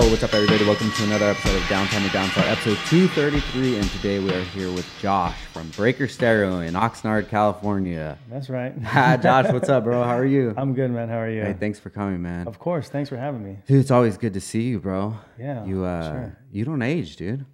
[0.00, 0.64] Yo, what's up, everybody?
[0.64, 3.76] Welcome to another episode of Downtown to Downstar, episode 233.
[3.76, 8.16] And today we are here with Josh from Breaker Stereo in Oxnard, California.
[8.30, 8.72] That's right.
[8.82, 10.02] Hi, Josh, what's up, bro?
[10.02, 10.54] How are you?
[10.56, 11.10] I'm good, man.
[11.10, 11.42] How are you?
[11.42, 12.46] Hey, thanks for coming, man.
[12.48, 12.88] Of course.
[12.88, 13.58] Thanks for having me.
[13.66, 15.18] Dude, it's always good to see you, bro.
[15.38, 16.38] Yeah, You uh, sure.
[16.50, 17.44] you don't age, dude.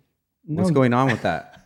[0.44, 1.62] What's going on with that?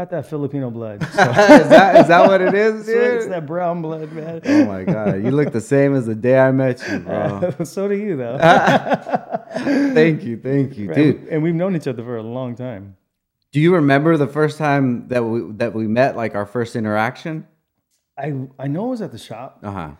[0.00, 1.02] Got that Filipino blood.
[1.12, 3.32] So is that is that what it is, it's dude?
[3.32, 4.40] that brown blood, man.
[4.46, 7.52] Oh my god, you look the same as the day I met you, bro.
[7.64, 8.38] so do you, though.
[9.94, 10.94] thank you, thank you, Right?
[10.96, 11.28] dude.
[11.28, 12.96] And we've known each other for a long time.
[13.52, 17.46] Do you remember the first time that we that we met, like our first interaction?
[18.16, 19.90] I I know it was at the shop, Uh huh.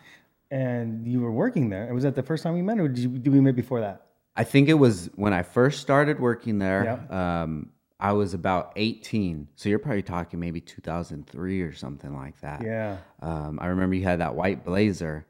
[0.51, 1.87] and you were working there.
[1.91, 3.81] It was that the first time we met, or did, you, did we meet before
[3.81, 4.07] that?
[4.35, 6.83] I think it was when I first started working there.
[7.13, 9.49] Um, I was about 18.
[9.57, 12.63] So you're probably talking maybe 2003 or something like that.
[12.65, 12.97] Yeah.
[13.21, 15.27] Um, I remember you had that white blazer.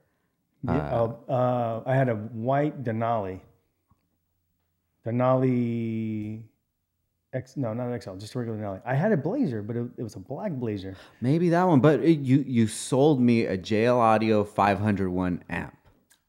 [0.62, 0.91] yeah.
[0.92, 3.41] Oh, uh, I had a white Denali.
[5.05, 6.42] Denali.
[7.33, 8.83] X, no, not XL, just a regular Denali.
[8.84, 10.97] I had a blazer, but it, it was a black blazer.
[11.20, 11.80] Maybe that one.
[11.80, 15.77] But it, you you sold me a JL Audio 501 amp.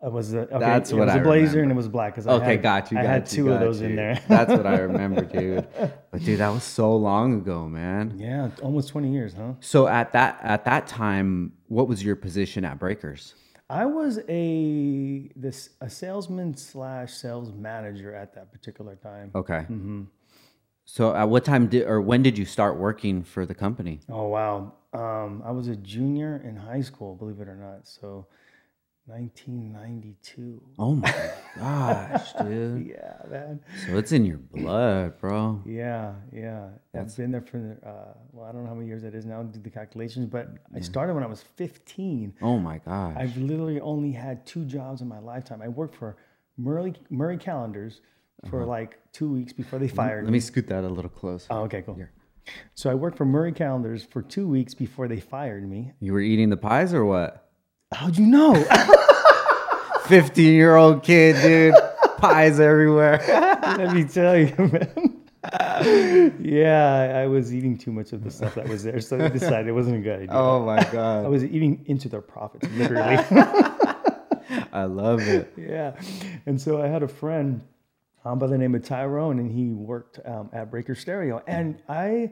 [0.03, 1.61] It was a, okay, That's it what was I a blazer remember.
[1.63, 2.15] and it was black.
[2.15, 2.97] 'cause I Okay, had, got you.
[2.97, 4.19] I had you, two of got those in there.
[4.27, 5.67] That's what I remember, dude.
[6.11, 8.15] But dude, that was so long ago, man.
[8.17, 9.53] yeah, almost 20 years, huh?
[9.59, 13.35] So at that at that time, what was your position at Breakers?
[13.69, 19.31] I was a this a salesman slash sales manager at that particular time.
[19.35, 19.65] Okay.
[19.69, 20.03] Mm-hmm.
[20.85, 24.01] So at what time did or when did you start working for the company?
[24.09, 27.87] Oh wow, um, I was a junior in high school, believe it or not.
[27.87, 28.25] So,
[29.11, 30.61] 1992.
[30.79, 32.87] Oh my gosh, dude.
[32.87, 33.59] Yeah, man.
[33.85, 35.61] So it's in your blood, bro.
[35.65, 36.69] Yeah, yeah.
[36.95, 39.43] I've been there for uh, well, I don't know how many years that is now.
[39.43, 42.35] Do the calculations, but I started when I was 15.
[42.41, 43.15] Oh my gosh.
[43.17, 45.61] I've literally only had two jobs in my lifetime.
[45.61, 46.15] I worked for
[46.57, 48.01] Murray Marie Callender's
[48.49, 50.25] for like two weeks before they fired Let me.
[50.27, 51.47] Let me scoot that a little closer.
[51.49, 51.95] Oh, okay, cool.
[51.95, 52.11] Here.
[52.73, 55.93] So I worked for Marie Callender's for two weeks before they fired me.
[55.99, 57.50] You were eating the pies or what?
[57.93, 58.53] How'd you know?
[60.05, 61.75] 15 year old kid, dude.
[62.17, 63.21] pies everywhere.
[63.77, 66.35] Let me tell you, man.
[66.39, 69.67] yeah, I was eating too much of the stuff that was there, so I decided
[69.67, 70.29] it wasn't a good idea.
[70.35, 71.25] Oh my god!
[71.25, 73.17] I was eating into their profits, literally.
[74.73, 75.53] I love it.
[75.57, 75.93] yeah.
[76.45, 77.61] And so I had a friend
[78.25, 81.41] um, by the name of Tyrone, and he worked um, at Breaker Stereo.
[81.47, 82.31] And I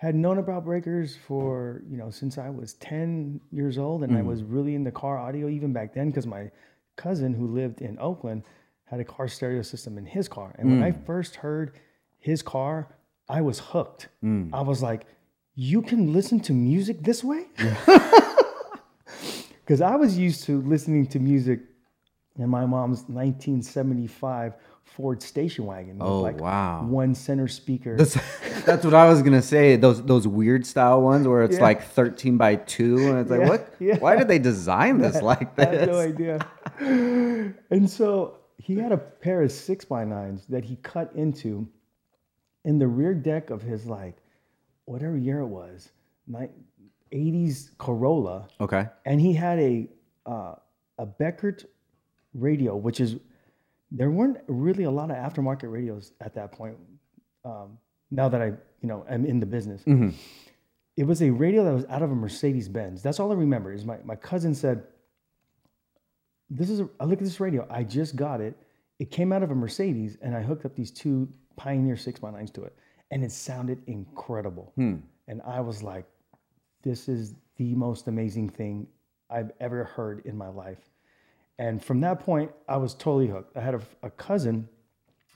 [0.00, 4.02] had known about Breakers for, you know, since I was 10 years old.
[4.02, 4.24] And I mm.
[4.24, 6.50] was really into car audio even back then because my
[6.96, 8.44] cousin who lived in Oakland
[8.86, 10.56] had a car stereo system in his car.
[10.58, 11.04] And when I mm.
[11.04, 11.78] first heard
[12.18, 12.88] his car,
[13.28, 14.08] I was hooked.
[14.24, 14.48] Mm.
[14.54, 15.04] I was like,
[15.54, 17.48] you can listen to music this way?
[19.60, 21.60] Because I was used to listening to music
[22.38, 24.54] in my mom's 1975
[24.96, 25.98] Ford station wagon.
[25.98, 26.84] with Oh, like wow.
[26.84, 27.96] One center speaker.
[27.96, 28.14] That's,
[28.64, 29.76] that's what I was gonna say.
[29.76, 31.62] Those those weird style ones where it's Yeah.
[31.62, 33.98] like 13 by 2 and it's like Yeah, what yeah.
[33.98, 36.38] why did they design this like I have no idea.
[37.70, 41.66] and so he had a pair of six by nines that he cut into
[42.64, 44.16] in the rear deck of his like
[44.84, 45.90] whatever year it was,
[46.26, 46.48] ni-
[47.12, 48.48] 80s Corolla.
[48.60, 48.86] Okay.
[49.06, 49.88] and he had a
[50.26, 50.54] uh,
[50.98, 51.56] a Becker
[52.34, 53.16] radio, which is
[53.90, 56.76] there weren't really a lot of aftermarket radios at that point.
[57.44, 57.78] Um,
[58.10, 59.82] now that I you know am in the business,
[60.96, 63.02] it was a radio that was out of a Mercedes Benz.
[63.02, 63.72] That's all I remember.
[63.72, 64.84] Is my my cousin said,
[66.48, 67.66] "This is a, I look at this radio.
[67.70, 68.56] I just got it.
[68.98, 72.30] It came out of a Mercedes, and I hooked up these two Pioneer six by
[72.30, 72.74] nines to it,
[73.10, 74.72] and it sounded incredible.
[75.28, 76.06] And I was like,
[76.82, 78.86] this is the most amazing thing
[79.30, 80.89] I've ever heard in my life.
[81.58, 83.56] And from that point, I was totally hooked.
[83.56, 84.68] I had a, a cousin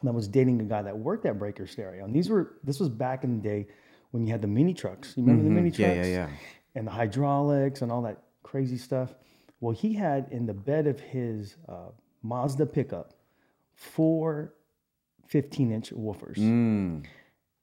[0.03, 2.05] that was dating a guy that worked at Breaker Stereo.
[2.05, 3.67] And these were, this was back in the day
[4.11, 5.15] when you had the mini trucks.
[5.17, 5.97] You remember the mini trucks?
[5.97, 6.29] Yeah, yeah, yeah.
[6.75, 9.15] And the hydraulics and all that crazy stuff.
[9.61, 11.89] Well, he had in the bed of his uh,
[12.23, 13.15] Mazda pickup
[13.75, 14.55] four
[15.27, 16.37] 15 inch woofers.
[16.37, 17.05] Mm.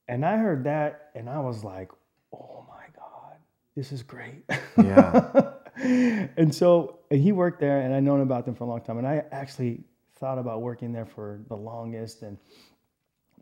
[0.08, 1.90] And I heard that and I was like,
[2.32, 3.36] oh my God,
[3.76, 4.44] this is great.
[4.76, 5.52] Yeah.
[5.82, 8.98] and so and he worked there and I'd known about them for a long time.
[8.98, 9.84] And I actually
[10.16, 12.22] thought about working there for the longest.
[12.22, 12.38] And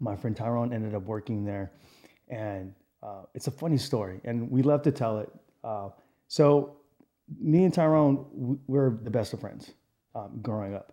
[0.00, 1.72] my friend Tyrone ended up working there.
[2.28, 4.20] And uh, it's a funny story.
[4.24, 5.30] And we love to tell it.
[5.62, 5.90] Uh,
[6.28, 6.76] so
[7.38, 9.72] me and Tyrone, we're the best of friends
[10.14, 10.92] um, growing up.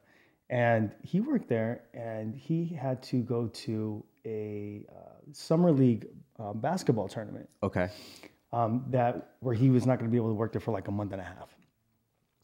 [0.50, 6.08] And he worked there and he had to go to a uh, summer league
[6.40, 7.90] uh, basketball tournament Okay.
[8.58, 10.88] Um, that where he was not going to be able to work there for like
[10.88, 11.50] a month and a half.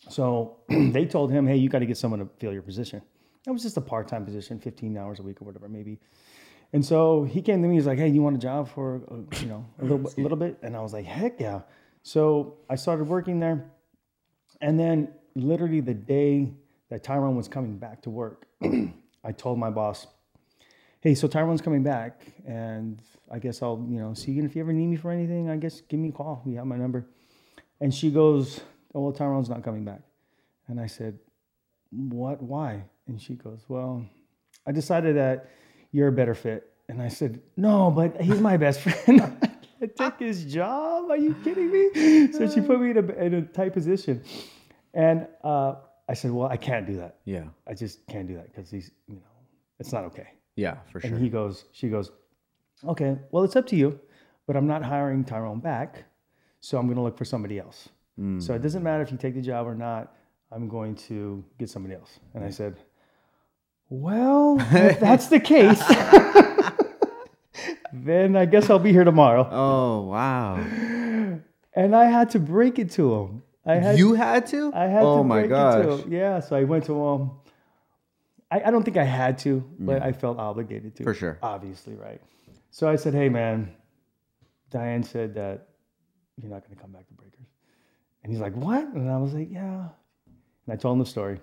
[0.09, 3.01] So they told him, "Hey, you got to get someone to fill your position."
[3.47, 5.99] It was just a part time position, 15 hours a week or whatever, maybe.
[6.71, 7.75] And so he came to me.
[7.75, 10.37] He's like, "Hey, you want a job for a, you know a little, a little
[10.37, 11.61] bit?" And I was like, "Heck yeah!"
[12.03, 13.71] So I started working there,
[14.61, 16.53] and then literally the day
[16.89, 18.45] that Tyrone was coming back to work,
[19.23, 20.05] I told my boss,
[21.03, 24.41] "Hey, so Tyrone's coming back, and I guess I'll you know see you.
[24.41, 26.41] And if you ever need me for anything, I guess give me a call.
[26.45, 27.05] You have my number."
[27.81, 28.61] And she goes,
[28.95, 30.01] "Oh well, Tyrone's not coming back."
[30.67, 31.19] And I said,
[31.91, 32.41] "What?
[32.41, 34.05] Why?" And she goes, "Well,
[34.65, 35.49] I decided that."
[35.93, 36.69] you're a better fit.
[36.89, 39.21] And I said, no, but he's my best friend.
[39.81, 41.09] I took his job.
[41.09, 42.31] Are you kidding me?
[42.33, 44.23] So she put me in a, in a tight position.
[44.93, 45.75] And uh,
[46.09, 47.19] I said, well, I can't do that.
[47.23, 47.45] Yeah.
[47.67, 49.21] I just can't do that because he's, you know,
[49.79, 50.27] it's not okay.
[50.55, 51.09] Yeah, for sure.
[51.09, 52.11] And he goes, she goes,
[52.85, 53.99] okay, well, it's up to you,
[54.45, 56.03] but I'm not hiring Tyrone back.
[56.59, 57.89] So I'm going to look for somebody else.
[58.19, 58.41] Mm.
[58.41, 60.15] So it doesn't matter if you take the job or not.
[60.51, 62.19] I'm going to get somebody else.
[62.33, 62.77] And I said,
[63.89, 65.79] well, if that's the case,
[67.93, 69.47] then I guess I'll be here tomorrow.
[69.51, 70.55] Oh, wow.
[71.75, 73.43] And I had to break it to him.
[73.65, 74.71] I had You had to?
[74.73, 75.75] I had oh to my break gosh.
[75.75, 76.11] it to him.
[76.11, 77.31] Yeah, so I went to him.
[78.53, 81.03] I, I don't think I had to, but I felt obligated to.
[81.03, 81.39] For sure.
[81.41, 82.21] Obviously, right.
[82.69, 83.73] So I said, hey man,
[84.69, 85.69] Diane said that
[86.39, 87.47] you're not gonna come back to Breakers.
[88.23, 88.85] And he's like, What?
[88.93, 89.87] And I was like, Yeah.
[90.65, 91.39] And I told him the story.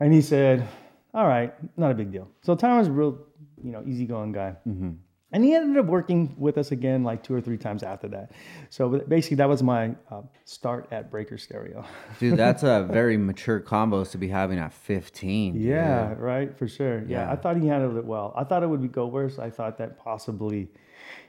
[0.00, 0.68] And he said,
[1.14, 2.28] all right, not a big deal.
[2.42, 3.18] So Tyrone's a real,
[3.64, 4.54] you know, easygoing guy.
[4.68, 4.90] Mm-hmm.
[5.36, 8.32] And he ended up working with us again like two or three times after that.
[8.70, 11.84] So basically, that was my uh, start at Breaker Stereo.
[12.18, 15.60] dude, that's a very mature combos to be having at 15.
[15.60, 16.18] Yeah, dude.
[16.20, 17.00] right, for sure.
[17.00, 17.26] Yeah.
[17.26, 18.32] yeah, I thought he handled it well.
[18.34, 19.38] I thought it would go worse.
[19.38, 20.70] I thought that possibly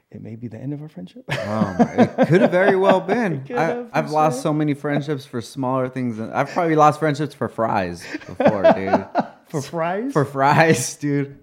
[0.09, 1.25] it may be the end of our friendship.
[1.29, 3.45] oh, it could have very well been.
[3.49, 6.17] I, have lost so many friendships for smaller things.
[6.17, 9.05] I've probably lost friendships for fries before, dude.
[9.47, 10.11] For fries?
[10.11, 11.39] For fries, dude.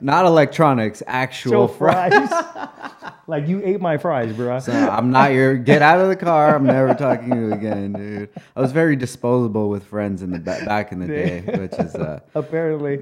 [0.00, 2.28] Not electronics, actual fries.
[2.28, 3.12] fries.
[3.28, 4.58] like you ate my fries, bro.
[4.58, 5.56] So I'm not your.
[5.56, 6.56] Get out of the car.
[6.56, 8.30] I'm never talking to you again, dude.
[8.56, 12.20] I was very disposable with friends in the back in the day, which is uh,
[12.34, 12.96] apparently.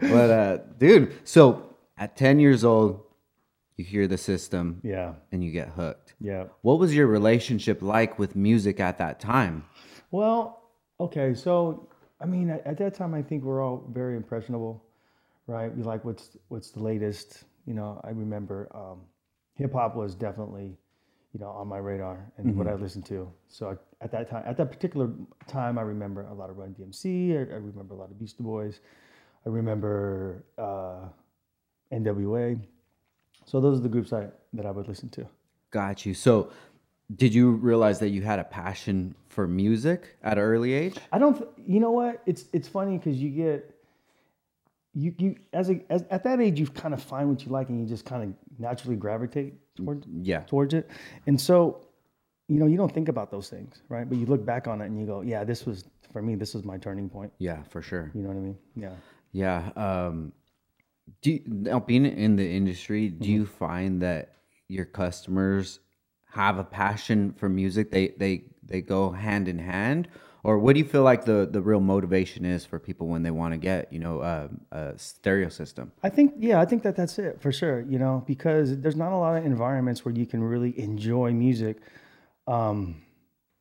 [0.00, 3.02] but uh, dude, so at 10 years old,
[3.76, 6.14] you hear the system, yeah, and you get hooked.
[6.20, 6.44] Yeah.
[6.60, 9.64] What was your relationship like with music at that time?
[10.10, 10.62] Well,
[11.00, 11.88] okay, so
[12.22, 14.84] I mean, at, at that time, I think we're all very impressionable,
[15.46, 15.74] right?
[15.76, 17.44] We like what's what's the latest.
[17.66, 19.00] You know, I remember um,
[19.54, 20.76] hip hop was definitely,
[21.32, 22.58] you know, on my radar and mm-hmm.
[22.58, 23.30] what I listened to.
[23.48, 25.10] So I, at that time, at that particular
[25.46, 27.32] time, I remember a lot of Run DMC.
[27.32, 28.80] I, I remember a lot of Beastie Boys.
[29.44, 31.08] I remember uh,
[31.92, 32.60] NWA.
[33.44, 35.26] So those are the groups I that I would listen to.
[35.70, 36.14] Got you.
[36.14, 36.50] So
[37.14, 40.96] did you realize that you had a passion for music at an early age?
[41.10, 41.46] I don't.
[41.66, 42.22] You know what?
[42.26, 43.74] It's it's funny because you get
[44.94, 47.68] you you as a as, at that age you kind of find what you like
[47.68, 50.88] and you just kind of naturally gravitate towards yeah towards it.
[51.26, 51.86] And so,
[52.48, 54.08] you know, you don't think about those things, right?
[54.08, 56.34] But you look back on it and you go, yeah, this was for me.
[56.34, 57.32] This was my turning point.
[57.38, 58.10] Yeah, for sure.
[58.14, 58.58] You know what I mean?
[58.76, 58.94] Yeah.
[59.32, 59.70] Yeah.
[59.76, 60.32] Um,
[61.22, 63.32] do you, now being in the industry, do mm-hmm.
[63.32, 64.36] you find that
[64.68, 65.80] your customers
[66.32, 67.90] have a passion for music?
[67.90, 70.08] They they they go hand in hand,
[70.44, 73.30] or what do you feel like the the real motivation is for people when they
[73.30, 75.92] want to get you know a, a stereo system?
[76.02, 77.80] I think yeah, I think that that's it for sure.
[77.88, 81.78] You know, because there's not a lot of environments where you can really enjoy music
[82.46, 83.02] um,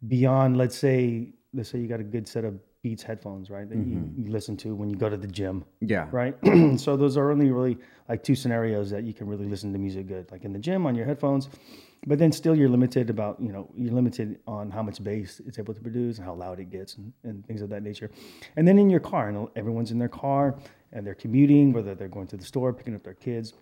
[0.08, 3.70] beyond, let's say, let's say you got a good set of Beats headphones, right?
[3.70, 4.20] That mm-hmm.
[4.20, 5.64] you, you, listen to when you go to the gym.
[5.82, 6.08] Yeah.
[6.12, 6.36] Right.
[6.80, 7.78] so those are only really
[8.10, 10.88] like two scenarios that you can really listen to music good, like in the gym
[10.88, 11.48] on your headphones,
[12.08, 15.60] but then still you're limited about you know you're limited on how much bass it's
[15.60, 18.10] able to produce and how loud it gets and, and things of that nature.
[18.56, 20.56] And then in your car, and everyone's in their car
[20.94, 23.54] and they're commuting, whether they're going to the store, picking up their kids,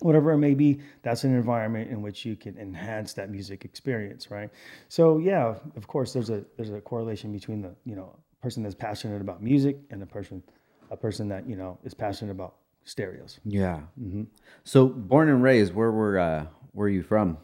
[0.00, 4.30] whatever it may be that's an environment in which you can enhance that music experience
[4.30, 4.50] right
[4.88, 8.74] so yeah of course there's a there's a correlation between the you know person that's
[8.74, 10.42] passionate about music and a person
[10.90, 12.56] a person that you know is passionate about
[12.86, 13.40] stereos.
[13.44, 13.80] Yeah.
[14.00, 14.22] Mm-hmm.
[14.64, 17.38] So born and raised, where were uh, where are you from?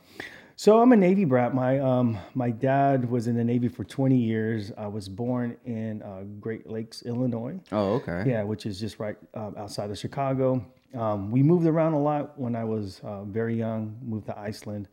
[0.56, 1.54] So I'm a Navy brat.
[1.54, 4.70] My um, my dad was in the Navy for 20 years.
[4.76, 7.58] I was born in uh, Great Lakes, Illinois.
[7.72, 8.24] Oh, okay.
[8.26, 10.64] Yeah, which is just right um, outside of Chicago.
[10.94, 13.96] Um, we moved around a lot when I was uh, very young.
[14.02, 14.88] Moved to Iceland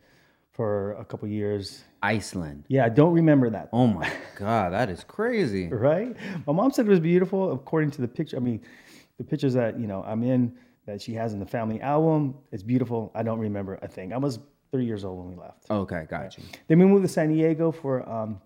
[0.52, 1.84] for a couple years.
[2.02, 2.64] Iceland.
[2.68, 3.68] Yeah, I don't remember that.
[3.74, 5.68] Oh my god, that is crazy.
[5.70, 6.16] right?
[6.46, 8.38] My mom said it was beautiful according to the picture.
[8.38, 8.62] I mean,
[9.18, 10.56] the pictures that, you know, I'm in
[10.90, 13.10] that she has in the family album, it's beautiful.
[13.14, 14.12] I don't remember a thing.
[14.12, 14.38] I was
[14.72, 15.70] 3 years old when we left.
[15.70, 16.44] Okay, got you.
[16.68, 18.40] Then we moved to San Diego for um,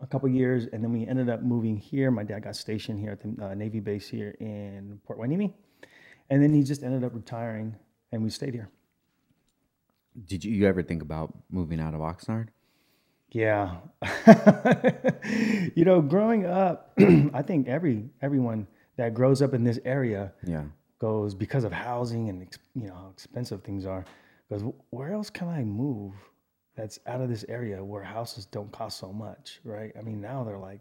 [0.00, 2.10] a couple years, and then we ended up moving here.
[2.10, 5.52] My dad got stationed here at the uh, Navy base here in Port Hueneme,
[6.28, 7.74] and then he just ended up retiring,
[8.12, 8.68] and we stayed here.
[10.26, 12.48] Did you ever think about moving out of Oxnard?
[13.32, 13.76] Yeah,
[15.76, 20.64] you know, growing up, I think every everyone that grows up in this area Yeah.
[21.00, 24.04] Goes because of housing and you know how expensive things are.
[24.50, 26.12] Goes where else can I move
[26.76, 29.92] that's out of this area where houses don't cost so much, right?
[29.98, 30.80] I mean now they're like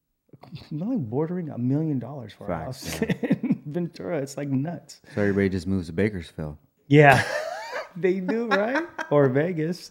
[0.70, 4.18] nothing bordering a million dollars for a house in Ventura.
[4.18, 5.00] It's like nuts.
[5.14, 6.56] So everybody just moves to Bakersfield
[6.88, 7.22] Yeah,
[7.96, 9.90] they do right or Vegas.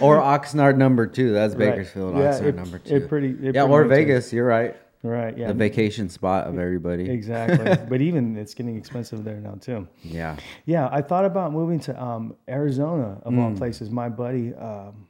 [0.00, 1.32] or Oxnard number two.
[1.32, 1.70] That's Right.
[1.70, 2.16] Bakersfield.
[2.16, 3.00] Yeah, Oxnard it- number it two.
[3.08, 3.88] pretty- it yeah, pretty or is.
[3.88, 4.32] Vegas.
[4.32, 4.76] You're right.
[5.06, 5.36] Right.
[5.38, 5.48] Yeah.
[5.48, 7.08] The vacation spot of everybody.
[7.10, 7.76] exactly.
[7.88, 9.86] but even it's getting expensive there now too.
[10.02, 10.36] Yeah.
[10.64, 13.38] Yeah, I thought about moving to um, Arizona of Hmm.
[13.40, 13.90] all places.
[13.90, 15.06] My buddy, um,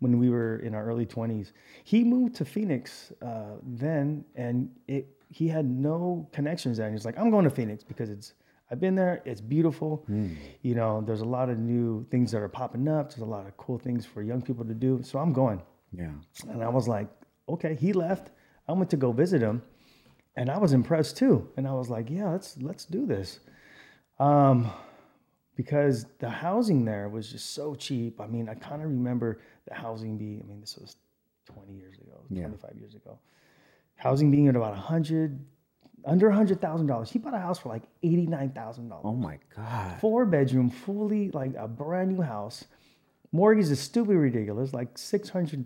[0.00, 1.52] when we were in our early twenties,
[1.84, 6.86] he moved to Phoenix uh, then, and it he had no connections there.
[6.86, 8.34] And he's like, "I'm going to Phoenix because it's
[8.70, 9.22] I've been there.
[9.24, 10.04] It's beautiful.
[10.06, 10.34] Hmm.
[10.62, 13.10] You know, there's a lot of new things that are popping up.
[13.10, 15.00] There's a lot of cool things for young people to do.
[15.02, 15.60] So I'm going."
[15.96, 16.10] Yeah.
[16.50, 17.08] And I was like,
[17.48, 18.30] okay, he left.
[18.68, 19.62] I went to go visit him
[20.36, 21.48] and I was impressed too.
[21.56, 23.40] And I was like, yeah, let's let's do this.
[24.18, 24.70] Um
[25.56, 28.20] because the housing there was just so cheap.
[28.20, 30.96] I mean, I kind of remember the housing being, I mean, this was
[31.46, 32.46] 20 years ago, Yeah.
[32.48, 33.18] 25 years ago.
[33.96, 35.38] Housing being at about a 100
[36.06, 37.08] under a $100,000.
[37.08, 40.00] He bought a house for like $89,000 Oh my God.
[40.00, 42.64] four bedroom, fully like a brand new house.
[43.32, 45.64] Mortgage is stupid ridiculous, like six hundred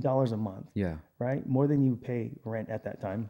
[0.00, 0.96] dollars a month, Yeah.
[1.18, 1.46] right?
[1.46, 3.28] More than you pay rent at that time.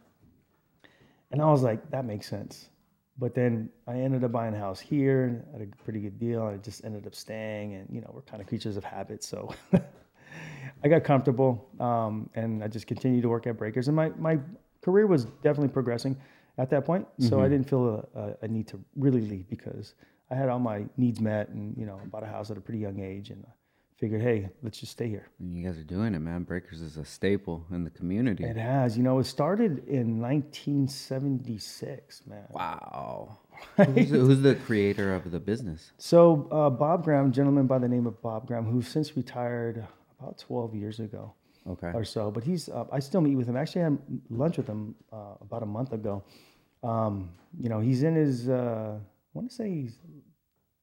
[1.31, 2.71] And I was like, that makes sense.
[3.19, 6.47] But then I ended up buying a house here and at a pretty good deal.
[6.47, 9.25] And I just ended up staying, and you know we're kind of creatures of habit,
[9.25, 9.53] so
[10.85, 13.89] I got comfortable, um, and I just continued to work at Breakers.
[13.89, 14.39] And my my
[14.83, 16.17] career was definitely progressing
[16.59, 19.95] at that point, so I didn't feel a, a, a need to really leave because
[20.31, 22.79] I had all my needs met, and you know bought a house at a pretty
[22.79, 23.45] young age, and
[23.99, 25.29] figured, hey, let's just stay here.
[25.41, 26.45] And you guys are doing it, man.
[26.45, 28.45] Breakers is a staple in the community.
[28.45, 32.45] It has, you know, it started in 1976, man.
[32.51, 33.39] Wow.
[33.77, 35.93] who's, the, who's the creator of the business?
[35.99, 39.85] So uh, Bob Graham, gentleman by the name of Bob Graham, who since retired
[40.21, 41.35] about 12 years ago
[41.67, 41.91] Okay.
[41.93, 43.57] or so, but he's uh, I still meet with him.
[43.57, 43.99] Actually, I had
[44.31, 46.23] lunch with him uh, about a month ago.
[46.83, 49.01] Um, you know, he's in his uh, I
[49.35, 49.99] want to say he's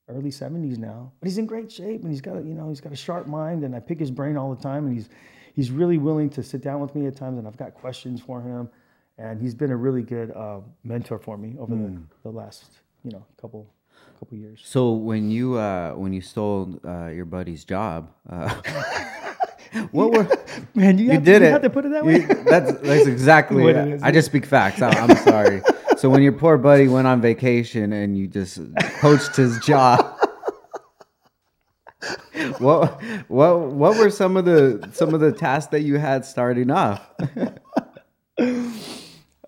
[0.07, 2.81] early 70s now, but he's in great shape and he's got a, you know he's
[2.81, 5.09] got a sharp mind and I pick his brain all the time and he's
[5.55, 8.41] he's really willing to sit down with me at times and I've got questions for
[8.41, 8.69] him
[9.17, 12.65] and he's been a really good uh, mentor for me over the, the last
[13.03, 13.67] you know couple
[14.19, 14.61] couple years.
[14.63, 18.53] So when you uh, when you stole uh, your buddy's job, uh,
[19.91, 20.27] what were
[20.73, 21.51] Man, you, you have, did you it?
[21.51, 22.43] have to put it that You- way.
[22.45, 23.63] that's that's exactly.
[23.65, 24.03] What it is.
[24.03, 24.81] I just speak facts.
[24.81, 25.61] I, I'm sorry.
[26.05, 28.59] So when your poor buddy went on vacation and you just
[28.99, 30.19] poached his job.
[32.59, 36.69] What what what were some of the some of the tasks that you had starting
[36.69, 37.09] off?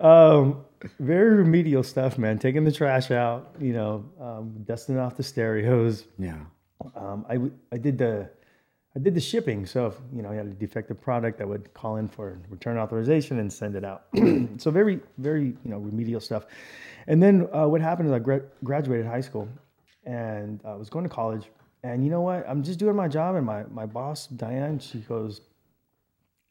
[0.00, 0.64] Um,
[0.98, 2.40] very remedial stuff, man.
[2.40, 6.06] Taking the trash out, you know, um, dusting off the stereos.
[6.18, 6.40] Yeah.
[6.96, 7.38] Um, I,
[7.72, 8.30] I did the
[8.96, 9.66] I did the shipping.
[9.66, 12.78] So if you know you had a defective product, I would call in for return
[12.78, 14.06] authorization and send it out.
[14.58, 16.46] so very very you know remedial stuff.
[17.06, 19.48] And then uh, what happened is I gra- graduated high school
[20.04, 21.46] and I was going to college.
[21.84, 22.44] And you know what?
[22.48, 23.36] I'm just doing my job.
[23.36, 25.42] And my my boss Diane, she goes,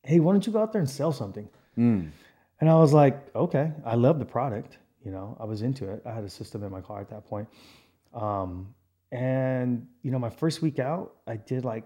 [0.04, 1.50] "Hey, why don't you go out there and sell something?"
[2.60, 4.78] And I was like, okay, I love the product.
[5.06, 6.02] You know, I was into it.
[6.06, 7.48] I had a system in my car at that point.
[8.14, 8.74] Um,
[9.12, 11.86] and you know, my first week out, I did like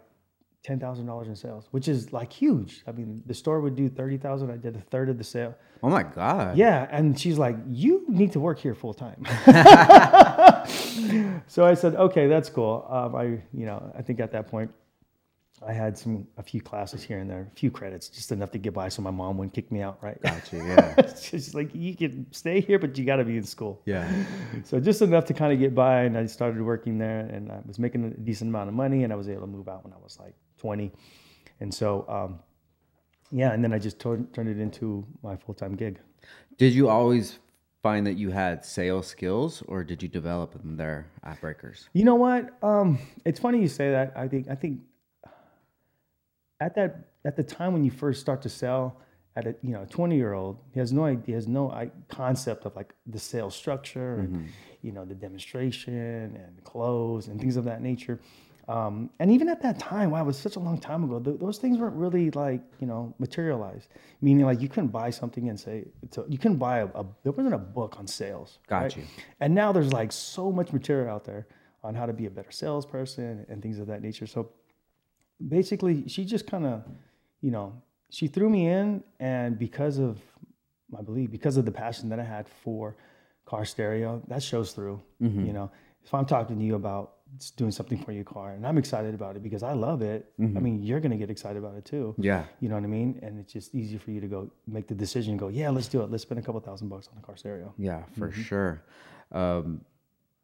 [0.64, 2.84] ten thousand dollars in sales, which is like huge.
[2.88, 4.52] I mean, the store would do thirty thousand.
[4.52, 5.56] I did a third of the sale.
[5.84, 6.58] Oh my god.
[6.58, 9.24] Yeah, and she's like, "You need to work here full time."
[11.48, 14.72] so I said, "Okay, that's cool." Um, I, you know, I think at that point,
[15.66, 18.58] I had some a few classes here and there, a few credits, just enough to
[18.58, 20.00] get by, so my mom wouldn't kick me out.
[20.02, 20.20] Right?
[20.22, 20.58] Gotcha.
[20.58, 21.14] Yeah.
[21.22, 24.12] She's like, "You can stay here, but you got to be in school." Yeah.
[24.64, 27.60] So just enough to kind of get by, and I started working there, and I
[27.66, 29.94] was making a decent amount of money, and I was able to move out when
[29.94, 30.92] I was like 20,
[31.60, 32.40] and so um,
[33.32, 36.00] yeah, and then I just turned turned it into my full time gig.
[36.58, 37.40] Did you always
[37.82, 41.90] find that you had sales skills, or did you develop them there at Breakers?
[41.94, 42.50] You know what?
[42.64, 44.14] Um, it's funny you say that.
[44.16, 44.82] I think I think
[46.66, 46.92] at that
[47.30, 48.84] at the time when you first start to sell
[49.36, 51.92] at a you know a 20 year old he has no idea has no i-
[52.22, 54.30] concept of like the sales structure and
[54.86, 58.18] you know the demonstration and close and things of that nature
[58.78, 61.16] Um, and even at that time, wow, it was such a long time ago.
[61.28, 63.88] Th- those things weren't really like you know materialized.
[64.26, 65.76] Meaning, like you couldn't buy something and say
[66.14, 68.50] so you couldn't buy a, a there wasn't a book on sales.
[68.74, 68.98] Got right?
[68.98, 69.04] you.
[69.42, 71.44] And now there's like so much material out there
[71.86, 74.28] on how to be a better salesperson and things of that nature.
[74.36, 74.40] So
[75.48, 76.84] basically, she just kind of,
[77.42, 77.74] you know,
[78.10, 80.20] she threw me in, and because of,
[80.98, 82.96] I believe, because of the passion that I had for
[83.46, 85.02] car stereo, that shows through.
[85.20, 85.72] You know,
[86.04, 87.14] if I'm talking to you about
[87.56, 90.44] doing something for your car, and I'm excited about it because I love it, I
[90.60, 92.14] mean, you're gonna get excited about it too.
[92.18, 92.44] Yeah.
[92.60, 93.20] You know what I mean?
[93.22, 95.88] And it's just easy for you to go make the decision, and go, yeah, let's
[95.88, 96.12] do it.
[96.12, 97.74] Let's spend a couple thousand bucks on the car stereo.
[97.78, 98.42] Yeah, for Mm-hmm.
[98.42, 98.84] sure.
[99.32, 99.82] Um,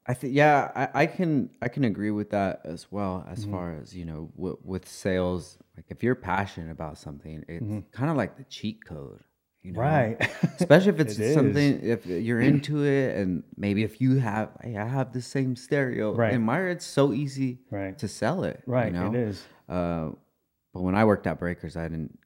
[0.08, 3.26] I think yeah, I, I can I can agree with that as well.
[3.30, 3.52] As Mm-hmm.
[3.52, 8.10] far as you know, w- with sales, like if you're passionate about something, it's kind
[8.10, 9.20] of like the cheat code,
[9.62, 9.80] you know?
[9.82, 10.22] Mm-hmm.
[10.22, 10.30] Right.
[10.60, 11.34] Especially if it's It is.
[11.34, 15.56] something if you're into it, and maybe if you have, hey, I have the same
[15.58, 16.34] stereo Right.
[16.34, 17.98] in my, it's so easy Right.
[18.00, 18.94] to sell it, you Right.
[18.94, 19.10] know?
[19.14, 19.44] It is.
[19.68, 20.12] Uh,
[20.74, 22.18] but when I worked at Breakers, I didn't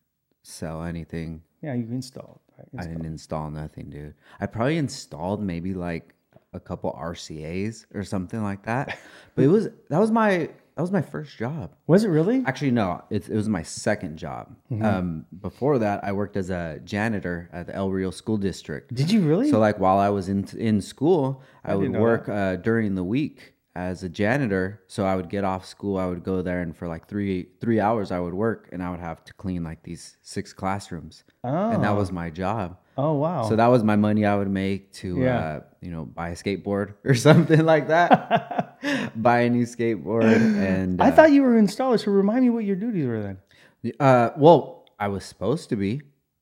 [0.43, 1.41] sell anything.
[1.63, 2.39] Yeah, you installed.
[2.57, 2.67] Right?
[2.77, 4.13] I didn't install nothing, dude.
[4.39, 6.13] I probably installed maybe like
[6.53, 8.97] a couple RCA's or something like that.
[9.33, 11.73] But it was that was my that was my first job.
[11.87, 12.43] Was it really?
[12.45, 14.53] Actually, no, it, it was my second job.
[14.81, 18.93] Um, before that, I worked as a janitor at the El Rio School District.
[18.93, 19.49] Did you really?
[19.49, 23.53] So like while I was in in school, I, would work uh, during the week
[23.75, 24.81] as a janitor.
[24.87, 27.79] So I would get off school, I would go there, and for like three three
[27.79, 31.23] hours, I would work, and I would have to clean like these six classrooms,
[31.73, 32.77] and that was my job.
[32.97, 33.43] Oh wow.
[33.49, 35.39] So that was my money I would make to, Yeah.
[35.39, 38.79] uh, you know, buy a skateboard or something like that.
[39.15, 40.25] buy a new skateboard,
[40.57, 41.99] and I uh, thought you were an installer.
[41.99, 43.93] So remind me what your duties were then.
[43.99, 46.01] uh, well, I was supposed to be.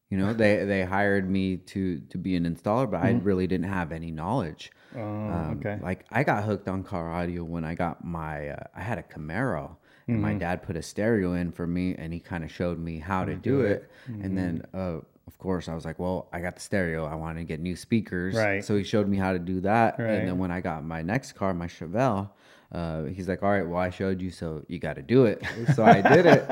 [0.10, 3.70] You know, they they hired me to to be an installer, but I really didn't
[3.70, 4.72] have any knowledge.
[4.98, 5.78] Oh, Um, okay.
[5.84, 9.04] Like I got hooked on car audio when I got my uh, I had a
[9.04, 9.76] Camaro.
[10.08, 12.98] And my dad put a stereo in for me, and he kind of showed me
[12.98, 13.92] how to do it.
[14.08, 17.06] And then, uh, of course, I was like, "Well, I got the stereo.
[17.06, 18.64] I want to get new speakers." Right.
[18.66, 19.98] So he showed me how to do that.
[20.00, 20.10] Right.
[20.16, 22.32] And then when I got my next car, my Chevelle,
[22.72, 25.42] uh, he's like, "All right, well, I showed you, so you got to do it."
[25.76, 26.44] So I did it.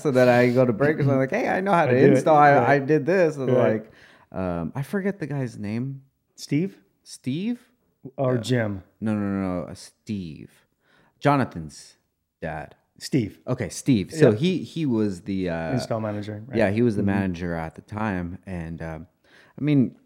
[0.00, 1.08] so that I go to breakers.
[1.08, 2.36] I'm like, "Hey, I know how to it." install.
[2.36, 2.68] I, Right.
[2.68, 3.82] I did this." And Right.
[3.82, 3.92] like,
[4.32, 6.02] um, I forget the guy's name.
[6.34, 7.58] Steve Steve.
[8.16, 8.82] or Jim?
[9.00, 9.74] No, no, no, no.
[9.74, 10.50] Steve.
[11.18, 11.96] Jonathan's
[12.40, 12.74] dad.
[12.98, 14.12] Steve, Okay, Steve.
[14.12, 14.36] So Yeah.
[14.38, 16.42] he he was the uh, install manager.
[16.46, 16.56] Right?
[16.58, 19.06] yeah he was the manager at the time, and um,
[19.58, 19.96] I mean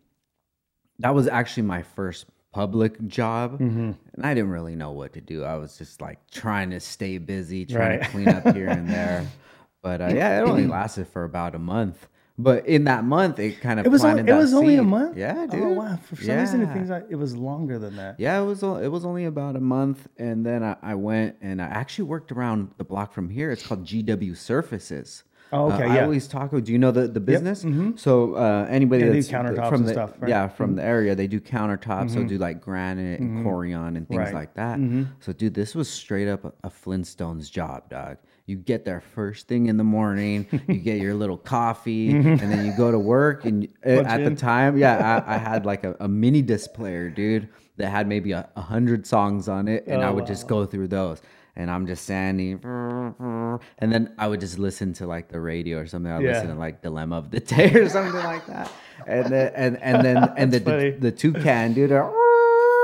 [0.98, 3.92] that was actually my first public job, Mm-hmm.
[4.14, 5.44] and I didn't really know what to do.
[5.44, 8.02] I was just like trying to stay busy, trying Right.
[8.02, 9.26] to clean up here and there.
[9.82, 12.06] But uh, yeah, it only lasted for about a month.
[12.42, 15.16] But in that month, it kind of It was only, it was only a month.
[15.16, 15.62] Yeah, dude.
[15.62, 15.98] Oh wow!
[16.02, 16.74] For some reason, it Yeah.
[16.74, 18.12] things like it was longer than that.
[18.18, 21.60] Yeah, it was it was only about a month, and then I, I went and
[21.60, 23.50] I actually worked around the block from here.
[23.50, 25.24] It's called GW Surfaces.
[25.52, 26.52] Oh, Uh, okay, I always talk.
[26.52, 27.64] About do you know the the business?
[28.00, 30.20] So uh, anybody They do that's countertops from and the stuff, right?
[30.20, 30.28] Mm-hmm.
[30.28, 32.14] yeah from the area, they do countertops.
[32.14, 34.28] They'll do like granite and corian and things Right.
[34.28, 34.36] Mm-hmm.
[34.36, 34.78] like that.
[35.24, 38.18] So dude, this was straight up a, a Flintstones job, dog.
[38.46, 40.46] You get there first thing in the morning.
[40.66, 43.44] you get your little coffee, and then you go to work.
[43.44, 46.72] And uh, Punch at the time, yeah, I, I had like a, a mini disc
[46.74, 50.26] player, dude, that had maybe a, a hundred songs on it, and I Oh, would
[50.26, 51.22] just go through those.
[51.56, 55.86] And I'm just standing, and then I would just listen to like the radio or
[55.86, 56.10] something.
[56.10, 56.32] I would Yeah.
[56.32, 58.70] listen to like Dilemma of the Day or something like that.
[59.06, 61.92] And then and and then and the, the the toucan dude.
[61.92, 62.10] uh,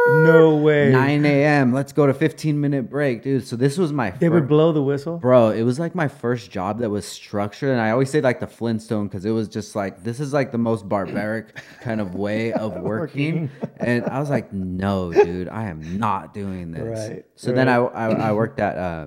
[0.08, 0.90] No way.
[0.92, 1.72] 9 a.m.
[1.72, 3.46] Let's go to 15 minute break, dude.
[3.46, 5.18] So this was my They fir- would blow the whistle.
[5.18, 7.70] Bro, it was like my first job that was structured.
[7.70, 10.52] And I always say like the Flintstone because it was just like, this is like
[10.52, 13.50] the most barbaric kind of way of working.
[13.78, 17.10] and I was like, no, dude, I am not doing this.
[17.10, 19.06] Right, So then I, I, I worked at, uh,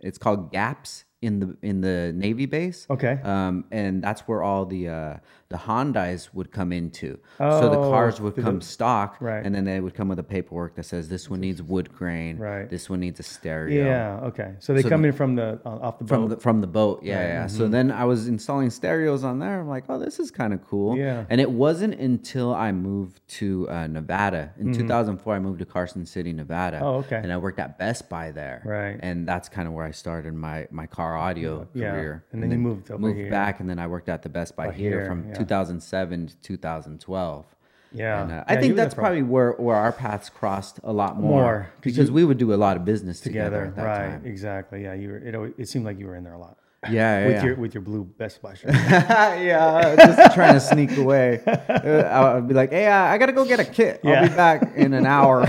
[0.00, 2.86] it's called Gaps in the in the Navy base.
[2.88, 3.18] Okay.
[3.22, 5.16] Um, and that's where all the uh,
[5.50, 7.18] the Hondas would come into.
[7.38, 9.44] so the Oh, cars would come stock, Right.
[9.44, 12.38] and then they would come with a paperwork that says this one needs wood grain,
[12.38, 12.68] Right.
[12.70, 14.26] This one needs a stereo Yeah.
[14.28, 14.54] Okay.
[14.60, 16.28] So they So come the- in from the uh, off the from boat.
[16.30, 17.02] the from the boat.
[17.02, 17.46] Yeah, yeah.
[17.48, 17.72] So mm-hmm.
[17.72, 19.60] then I was installing stereos on there.
[19.60, 20.96] I'm like, oh, this is kind of cool.
[20.96, 21.24] Yeah.
[21.28, 25.34] And it wasn't until I moved to uh, Nevada in 2004.
[25.34, 26.76] I moved to Carson City, Nevada.
[26.76, 26.86] Mm-hmm.
[26.86, 27.16] Oh, okay.
[27.16, 28.62] And I worked at Best Buy there.
[28.64, 28.98] Right.
[29.02, 31.90] And that's kind of where I started my my car audio Yeah.
[31.90, 32.24] career.
[32.32, 33.30] And then you moved over moved here.
[33.30, 35.39] back, and then I worked at the Best Buy Oh, here, here, from yeah.
[35.44, 37.46] 2007 to 2012.
[37.92, 38.22] yeah.
[38.22, 41.30] And, uh, Yeah, I think that's probably where, where our paths crossed a lot more,
[41.42, 43.66] More, 'cause because we would do a lot of business together, together.
[43.66, 44.10] at that Right.
[44.10, 44.22] time.
[44.24, 44.82] Exactly.
[44.84, 44.94] Yeah.
[44.94, 45.16] You were.
[45.18, 46.56] It, always, it seemed like you were in there a lot.
[46.88, 47.44] Yeah, yeah, with yeah.
[47.44, 48.72] your with your blue Best Buy shirt.
[48.74, 51.40] yeah, just trying to sneak away.
[51.46, 54.00] Uh, I'd be like, "Hey, uh, I gotta go get a kit.
[54.04, 55.46] I'll be back in an hour."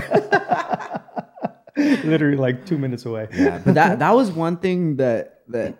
[2.04, 3.28] literally like two minutes away.
[3.32, 5.74] Yeah, but that that was one thing that that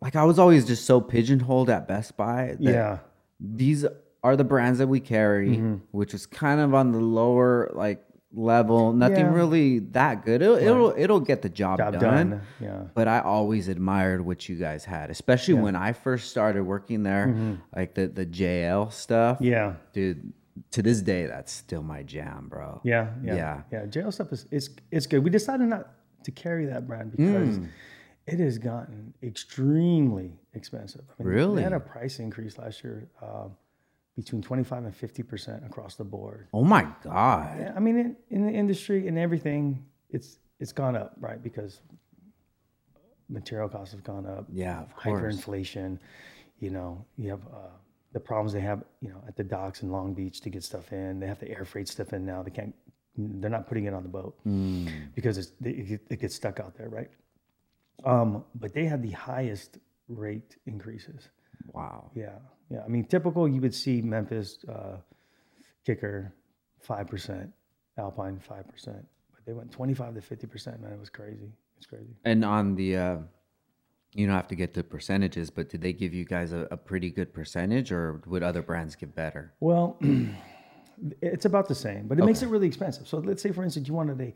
[0.00, 2.56] like I was always just so pigeonholed at Best Buy.
[2.58, 2.98] That Yeah.
[3.40, 3.86] These
[4.22, 5.74] are the brands that we carry, Mm-hmm.
[5.90, 8.92] which is kind of on the lower like level.
[8.92, 9.34] Nothing Yeah.
[9.34, 10.42] really that good.
[10.42, 12.00] It'll it'll, it'll get the job, Job done.
[12.30, 12.40] done.
[12.60, 12.82] Yeah.
[12.94, 17.58] But I always admired what you guys had, especially when I first started working there,
[17.76, 19.36] like the the JL stuff.
[19.36, 19.44] Mm-hmm.
[19.44, 19.74] Yeah.
[19.92, 20.32] dude.
[20.70, 22.80] To this day, that's still my jam, bro.
[22.84, 23.62] Yeah, yeah, Yeah.
[23.72, 23.86] yeah.
[23.86, 25.24] JL stuff is it's it's good.
[25.24, 25.88] We decided not
[26.22, 27.68] to carry that brand because Mm.
[28.28, 31.02] it has gotten extremely expensive.
[31.18, 31.56] I mean, Really?
[31.56, 33.56] They had a price increase last year um,
[34.16, 36.46] between twenty five and fifty percent across the board.
[36.52, 37.56] Oh my god.
[37.58, 41.42] Yeah, I mean, in, in the industry and everything, it's it's gone up, right?
[41.42, 41.80] Because
[43.28, 44.46] material costs have gone up.
[44.52, 45.20] Yeah, of course.
[45.20, 45.98] hyperinflation.
[46.60, 47.68] You know, you have uh,
[48.12, 50.92] the problems they have, you know, at the docks in Long Beach to get stuff
[50.92, 51.18] in.
[51.20, 52.42] They have to air freight stuff in now.
[52.42, 52.74] They can't.
[53.16, 54.88] They're not putting it on the boat Hmm.
[55.14, 57.10] because it's, it, it gets stuck out there, right?
[58.04, 61.28] Um, but they had the highest rate increases.
[61.72, 62.10] Wow.
[62.14, 62.38] Yeah,
[62.70, 62.82] yeah.
[62.84, 64.96] I mean, typical you would see Memphis uh,
[65.86, 66.34] kicker
[66.80, 67.50] five percent,
[67.98, 70.80] Alpine five percent, but they went twenty five to fifty percent.
[70.80, 71.52] Man, it was crazy.
[71.76, 72.14] It's crazy.
[72.24, 73.16] And on the, uh,
[74.12, 76.76] you don't have to get the percentages, but did they give you guys a, a
[76.76, 79.52] pretty good percentage, or would other brands give better?
[79.60, 79.98] Well,
[81.20, 83.08] it's about the same, but it makes it really expensive.
[83.08, 84.32] So let's say, for instance, you wanted a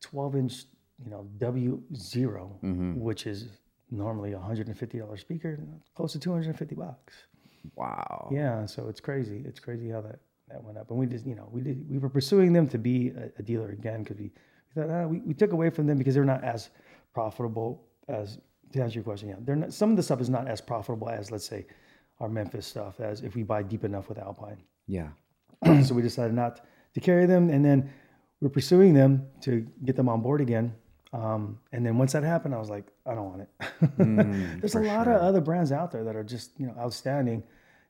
[0.00, 0.64] 12 inch,
[1.04, 2.58] you know, W 0
[2.96, 3.48] which is
[3.90, 5.58] normally a $150 speaker,
[5.94, 7.14] close to 250 bucks.
[7.74, 8.28] Wow.
[8.32, 9.42] Yeah, so it's crazy.
[9.44, 10.90] It's crazy how that, that went up.
[10.90, 13.42] And we just, you know, we did, we were pursuing them to be a, a
[13.42, 14.30] dealer again because we,
[14.74, 16.70] we thought ah, we, we took away from them because they're not as
[17.14, 18.38] profitable as
[18.72, 19.28] to answer your question.
[19.28, 19.72] Yeah, they're not.
[19.72, 21.66] Some of the stuff is not as profitable as let's say
[22.20, 24.62] our Memphis stuff as if we buy deep enough with Alpine.
[24.86, 25.08] Yeah.
[25.82, 26.60] so we decided not
[26.94, 27.90] to carry them, and then
[28.40, 30.74] we're pursuing them to get them on board again.
[31.12, 34.60] Um, and then once that happened, I was like, I don't want it.
[34.60, 37.42] There's a lot of other brands out there that are just you know outstanding.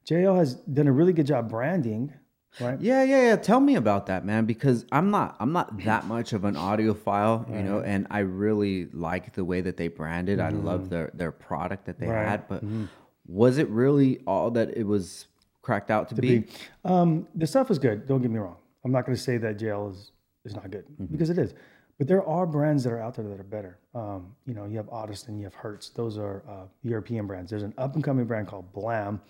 [0.08, 2.12] JL has done a really good job branding,
[2.60, 2.80] right?
[2.80, 3.36] Yeah, yeah, yeah.
[3.36, 7.48] Tell me about that, man, because I'm not I'm not that much of an audiophile,
[7.54, 10.38] you know, and I really like the way that they branded.
[10.40, 12.14] I love their their product that they Mm-hmm.
[12.14, 12.22] Right.
[12.24, 12.30] Mm-hmm.
[12.30, 12.88] had, but
[13.26, 15.26] was it really all that it was
[15.60, 16.44] cracked out to, be?
[16.84, 18.06] Um, the stuff is good.
[18.08, 18.56] Don't get me wrong.
[18.84, 20.12] I'm not going to say that JL is
[20.44, 21.52] is not good because it is.
[21.98, 23.78] But there are brands that are out there that are better.
[23.94, 25.88] Um, you know, you have Audison, you have Hertz.
[25.90, 27.50] Those are uh, European brands.
[27.50, 29.20] There's an up and coming brand called Blam.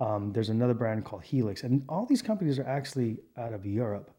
[0.00, 4.10] Um, there's another brand called Helix, and all these companies are actually out of Europe.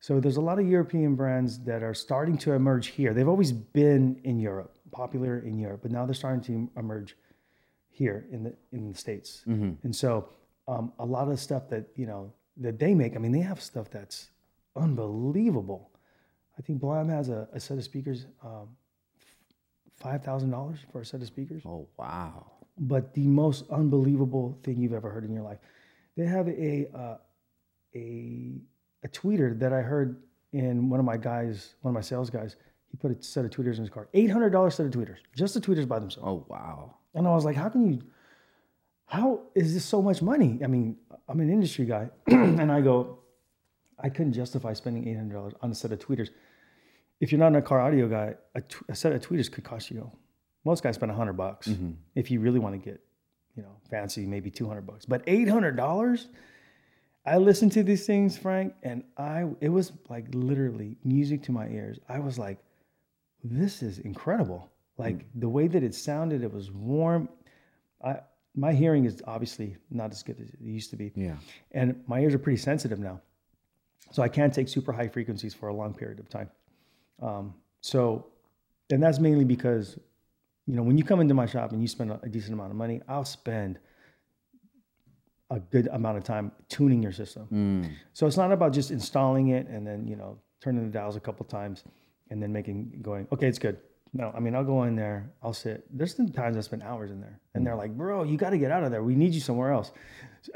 [0.00, 3.14] So there's a lot of European brands that are starting to emerge here.
[3.14, 7.16] They've always been in Europe, popular in Europe, but now they're starting to emerge
[7.90, 9.42] here in the in the states.
[9.84, 10.28] And so
[10.68, 13.60] um, a lot of stuff that you know that they make, I mean, they have
[13.60, 14.30] stuff that's
[14.74, 15.90] unbelievable.
[16.58, 18.68] I think Blam has a, a set of speakers, um,
[19.98, 22.46] five thousand dollars for a set of speakers Oh wow.
[22.78, 25.58] but the most unbelievable thing you've ever heard in your life.
[26.16, 27.16] They have a uh,
[27.94, 28.60] a
[29.04, 32.56] a tweeter that I heard in one of my guys, one of my sales guys.
[32.90, 34.08] He put a set of tweeters in his car.
[34.14, 36.26] Eight hundred dollars set of tweeters, just the tweeters by themselves.
[36.26, 36.94] Oh wow.
[37.14, 38.02] And I was like, how can you?
[39.06, 40.58] How is this so much money?
[40.64, 40.96] I mean,
[41.28, 43.18] I'm an industry guy, and I go,
[43.98, 46.30] I couldn't justify spending eight hundred dollars on a set of tweeters.
[47.20, 49.90] If you're not a car audio guy, a, t- a set of tweeters could cost
[49.90, 50.10] you.
[50.64, 51.92] Most guys spend hundred bucks mm-hmm.
[52.14, 53.00] if you really want to get,
[53.56, 55.06] you know, fancy, maybe two hundred bucks.
[55.06, 56.28] But eight hundred dollars.
[57.24, 61.68] I listened to these things, Frank, and I it was like literally music to my
[61.68, 61.98] ears.
[62.08, 62.58] I was like,
[63.42, 64.70] this is incredible.
[64.96, 65.24] Like mm.
[65.36, 67.28] the way that it sounded, it was warm.
[68.04, 68.20] I
[68.54, 71.12] my hearing is obviously not as good as it used to be.
[71.14, 71.36] Yeah.
[71.72, 73.20] And my ears are pretty sensitive now.
[74.12, 76.50] So I can't take super high frequencies for a long period of time.
[77.22, 78.26] Um, so,
[78.90, 79.98] and that's mainly because,
[80.66, 82.76] you know, when you come into my shop and you spend a, decent amount of
[82.76, 83.78] money, I'll spend
[85.50, 87.46] a good amount of time tuning your system.
[88.12, 91.20] So it's not about just installing it and then, you know, turning the dials a
[91.20, 91.84] couple times
[92.30, 93.78] and then making going, okay, it's good.
[94.12, 95.84] No, I mean, I'll go in there, I'll sit.
[95.90, 98.58] There's been times I spend hours in there and they're like, bro, you got to
[98.58, 99.02] get out of there.
[99.02, 99.92] We need you somewhere else.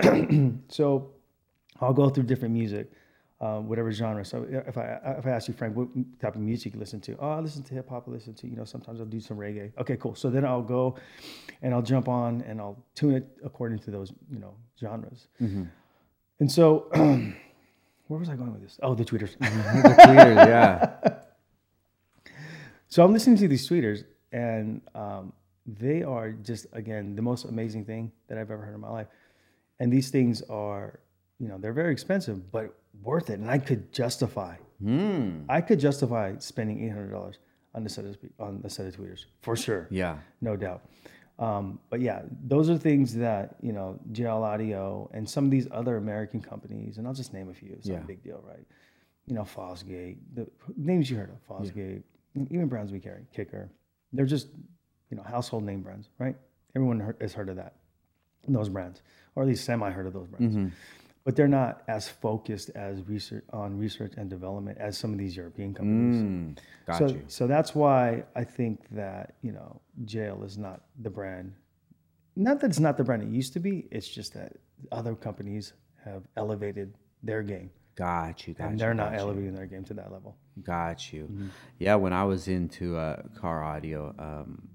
[0.68, 1.10] so
[1.80, 2.90] I'll go through different music,
[3.40, 4.24] uh, whatever genre.
[4.24, 5.88] So if I if I ask you, Frank, what
[6.20, 7.16] type of music you listen to?
[7.18, 8.07] Oh, I listen to hip hop.
[8.07, 9.72] I listen to you know sometimes I'll do some reggae.
[9.79, 10.14] Okay, cool.
[10.14, 10.96] So then I'll go,
[11.62, 15.29] and I'll jump on and I'll tune it according to those you know genres.
[16.38, 16.88] And so,
[18.09, 18.79] where was I going with this?
[18.83, 19.37] Oh, the tweeters.
[19.38, 21.14] the tweeters, yeah.
[22.92, 25.33] So I'm listening to these tweeters, and um,
[25.64, 29.07] they are just again the most amazing thing that I've ever heard in my life.
[29.79, 30.98] And these things are
[31.40, 33.38] you know, they're very expensive, but worth it.
[33.40, 35.42] And I could justify, Hmm.
[35.48, 37.38] I could justify spending eight hundred dollars
[37.74, 40.18] on the set of on the set of tweeters for sure, Yeah.
[40.40, 40.83] no doubt.
[41.38, 45.66] Um, but yeah, those are things that you know, JL Audio and some of these
[45.70, 47.72] other American companies, and I'll just name a few.
[47.72, 48.00] It's not Yeah.
[48.05, 48.66] a big deal, right?
[49.26, 52.03] You know, Fosgate, the names you heard of, Fosgate,
[52.35, 53.70] even brands we carry, Kicker.
[54.12, 54.48] They're just
[55.11, 56.37] you know household name brands, right?
[56.74, 57.74] Everyone has heard of that,
[58.48, 59.03] those brands,
[59.35, 60.72] or at least semi heard of those brands.
[61.24, 65.37] But they're not as focused as research on research and development as some of these
[65.37, 66.22] European companies.
[66.22, 66.59] Mm.
[66.87, 67.22] Got So, you.
[67.28, 71.52] so that's why I think that you know JL is not the brand.
[72.37, 73.87] Not that it's not the brand it used to be.
[73.90, 74.52] It's just that
[74.92, 78.54] other companies have elevated their game, Got you.
[78.54, 79.20] Got and they're not got you.
[79.20, 80.38] elevating their game to that level.
[80.62, 81.24] Got you.
[81.24, 81.48] Mm-hmm.
[81.78, 84.68] Yeah, when I was into uh, car audio, um,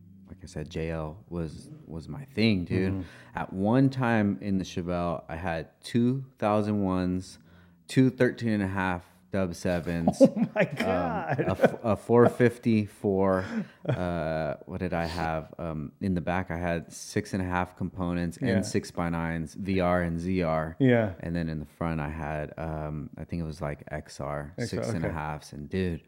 [0.46, 2.94] I said, JL was was my thing, dude.
[2.94, 3.02] Mm-hmm.
[3.36, 7.40] At one time in the Chevelle, I had two thousand ones,
[7.88, 11.40] two 13 and a half dub sevens, Oh my um, god!
[11.40, 13.46] a, f- a 454.
[13.90, 15.54] Uh, what did I have?
[15.60, 18.50] Um, in the back, I had six and a half components Yeah.
[18.50, 20.76] and six by nines, VR and ZR.
[20.80, 24.52] yeah, And then in the front, I had, um, I think it was like XR,
[24.58, 25.14] XR, six and a okay.
[25.18, 25.52] halves.
[25.54, 26.02] And dude,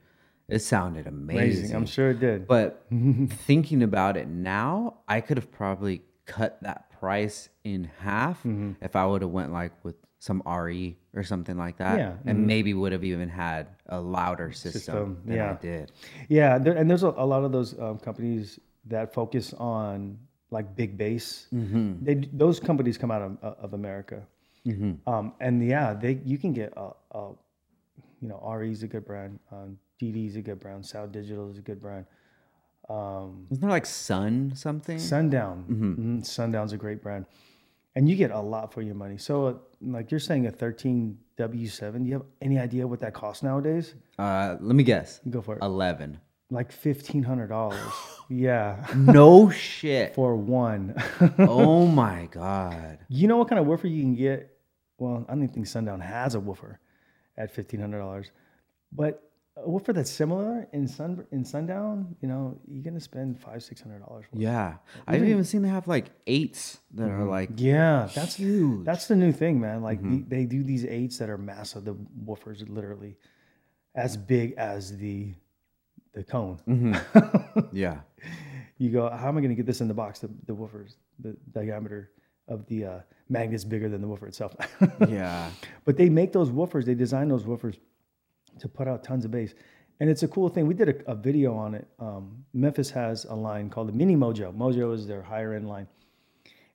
[0.49, 1.37] it sounded amazing.
[1.37, 1.75] amazing.
[1.75, 2.47] I'm sure it did.
[2.47, 2.85] But
[3.47, 8.83] thinking about it now, I could have probably cut that price in half Mm-hmm.
[8.83, 11.97] if I would have went like with some RE or something like that.
[11.97, 12.29] Yeah, mm-hmm.
[12.29, 15.91] And maybe would have even had a louder system, System, than I did.
[16.27, 20.17] Yeah, there, and there's a, a lot of those um, companies that focus on
[20.49, 21.47] like big bass.
[21.53, 22.03] Mm-hmm.
[22.03, 24.23] They those companies come out of, of America,
[25.05, 27.31] um, and yeah, they you can get a, a
[28.21, 31.49] you know RE is a good brand, um, DD is a good brand, Sound Digital
[31.49, 32.05] is a good brand.
[32.89, 34.97] Um, Isn't there like Sun something?
[34.99, 36.17] Sundown, Mm-hmm.
[36.19, 37.25] Mhm, Sundown's a great brand,
[37.95, 39.17] and you get a lot for your money.
[39.17, 42.03] So, uh, like you're saying, a 13 W7.
[42.03, 43.93] Do you have any idea what that costs nowadays?
[44.17, 45.19] Uh, let me guess.
[45.29, 45.63] Go for it.
[45.63, 46.19] 11.
[46.49, 47.91] Like fifteen hundred dollars.
[48.29, 48.85] yeah.
[48.95, 50.15] No shit.
[50.15, 50.95] for one.
[51.39, 52.99] oh my God.
[53.09, 54.57] you know what kind of woofer you can get?
[54.97, 56.79] Well, I don't even think Sundown has a woofer
[57.37, 58.31] at fifteen hundred dollars,
[58.93, 59.26] but
[59.57, 63.63] Uh, a woofer that's similar in Sun in Sundown, you know, you're gonna spend five
[63.63, 64.25] six hundred dollars.
[64.33, 64.75] Yeah.
[65.07, 67.29] I've even seen they have like eights that are mm-hmm.
[67.29, 68.85] like Yeah, that's huge.
[68.85, 69.81] that's the new thing, man.
[69.81, 71.85] Like the- they do these eights that are massive.
[71.85, 73.17] The woofers are literally
[73.95, 75.33] as big as the
[76.13, 76.59] the cone.
[76.67, 77.59] Mm-hmm.
[77.71, 77.99] yeah.
[78.77, 80.19] you go, how am I going to get this in the box?
[80.19, 82.11] The, the woofers, the diameter
[82.47, 84.55] of the uh, magnet's bigger than the woofer itself.
[85.07, 85.49] Yeah.
[85.85, 87.77] but they make those woofers, they design those woofers
[88.59, 89.53] to put out tons of bass.
[89.99, 90.67] And it's a cool thing.
[90.67, 91.87] We did a, a video on it.
[91.99, 94.53] Um, Memphis has a line called the Mini Mojo.
[94.55, 95.87] Mojo is their higher end line.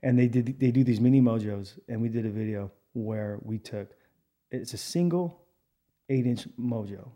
[0.02, 3.58] And they did they do these mini mojos, and we did a video where we
[3.58, 3.90] took
[4.50, 5.46] it's a single
[6.08, 7.08] eight inch mojo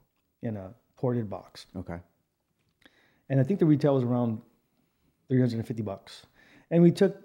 [0.43, 1.99] in a ported box Okay.
[3.29, 4.41] and I think the retail was around
[5.29, 6.27] 350 bucks.
[6.71, 7.17] And we took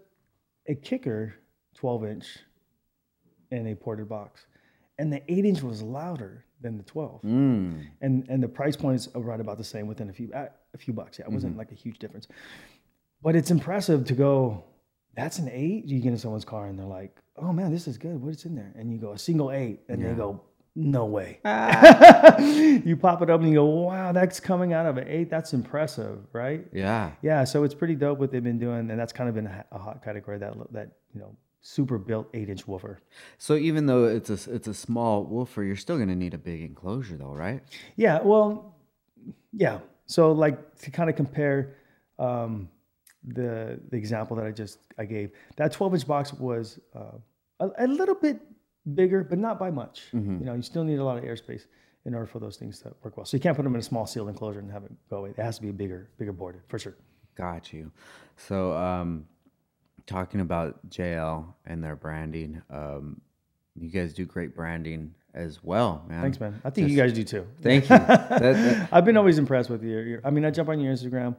[0.67, 1.35] a kicker
[1.75, 2.39] 12 inch
[3.51, 4.45] in a ported box,
[4.97, 7.21] and the 8 inch was louder than the 12.
[7.23, 7.85] Mm.
[8.01, 10.93] And and the price points are right about the same within a few a few
[10.93, 11.19] bucks.
[11.19, 12.27] Yeah, it wasn't like a huge difference.
[13.21, 14.63] But it's impressive to go.
[15.15, 15.85] That's an eight.
[15.85, 18.21] You get in someone's car and they're like, "Oh man, this is good.
[18.21, 20.41] What's in there?" And you go a single eight, and they go,
[20.75, 21.39] "No way."
[22.85, 25.29] you pop it up and you go, "Wow, that's coming out of an eight.
[25.29, 27.11] That's impressive, right?" Yeah.
[27.21, 29.65] Yeah, so it's pretty dope what they've been doing, and that's kind of been a,
[29.71, 32.99] a hot category that that you know super built eight inch woofer.
[33.37, 36.61] So even though it's a it's a small woofer, you're still gonna need a big
[36.61, 37.61] enclosure though, right?
[37.95, 38.75] Yeah, well,
[39.53, 39.79] yeah.
[40.07, 41.75] So like to kind of compare
[42.19, 42.69] um,
[43.23, 47.17] the the example that I just I gave, that 12 inch box was uh,
[47.59, 48.41] a, a little bit
[48.95, 50.07] bigger, but not by much.
[50.39, 51.65] You know, you still need a lot of airspace
[52.05, 53.25] in order for those things to work well.
[53.25, 55.29] So you can't put them in a small sealed enclosure and have it go away.
[55.29, 56.95] It has to be a bigger bigger ported for sure.
[57.35, 57.91] Got you.
[58.35, 59.25] So um,
[60.05, 63.21] talking about JL and their branding, um,
[63.75, 66.21] you guys do great branding as well, man.
[66.21, 66.61] Thanks, man.
[66.65, 67.47] I think you guys do too.
[67.61, 67.89] Thank you.
[67.97, 70.21] That- that- I've been always impressed with your, your.
[70.23, 71.35] I mean, I jump on your Instagram,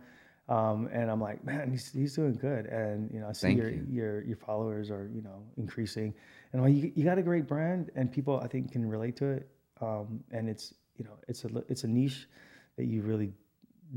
[0.48, 2.66] um, and I'm like, man, he's, he's doing good.
[2.66, 3.87] And you know, I see your, you.
[3.88, 6.14] your your followers are you know increasing,
[6.53, 9.16] and I'm like, you, you got a great brand, and people I think can relate
[9.16, 9.48] to it.
[9.81, 12.29] Um, and it's you know, it's a it's a niche
[12.77, 13.33] that you really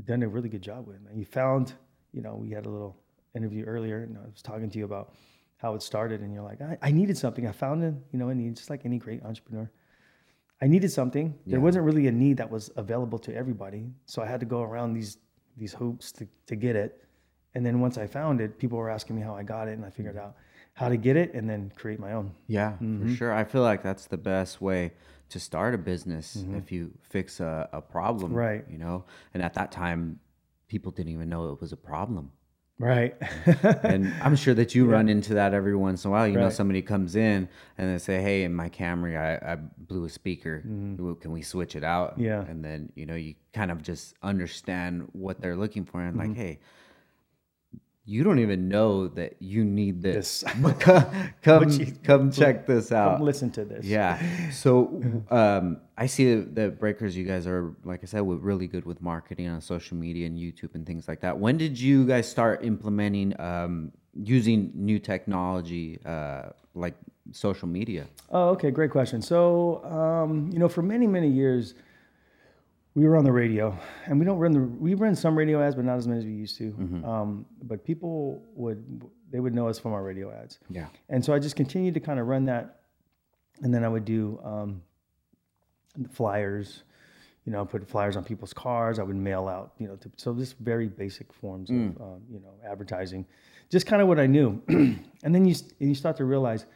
[0.04, 1.00] done a really good job with.
[1.02, 1.16] Man.
[1.16, 1.72] You found,
[2.12, 2.96] you know, we had a little
[3.36, 5.14] interview earlier, and I was talking to you about
[5.58, 7.46] how it started, and you're like, I, I needed something.
[7.46, 9.70] I found it, you know, a need, just like any great entrepreneur.
[10.60, 11.34] I needed something.
[11.46, 14.62] There wasn't really a need that was available to everybody, so I had to go
[14.62, 15.18] around these
[15.58, 17.02] these hoops to, to get it.
[17.54, 19.84] And then once I found it, people were asking me how I got it, and
[19.86, 20.36] I figured out.
[20.74, 22.30] how to get it and then create my own.
[22.48, 23.08] Yeah, Mm-hmm.
[23.08, 23.32] for sure.
[23.32, 24.92] I feel like that's the best way
[25.30, 26.26] to start a business
[26.60, 28.28] if you fix a, a problem.
[28.32, 28.38] Mm-hmm.
[28.46, 28.64] Right.
[28.70, 30.20] You know, and at that time,
[30.68, 32.30] people didn't even know it was a problem.
[32.78, 33.14] Right.
[33.82, 36.26] And I'm sure that you run into that every once in a while.
[36.28, 40.04] You know, somebody comes in and they say, Hey, in my Camry, I, I blew
[40.04, 40.60] a speaker.
[40.60, 42.12] Can we switch it out?
[42.12, 42.24] Mm-hmm.
[42.24, 42.40] Yeah.
[42.42, 46.28] And then, you know, you kind of just understand what they're looking for and Mm-hmm.
[46.28, 46.58] like, Hey,
[48.08, 50.40] you don't even know that you need this.
[50.40, 50.52] This.
[50.78, 51.04] Come,
[51.42, 53.16] come, you- come check this out.
[53.18, 53.84] Come listen to this.
[53.84, 54.50] Yeah.
[54.52, 58.68] So um, I see that the breakers, you guys are, like I said, we're really
[58.68, 61.36] good with marketing on social media and YouTube and things like that.
[61.38, 66.94] When did you guys start implementing um, using new technology uh, like
[67.32, 68.06] social media?
[68.30, 69.20] Oh, okay, great question.
[69.20, 71.74] So, um, you know, for many, many years,
[72.96, 75.74] we were on the radio, and we don't run the we run some radio ads,
[75.76, 76.68] but not as many as we used to.
[77.04, 80.86] Um, but people would they would know us from our radio ads, Yeah.
[81.10, 82.80] and so I just continued to kind of run that,
[83.62, 84.82] and then I would do um,
[85.96, 86.82] the flyers.
[87.44, 88.98] You know, put flyers on people's cars.
[88.98, 89.70] I would mail out.
[89.78, 93.24] You know, to, so just very basic forms of um, you know advertising,
[93.70, 94.60] just kind of what I knew.
[94.68, 96.66] and then you and you start to realize,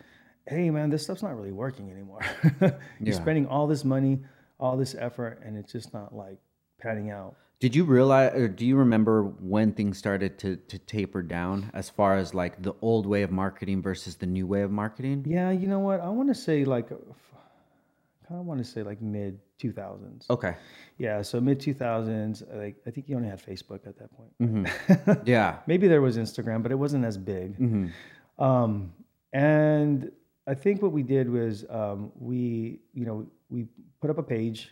[0.46, 2.20] hey man, this stuff's not really working anymore.
[2.60, 3.12] You're Yeah.
[3.14, 4.20] spending all this money,
[4.60, 6.38] all this effort, and it's just not like
[6.80, 7.34] panning out.
[7.60, 11.90] Did you realize, or do you remember when things started to, to taper down as
[11.90, 15.26] far as like the old way of marketing versus the new way of marketing?
[15.28, 16.00] Yeah, you know what?
[16.00, 20.30] I want to say like, kind of want to say like mid 2000s.
[20.30, 20.56] Okay.
[20.96, 22.42] Yeah, so mid 2000s.
[22.56, 24.32] Like I think you only had Facebook at that point.
[24.40, 25.12] Mm-hmm.
[25.26, 25.58] Yeah.
[25.66, 27.58] Maybe there was Instagram, but it wasn't as big.
[27.58, 28.42] Mm-hmm.
[28.42, 28.92] Um,
[29.34, 30.10] and
[30.46, 33.66] I think what we did was um, we, you know, we
[34.00, 34.70] put up a page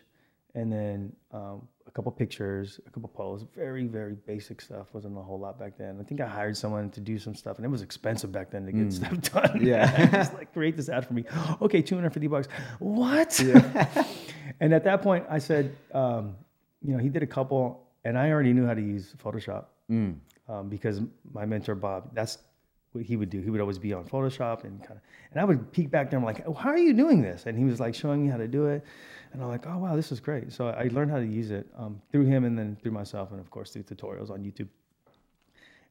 [0.54, 4.86] and then um, a couple pictures, a couple posts, very, very basic stuff.
[4.92, 5.98] Wasn't a whole lot back then.
[6.00, 8.66] I think I hired someone to do some stuff and it was expensive back then
[8.66, 9.60] to get stuff done.
[9.60, 9.64] Mm.
[9.66, 10.06] Yeah.
[10.12, 11.24] Just like create this ad for me.
[11.60, 12.48] Okay, 250 bucks.
[12.78, 13.38] What?
[13.40, 14.04] Yeah.
[14.60, 16.36] and at that point I said, um,
[16.82, 20.16] you know, he did a couple and I already knew how to use Photoshop Mm.
[20.48, 21.00] um, because
[21.32, 22.36] my mentor Bob, that's
[23.00, 23.40] he would do.
[23.40, 26.18] He would always be on Photoshop and kind of, and I would peek back there.
[26.18, 27.46] I'm like, oh, how are you doing this?
[27.46, 28.84] And he was like showing me how to do it,
[29.32, 30.52] and I'm like, oh wow, this is great.
[30.52, 33.40] So I learned how to use it um, through him and then through myself, and
[33.40, 34.68] of course through tutorials on YouTube.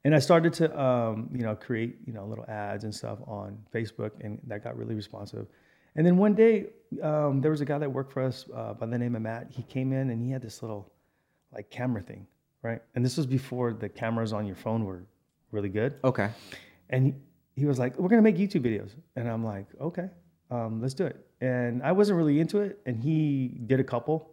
[0.03, 3.57] And I started to, um, you know, create, you know, little ads and stuff on
[3.73, 5.47] Facebook, and that got really responsive.
[5.95, 6.67] And then one day,
[7.01, 9.47] um, there was a guy that worked for us uh, by the name of Matt.
[9.49, 10.91] He came in and he had this little,
[11.51, 12.27] like, camera thing,
[12.61, 12.81] right?
[12.93, 15.03] And this was before the cameras on your phone were
[15.51, 15.95] really good.
[16.03, 16.29] Okay.
[16.89, 17.13] And he,
[17.61, 20.09] he was like, "We're gonna make YouTube videos," and I'm like, "Okay,
[20.51, 24.31] um, let's do it." And I wasn't really into it, and he did a couple,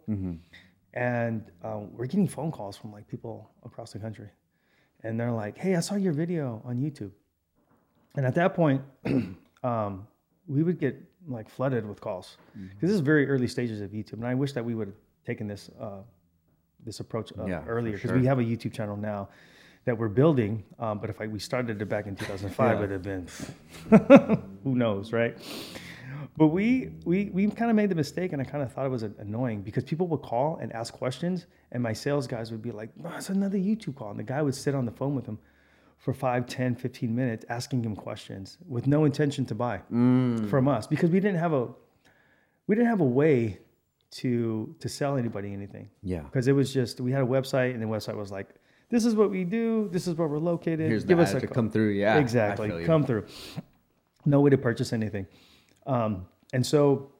[0.93, 4.29] and um, we're getting phone calls from like people across the country,
[5.03, 7.11] and they're like, "Hey, I saw your video on YouTube,"
[8.15, 8.81] and at that point,
[9.63, 10.07] um,
[10.47, 10.95] we would get
[11.27, 12.37] like flooded with calls.
[12.53, 14.97] Because this is very early stages of YouTube, and I wish that we would have
[15.25, 16.01] taken this uh,
[16.85, 18.19] this approach uh, Yeah, earlier because sure.
[18.19, 19.29] we have a YouTube channel now
[19.85, 20.63] that we're building.
[20.79, 22.75] Um, but if I, we started it back in 2005, Yeah.
[22.75, 23.27] it would have been
[24.63, 25.37] who knows, right?
[26.37, 28.89] But we we we kind of made the mistake, and I kind of thought it
[28.89, 32.71] was annoying because people would call and ask questions, and my sales guys would be
[32.71, 35.25] like, "Oh, it's another YouTube call," and the guy would sit on the phone with
[35.25, 35.39] him
[35.97, 40.85] for 5, 10, 15 minutes asking him questions with no intention to buy from us
[40.87, 41.67] because we didn't have a
[42.67, 43.59] we didn't have a way
[44.11, 46.19] to to sell anybody anything Yeah.
[46.23, 48.49] because it was just we had a website and the website was like
[48.89, 51.39] this is what we do this is where we're located Here's the give us a
[51.39, 51.89] to call." come through.
[51.89, 52.17] Yeah.
[52.17, 53.25] Exactly come through
[54.25, 55.27] no way to purchase anything
[55.87, 57.11] um, and so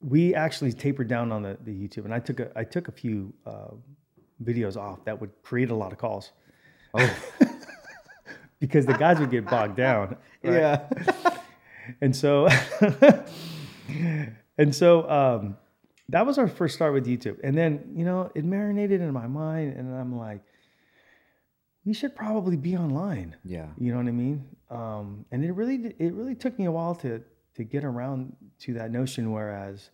[0.00, 2.92] we actually tapered down on the, the youtube and i took a i took a
[2.92, 3.68] few uh,
[4.42, 6.32] videos off that would create a lot of calls
[6.96, 7.16] Oh.
[8.60, 10.52] because the guys would get bogged down right?
[10.54, 11.36] Yeah.
[12.00, 12.48] and so
[14.58, 15.56] and so um,
[16.10, 17.38] that was our first start with YouTube.
[17.42, 20.42] And then you know it marinated in my mind, and I'm like,
[21.84, 23.36] we should probably be online.
[23.44, 23.68] Yeah.
[23.78, 24.44] You know what I mean?
[24.70, 27.22] Um, and it really it really took me a while to
[27.56, 29.32] to get around to that notion.
[29.32, 29.90] Whereas,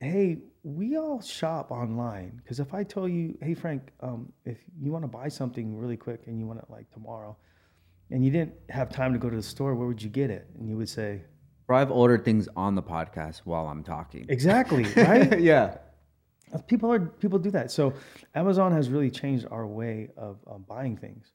[0.00, 4.90] hey, we all shop online because if I tell you, hey Frank, um, if you
[4.90, 7.36] want to buy something really quick and you want it like tomorrow,
[8.10, 10.48] and you didn't have time to go to the store, where would you get it?
[10.58, 11.22] And you would say,
[11.66, 14.26] Bro, I've ordered things on the podcast while I'm talking.
[14.28, 15.40] exactly, right?
[15.40, 15.78] yeah.
[16.66, 17.70] people are people do that.
[17.70, 17.94] So
[18.34, 21.32] Amazon has really changed our way of um, buying things,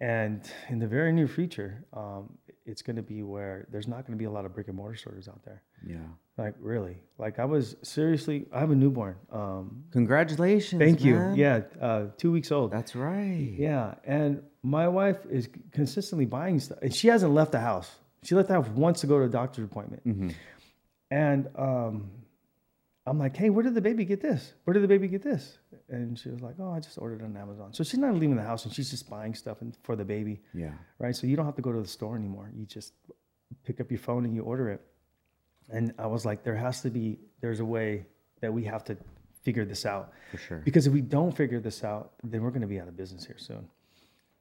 [0.00, 2.36] and in the very near future, um,
[2.66, 4.76] it's going to be where there's not going to be a lot of brick and
[4.76, 5.62] mortar stores out there.
[5.86, 5.96] Yeah.
[6.36, 8.46] Like really, like I was seriously.
[8.52, 9.16] I have a newborn.
[9.32, 10.78] Um, Congratulations.
[10.78, 11.32] thank you.
[11.34, 12.70] Yeah, uh, two weeks old.
[12.70, 13.54] That's right.
[13.58, 17.90] Yeah, and my wife is consistently buying stuff, and she hasn't left the house.
[18.28, 20.28] She left the house once to go to a doctor's appointment, Mm-hmm.
[21.10, 22.10] and um,
[23.06, 24.52] I'm like, "Hey, where did the baby get this?
[24.64, 25.56] Where did the baby get this?"
[25.88, 28.36] And she was like, "Oh, I just ordered it on Amazon." So she's not leaving
[28.36, 30.72] the house, and she's just buying stuff and, for the baby, Yeah.
[30.98, 31.16] right?
[31.16, 32.50] So you don't have to go to the store anymore.
[32.54, 32.92] You just
[33.64, 34.82] pick up your phone and you order it.
[35.70, 38.04] And I was like, there has to be, there's a way
[38.42, 38.96] that we have to
[39.42, 40.12] figure this out.
[40.30, 40.58] For sure.
[40.66, 43.24] Because if we don't figure this out, then we're going to be out of business
[43.24, 43.66] here soon,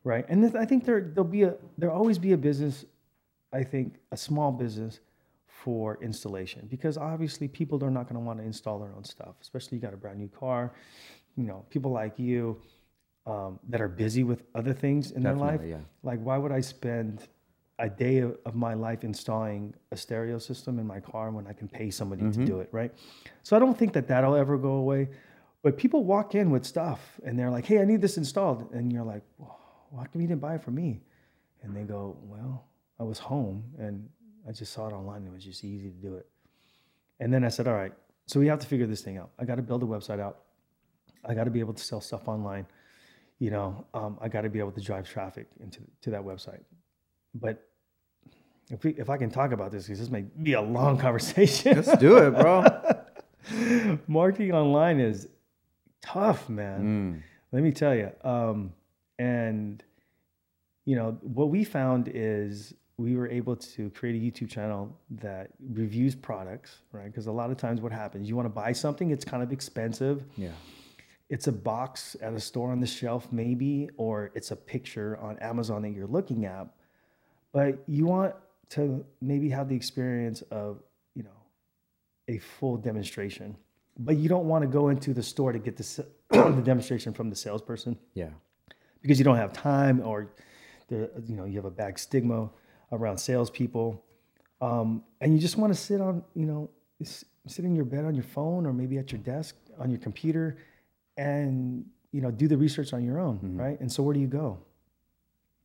[0.03, 0.25] right?
[0.27, 2.83] And th- I think there there'll be a there'll always be a business,
[3.57, 4.99] I think a small business
[5.63, 9.35] for installation because obviously people are not going to want to install their own stuff,
[9.41, 10.61] especially you got a brand new car,
[11.35, 12.61] you know, people like you
[13.25, 15.61] um, that are busy with other things in their life.
[15.65, 15.77] Yeah.
[16.09, 17.27] Like, why would I spend
[17.79, 21.53] a day of, of my life installing a stereo system in my car when I
[21.53, 22.41] can pay somebody Mm-hmm.
[22.45, 22.91] to do it, right?
[23.43, 25.09] So I don't think that that'll ever go away.
[25.63, 28.93] But people walk in with stuff and they're like, "Hey, I need this installed," and
[28.93, 31.01] you're like, well, "Why come you didn't buy it for me?"
[31.61, 32.53] And they go, "Well,
[32.99, 34.09] I was home and
[34.47, 35.25] I just saw it online.
[35.25, 36.27] It was just easy to do it."
[37.19, 37.93] And then I said, "All right,
[38.27, 39.31] so we have to figure this thing out.
[39.39, 40.39] I got to build a website out.
[41.25, 42.67] I got to be able to sell stuff online.
[43.39, 46.63] You know, um, I got to be able to drive traffic into to that website.
[47.33, 47.63] But
[48.69, 51.75] if we, if I can talk about this, because this may be a long conversation.
[51.75, 52.65] Let's do it, bro.
[54.07, 55.29] Marketing online is
[56.01, 56.81] tough, man.
[56.81, 57.23] Mm.
[57.53, 58.11] Let me tell you.
[58.23, 58.73] Um,
[59.17, 59.81] and
[60.85, 65.51] you know what we found is we were able to create a YouTube channel that
[65.71, 67.05] reviews products, right?
[67.05, 69.51] Because a lot of times what happens, you want to buy something, it's kind of
[69.51, 70.23] expensive.
[70.35, 70.49] Yeah.
[71.29, 75.37] It's a box at a store on the shelf, maybe, or it's a picture on
[75.39, 76.67] Amazon that you're looking at.
[77.51, 78.33] But you want
[78.69, 80.81] to maybe have the experience of,
[81.13, 81.29] you know,
[82.27, 83.55] a full demonstration.
[83.99, 87.29] But you don't want to go into the store to get the, the demonstration from
[87.29, 88.29] the salesperson Yeah.
[89.01, 90.29] because you don't have time or
[90.87, 92.49] the, you know you have a bad stigma
[92.91, 94.03] around salespeople,
[94.61, 96.69] um, and you just want to sit on you know
[97.03, 100.57] sit in your bed on your phone or maybe at your desk on your computer,
[101.17, 103.79] and you know do the research on your own, right?
[103.79, 104.59] And so where do you go?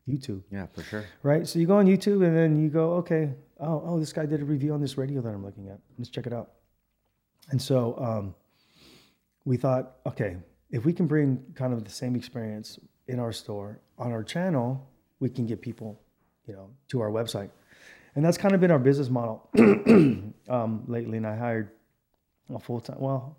[0.09, 1.05] YouTube, Yeah, for sure.
[1.23, 1.47] right?
[1.47, 4.41] So you go on YouTube and then you go, okay, oh oh this guy did
[4.43, 5.79] a review on this radio that I'm looking at.
[5.97, 6.51] Let's check it out.
[7.51, 8.35] And so um,
[9.45, 10.39] we thought, okay,
[10.71, 14.89] if we can bring kind of the same experience in our store on our channel,
[15.21, 16.01] we can get people,
[16.47, 17.51] you know, to our website.
[18.15, 19.49] And that's kind of been our business model
[20.49, 21.17] um, lately.
[21.19, 21.71] And I hired
[22.55, 23.39] a full time, well,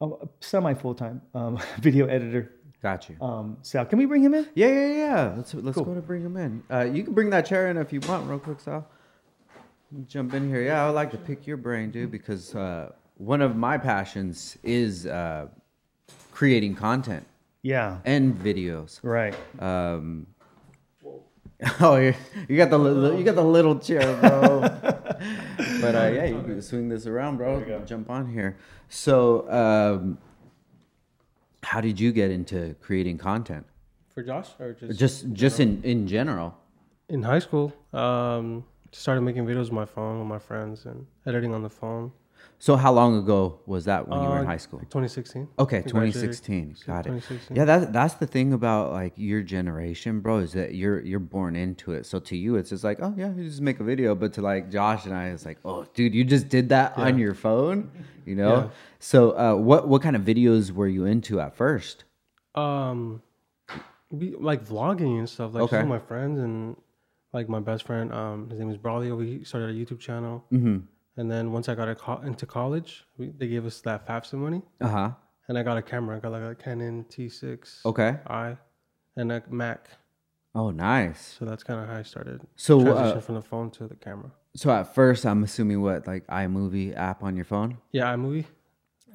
[0.00, 0.08] a
[0.40, 2.52] semi full time um, video editor,
[2.82, 3.16] Got you.
[3.20, 3.84] um, Sal.
[3.86, 4.46] Can we bring him in?
[4.54, 5.34] Yeah, yeah, yeah.
[5.36, 5.84] Let's let's Cool.
[5.84, 6.62] go to bring him in.
[6.70, 8.86] Uh, you can bring that chair in if you want, real quick, Sal.
[10.08, 10.62] Jump in here.
[10.62, 14.56] Yeah, I would like to pick your brain, dude, because uh, one of my passions
[14.62, 15.48] is uh,
[16.32, 17.26] creating content
[17.62, 18.98] Yeah, and videos.
[19.02, 19.34] right.
[19.60, 20.26] Um,
[21.80, 22.14] oh, you
[22.48, 24.60] you got the li- you got the little chair, bro.
[25.80, 27.82] but uh, yeah, you can swing this around, bro.
[27.86, 28.56] Jump on here.
[28.88, 30.18] So, um,
[31.62, 33.64] how did you get into creating content?
[34.14, 36.54] For Josh or just Just just in in general.
[37.08, 37.72] in high school?
[37.92, 42.12] Um, started making videos with my phone with my friends and editing on the phone.
[42.58, 44.78] So how long ago was that when you were in Uh, high school?
[44.78, 45.48] 2016.
[45.58, 46.76] Okay, 2016.
[46.86, 47.10] Got it.
[47.10, 47.56] 2016.
[47.56, 51.56] Yeah, that that's the thing about like your generation, bro, is that you're you're born
[51.56, 52.06] into it.
[52.06, 54.14] So to you, it's just like, oh yeah, you just make a video.
[54.14, 57.18] But to like Josh and I, it's like, oh, dude, you just did that on
[57.18, 57.90] your phone,
[58.24, 58.54] you know.
[58.54, 58.68] Yeah.
[59.00, 62.04] So uh, what what kind of videos were you into at first?
[62.54, 63.22] Um,
[64.10, 65.54] like vlogging and stuff.
[65.54, 65.78] Like Okay.
[65.78, 66.76] with my friends and
[67.32, 68.12] like my best friend.
[68.12, 69.16] Um, his name is Braulio.
[69.16, 70.44] We started a YouTube channel.
[70.52, 70.78] Mm-hmm.
[71.16, 74.34] And then once I got a co- into college, we, they gave us that FAFSA
[74.34, 75.10] money, Uh huh.
[75.48, 76.16] and I got a camera.
[76.16, 78.16] I got like a Canon T6 Okay.
[78.26, 78.56] i
[79.16, 79.88] and a Mac.
[80.54, 81.36] Oh, nice.
[81.38, 82.40] So that's kind of how I started.
[82.56, 84.30] So, uh, transition from the phone to the camera.
[84.54, 88.44] So at first, I'm assuming what like iMovie app on your phone, Yeah, iMovie.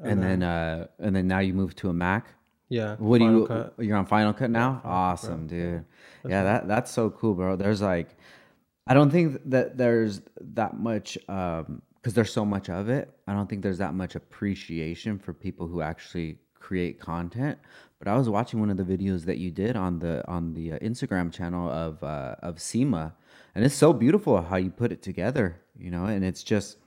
[0.04, 2.28] and then uh, and then now you move to a Mac.
[2.70, 2.96] Yeah.
[2.98, 3.48] What Final do you?
[3.48, 3.74] Cut.
[3.80, 4.82] You're on Final Cut now.
[4.84, 5.86] awesome, dude.
[6.28, 7.56] Yeah, that that's so cool, bro.
[7.56, 8.16] There's like,
[8.88, 13.14] I don't think that there's that much um because there's so much of it.
[13.28, 17.60] I don't think there's that much appreciation for people who actually create content.
[18.00, 20.72] But I was watching one of the videos that you did on the on the
[20.72, 23.14] uh, Instagram channel of uh, of SEMA,
[23.54, 25.60] and it's so beautiful how you put it together.
[25.78, 26.78] You know, and it's just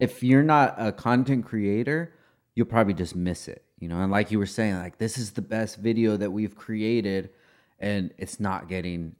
[0.00, 2.14] if you're not a content creator,
[2.54, 3.62] you'll probably just miss it.
[3.78, 6.56] You know, and like you were saying, like this is the best video that we've
[6.56, 7.28] created,
[7.78, 9.16] and it's not getting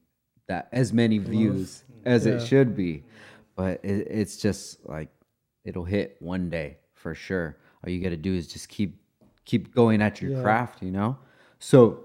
[0.48, 3.02] that as many views as it should be.
[3.54, 5.10] But it, it's just like
[5.64, 7.56] it'll hit one day for sure.
[7.84, 9.00] All you got to do is just keep
[9.44, 10.42] keep going at your Yeah.
[10.42, 11.18] craft, you know.
[11.58, 12.04] So,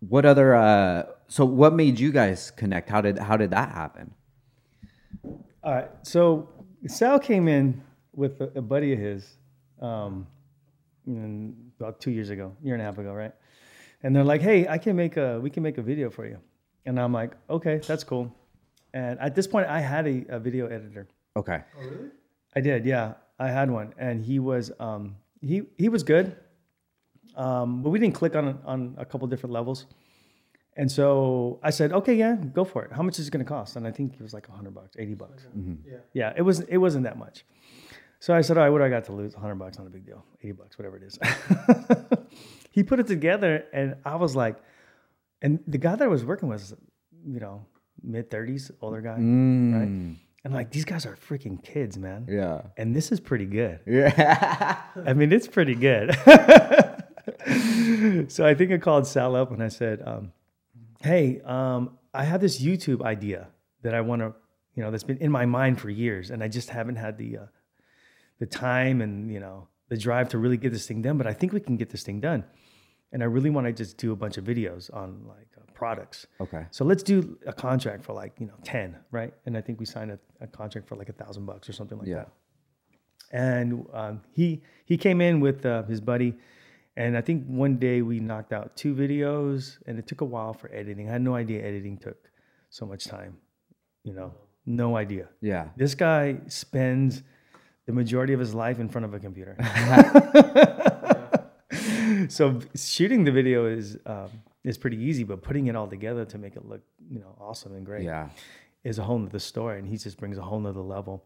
[0.00, 0.54] what other?
[0.54, 2.88] uh So, what made you guys connect?
[2.90, 4.12] How did how did that happen?
[5.62, 5.90] All right.
[6.02, 6.48] So
[6.86, 7.82] Sal came in
[8.14, 9.36] with a, a buddy of his
[9.80, 10.26] um,
[11.06, 13.32] in- about two years ago, year and a half ago, right?
[14.02, 16.38] And they're like, "Hey, I can make a we can make a video for you,"
[16.86, 18.34] and I'm like, "Okay, that's cool."
[18.94, 21.06] And at this point, I had a, a video editor.
[21.36, 21.60] Okay.
[22.54, 23.14] I did, yeah.
[23.38, 26.36] I had one, and he was um, he he was good,
[27.36, 29.86] um, but we didn't click on on a couple different levels.
[30.76, 32.92] And so I said, okay, yeah, go for it.
[32.92, 33.76] How much is it going to cost?
[33.76, 35.46] And I think it was like hundred bucks, eighty bucks.
[35.84, 35.96] Yeah.
[36.12, 37.44] Yeah, it was it wasn't that much.
[38.20, 39.34] So I said, all right, what do I got to lose?
[39.34, 40.24] hundred bucks, not a big deal.
[40.42, 41.18] Eighty bucks, whatever it is.
[42.70, 44.56] he put it together, and I was like,
[45.42, 46.74] and the guy that I was working with, was,
[47.26, 47.64] you know,
[48.02, 49.16] mid thirties, older guy,
[49.74, 50.16] right?
[50.44, 52.26] And like these guys are freaking kids, man.
[52.28, 52.62] Yeah.
[52.76, 53.80] And this is pretty good.
[53.86, 54.80] Yeah.
[55.06, 56.14] I mean, it's pretty good.
[58.30, 60.32] so I think I called Sal up and I said, um,
[61.02, 63.48] "Hey, um, I have this YouTube idea
[63.82, 64.34] that I want to,
[64.74, 67.38] you know, that's been in my mind for years, and I just haven't had the
[67.38, 67.46] uh,
[68.38, 71.18] the time and you know the drive to really get this thing done.
[71.18, 72.44] But I think we can get this thing done,
[73.12, 76.26] and I really want to just do a bunch of videos on like uh, products.
[76.40, 76.66] okay.
[76.70, 79.32] So let's do a contract for like you know ten, right?
[79.46, 81.98] And I think we signed a, a contract for like a thousand bucks or something
[81.98, 82.16] like Yeah.
[82.24, 82.28] that
[83.32, 86.34] and um, he he came in with uh, his buddy
[86.96, 90.52] and i think one day we knocked out two videos and it took a while
[90.52, 92.18] for editing i had no idea editing took
[92.70, 93.36] so much time
[94.02, 94.34] you know
[94.66, 95.68] no idea Yeah.
[95.76, 97.22] this guy spends
[97.86, 99.54] the majority of his life in front of a computer
[102.30, 104.30] so shooting the video is um,
[104.64, 107.74] is pretty easy but putting it all together to make it look you know awesome
[107.74, 108.28] and great Yeah.
[108.84, 111.24] is a whole nother story and he just brings a whole nother level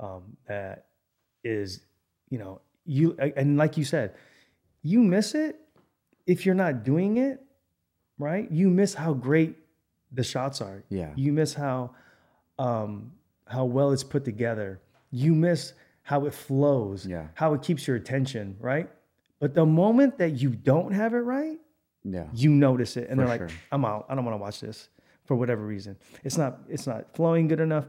[0.00, 0.86] um, that
[1.44, 1.80] is
[2.30, 4.14] you know you and like you said
[4.82, 5.60] you miss it
[6.26, 7.42] if you're not doing it
[8.18, 9.56] right you miss how great
[10.12, 11.12] the shots are Yeah.
[11.16, 11.90] you miss how
[12.58, 13.12] um
[13.46, 14.80] how well it's put together
[15.10, 17.26] you miss how it flows Yeah.
[17.34, 18.88] how it keeps your attention right
[19.40, 21.58] but the moment that you don't have it right
[22.04, 22.26] Yeah.
[22.34, 23.58] you notice it and For they're like sure.
[23.72, 24.88] i'm out i don't want to watch this
[25.24, 27.86] for whatever reason it's not it's not flowing good enough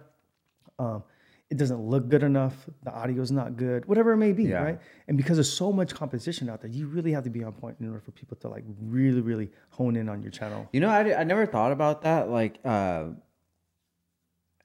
[0.79, 1.03] um,
[1.49, 4.61] it doesn't look good enough the audio's not good whatever it may be Yeah.
[4.63, 7.53] right and because there's so much competition out there you really have to be on
[7.53, 10.81] point in order for people to like really really hone in on your channel You
[10.81, 12.29] know, I, I never thought about that.
[12.29, 13.05] Like, uh,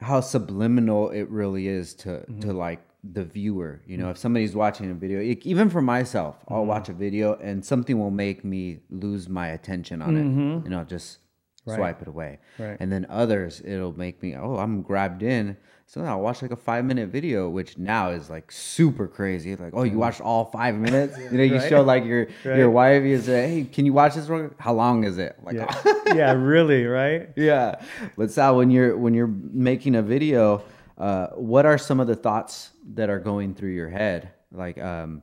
[0.01, 2.41] how subliminal it really is to Mm-hmm.
[2.41, 3.83] to like the viewer.
[3.87, 6.55] You know, if somebody's watching a video, e- even for myself, Mm-hmm.
[6.55, 10.65] I'll watch a video and something will make me lose my attention on it.
[10.65, 11.19] You know, just
[11.65, 12.39] swipe it away.
[12.55, 12.63] Mm-hmm.
[12.63, 12.77] Right.
[12.81, 15.57] And then others, it'll make me, oh, I'm grabbed in.
[15.87, 19.57] So I'll watch like a five minute video, which now is like super crazy.
[19.57, 21.19] Like, oh, you watched all five minutes?
[21.31, 21.59] You know, you Mm-hmm.
[21.63, 21.69] Right.
[21.69, 23.03] show like your your wife.
[23.05, 24.29] You say, hey, can you watch this?
[24.29, 25.37] real quick?" How long is it?
[25.43, 25.83] Like, yeah
[26.15, 27.83] yeah really right yeah
[28.17, 30.63] but sal when you're when you're making a video
[30.99, 35.23] uh what are some of the thoughts that are going through your head like um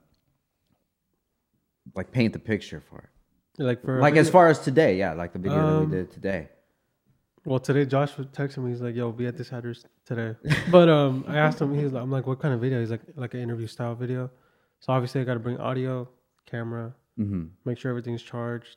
[1.96, 5.34] like paint the picture for it Like for like as far as today yeah like
[5.34, 6.50] the video that Um, we did today
[7.46, 8.70] Well, today Josh was texting me.
[8.72, 10.36] He's like, "Yo, be at this address today."
[10.76, 11.74] But um, I asked him.
[11.74, 14.30] He's like, "I'm like, what kind of video?" He's like, "Like an interview style video."
[14.82, 16.08] So obviously, I got to bring audio,
[16.46, 17.46] camera, mm-hmm.
[17.66, 18.76] make sure everything's charged,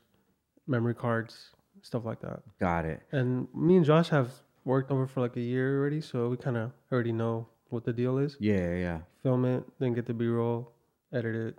[0.66, 1.50] memory cards,
[1.82, 2.38] stuff like that.
[2.60, 4.30] got it And me and Josh have
[4.64, 7.92] worked over for like a year already, so we kind of already know what the
[7.92, 8.36] deal is.
[8.40, 10.72] yeah yeah, yeah Film it, then get the B-roll,
[11.12, 11.58] edit it,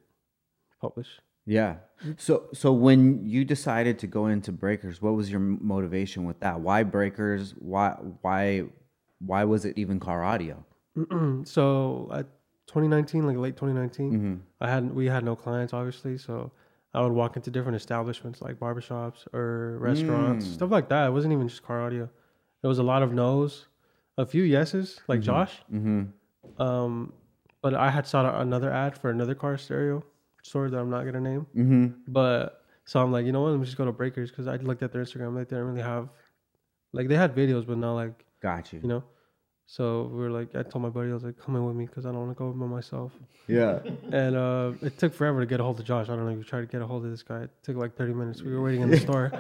[0.82, 1.08] publish.
[1.46, 1.76] yeah
[2.18, 6.60] so so when you decided to go into breakers what was your motivation with that
[6.60, 7.90] why breakers why
[8.22, 8.64] why
[9.20, 10.64] why was it even car audio
[11.46, 12.26] so at
[12.68, 14.36] 2019, like late 2019, mm-hmm.
[14.62, 16.52] I had we had no clients obviously, so
[16.94, 20.54] I would walk into different establishments like barbershops or restaurants, Mm.
[20.54, 21.08] stuff like that.
[21.08, 22.10] It wasn't even just car audio.
[22.64, 23.66] It was a lot of no's,
[24.18, 25.62] a few yeses, like Josh.
[25.72, 26.62] Mm-hmm.
[26.62, 27.14] Um,
[27.62, 30.04] but I had saw another ad for another car stereo
[30.44, 31.48] store that I'm not gonna name.
[31.56, 31.88] Mm-hmm.
[32.08, 33.52] But so I'm like, you know what?
[33.52, 35.36] Let me just go to Breakers because I looked at their Instagram.
[35.36, 36.10] Like they didn't really have,
[36.92, 39.04] like they had videos, but not like got you you know.
[39.66, 41.86] So we were like, I told my buddy, I was like, come in with me
[41.86, 43.14] because I don't want to go by myself.
[43.48, 43.80] yeah
[44.12, 46.10] And uh, it took forever to get a hold of Josh.
[46.10, 47.44] I don't know if you tried to get a hold of this guy.
[47.44, 48.42] It took like 30 minutes.
[48.42, 49.32] We were waiting in the store.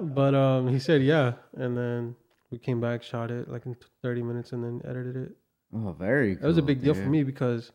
[0.00, 1.34] But um, he said, yeah.
[1.56, 2.16] And then
[2.52, 5.32] we came back, shot it like in 30 minutes, and then edited it.
[5.74, 6.44] oh very cool.
[6.44, 7.72] It was a big deal for me because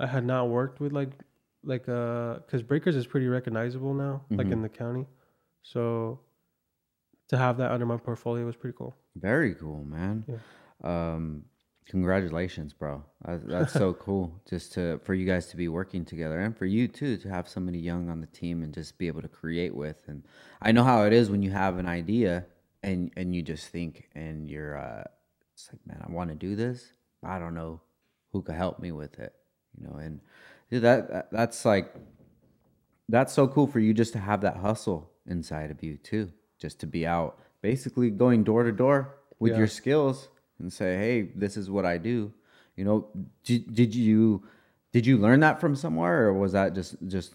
[0.00, 1.12] I had not worked with like,
[1.64, 4.52] like, uh, because Breakers is pretty recognizable now, like Mhm.
[4.52, 5.06] in the county.
[5.62, 6.20] So
[7.28, 8.94] to have that under my portfolio was pretty cool.
[9.16, 10.24] Very cool, man.
[10.28, 10.38] Yeah.
[11.14, 11.44] Um,
[11.88, 13.04] Congratulations, bro.
[13.24, 14.42] That- That's so cool.
[14.50, 17.48] Just to for you guys to be working together, and for you too to have
[17.48, 19.96] somebody young on the team and just be able to create with.
[20.08, 20.24] And
[20.60, 22.44] I know how it is when you have an idea
[22.86, 25.04] and and you just think and you're uh,
[25.52, 26.92] it's like, man, I want to do this.
[27.22, 27.80] I don't know
[28.32, 29.34] who could help me with it,
[29.78, 29.96] you know.
[29.96, 30.20] And
[30.70, 31.94] dude, that, that that's like
[33.08, 36.80] that's so cool for you just to have that hustle inside of you too just
[36.80, 39.58] to be out basically going door to door with Yeah.
[39.58, 40.28] your skills
[40.58, 42.32] and say hey this is what i do
[42.76, 43.08] you know
[43.44, 44.42] did, did you
[44.92, 47.34] did you learn that from somewhere or was that just just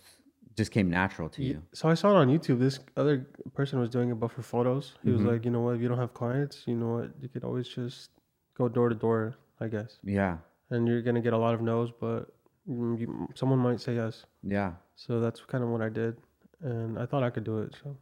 [0.58, 2.60] just came natural to you So I saw it on YouTube.
[2.60, 4.94] This other person was doing it, but for photos.
[5.04, 5.76] He was like, you know what?
[5.76, 7.12] If you don't have clients, you know what?
[7.22, 8.10] You could always just
[8.58, 9.98] go door to door, I guess.
[10.04, 10.38] yeah
[10.70, 12.34] And you're gonna get a lot of no's, but
[12.70, 14.26] mm, you, someone might say yes.
[14.44, 16.18] yeah So that's kind of what I did,
[16.62, 17.76] and I thought I could do it.
[17.82, 17.96] So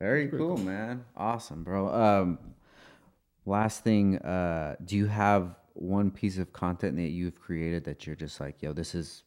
[0.00, 2.38] very cool, man awesome bro um
[3.46, 8.16] last thing uh do you have one piece of content that you've created that you're
[8.16, 9.24] just like yo this is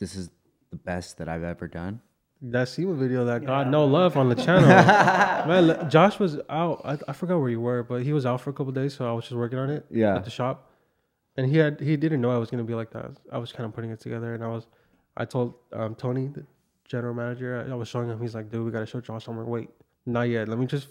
[0.00, 0.28] this is
[0.74, 2.00] the best that i've ever done
[2.42, 4.68] that SEMA video that got no love on the channel.
[5.48, 6.82] Man, Josh was out.
[6.84, 9.08] I, I forgot where you were, but he was out for a couple days, so
[9.08, 9.86] I was just working on it.
[9.90, 10.16] Yeah.
[10.16, 10.70] At the shop,
[11.36, 13.12] and he had he didn't know I was gonna be like that.
[13.32, 14.66] I was kind of putting it together, and I was,
[15.16, 16.44] I told um, Tony, the
[16.86, 18.20] general manager, I, I was showing him.
[18.20, 19.70] He's like, "Dude, we gotta show Josh." I'm like, "Wait,
[20.04, 20.48] not yet.
[20.48, 20.88] Let me just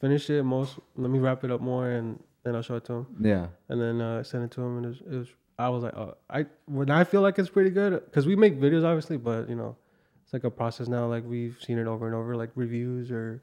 [0.00, 0.44] finish it.
[0.44, 3.46] Most let me wrap it up more, and then I'll show it to him." yeah
[3.68, 5.28] and then uh, sent it to him, and it was, it was
[5.58, 8.58] I was like, oh, I when I feel like it's pretty good because we make
[8.60, 9.76] videos obviously, but you know,
[10.24, 11.06] it's like a process now.
[11.06, 13.42] Like we've seen it over and over, like reviews or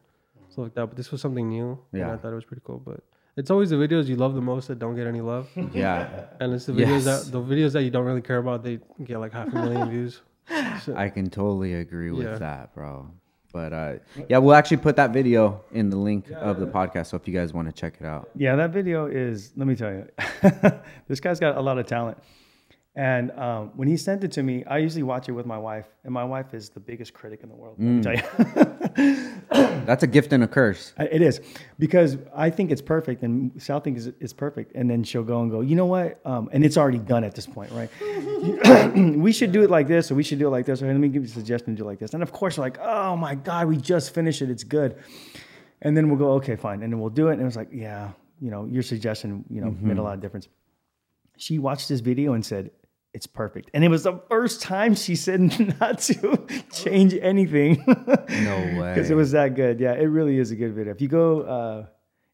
[0.49, 0.87] stuff like that.
[0.87, 2.79] But this was something new, and I thought it was pretty cool.
[2.79, 2.99] But
[3.37, 6.53] it's always the videos you love the most that don't get any love, yeah and
[6.53, 7.25] it's the videos Yes.
[7.25, 9.89] that the videos that you don't really care about they get like half a million
[9.95, 10.21] views.
[10.83, 12.37] So, I can totally agree with Yeah.
[12.39, 13.09] that, bro.
[13.51, 13.93] But uh,
[14.29, 17.07] yeah, we'll actually put that video in the link of the podcast.
[17.07, 19.51] So if you guys want to check it out, Yeah, that video is.
[19.55, 20.07] Let me tell you,
[21.07, 22.17] this guy's got a lot of talent.
[22.95, 25.87] And um, when he sent it to me, I usually watch it with my wife,
[26.03, 27.77] and my wife is the biggest critic in the world.
[27.79, 29.31] Let me tell you.
[29.85, 30.93] that's a gift and a curse.
[30.99, 31.39] It is
[31.79, 35.49] because I think it's perfect, and Sal thinks it's, perfect, and then she'll go and
[35.49, 36.19] go, you know what?
[36.25, 37.89] Um, and it's already done at this point, right?
[39.17, 40.97] we should do it like this, or we should do it like this, or let
[40.97, 42.13] me give you a suggestion to do it like this.
[42.13, 44.97] And of course, like, oh my god, we just finished it, it's good.
[45.81, 47.69] And then we'll go, okay, fine, and then we'll do it, and it was like,
[47.71, 48.11] yeah,
[48.41, 50.49] you know, your suggestion, you know, made a lot of difference.
[51.37, 52.71] She watched this video and said.
[53.13, 53.69] It's perfect.
[53.73, 55.41] And it was the first time she said
[55.81, 57.83] not to change anything.
[57.87, 57.95] No
[58.79, 58.93] way.
[58.93, 59.79] because it was that good.
[59.79, 60.93] Yeah, it really is a good video.
[60.93, 61.85] If you go, uh,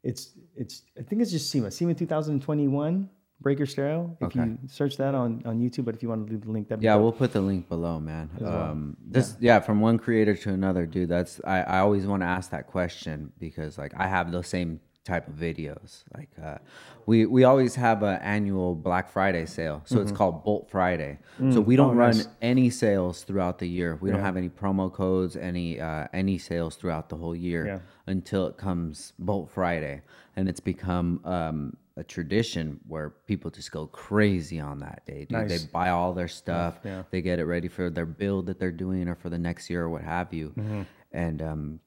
[0.03, 3.09] it's it's I think it's just SEMA SEMA 2021
[3.41, 4.17] Breaker Stereo.
[4.21, 4.39] If Okay.
[4.39, 6.81] you search that on on YouTube, but if you want to leave the link, that
[6.81, 8.29] Yeah, we'll put the link below, man.
[8.43, 9.59] Um, this, yeah.
[9.59, 11.09] from one creator to another, dude.
[11.09, 14.79] That's I, I always want to ask that question because like I have those same
[15.07, 16.03] type of videos.
[16.15, 16.57] Like uh,
[17.05, 21.17] we we always have an annual Black Friday sale, so it's called Bolt Friday.
[21.53, 23.97] So we don't run any sales throughout the year.
[24.01, 27.79] We don't have any promo codes, any uh, any sales throughout the whole year Yeah.
[28.05, 30.01] until it comes Bolt Friday,
[30.35, 35.25] and it's become um, a tradition where people just go crazy on that day.
[35.29, 35.49] Nice.
[35.49, 36.79] they buy all their stuff.
[36.83, 37.03] yeah.
[37.11, 39.83] They get it ready for their build that they're doing or for the next year
[39.85, 40.49] or what have you.
[40.49, 40.81] Mm-hmm.
[41.13, 41.79] And um,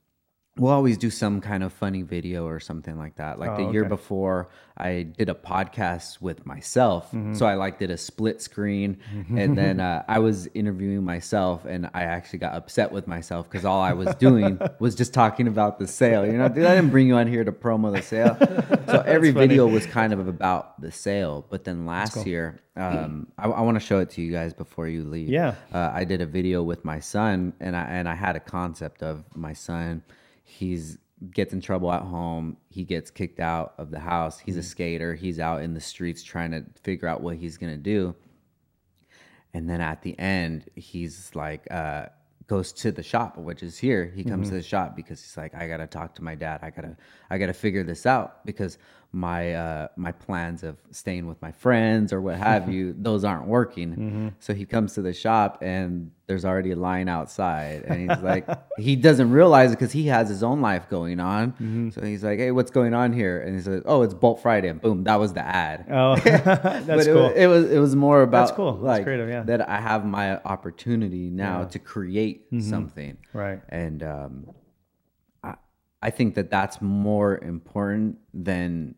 [0.61, 3.39] we'll always do some kind of funny video or something like that.
[3.39, 3.89] Like the Oh, year okay.
[3.89, 7.07] before, I did a podcast with myself.
[7.07, 7.35] Mm-hmm.
[7.35, 8.99] So I like did a split screen,
[9.35, 13.65] and then uh, I was interviewing myself, and I actually got upset with myself because
[13.65, 16.27] all I was doing was just talking about the sale.
[16.27, 18.37] You know, dude, I didn't bring you on here to promo the sale.
[18.87, 21.47] So every video was kind of about the sale.
[21.49, 24.89] But then last year, um, I, I want to show it to you guys before
[24.89, 25.31] you leave.
[25.31, 25.55] Yeah.
[25.73, 29.03] Uh, I did a video with my son, and I and I had a concept
[29.03, 30.03] of my son.
[30.51, 30.99] He's
[31.33, 32.57] gets in trouble at home.
[32.69, 34.39] He gets kicked out of the house.
[34.39, 35.15] He's a skater.
[35.15, 38.15] He's out in the streets trying to figure out what he's gonna do.
[39.53, 42.07] And then at the end, he's like, uh,
[42.47, 44.13] goes to the shop, which is here.
[44.15, 46.61] He comes to the shop because he's like, I gotta talk to my dad.
[46.63, 46.97] I gotta,
[47.31, 48.79] I gotta figure this out because
[49.13, 53.47] my uh, my plans of staying with my friends or what have you, those aren't
[53.47, 54.33] working.
[54.39, 58.47] So he comes to the shop and there's already a line outside, and he's like,
[58.79, 61.91] he doesn't realize it because he has his own life going on.
[61.93, 63.41] So he's like, Hey, what's going on here?
[63.41, 64.69] And he says, Oh, it's Bolt Friday.
[64.69, 67.31] And boom, that was the ad Oh, that's but it, cool.
[67.31, 68.75] it was it was more about That's cool.
[68.75, 69.43] That's like creative, yeah.
[69.43, 73.39] that I have my opportunity now to create something Mm-hmm.
[73.39, 73.61] Right.
[73.69, 74.51] and um,
[75.43, 75.55] I
[76.01, 78.95] I think that that's more important than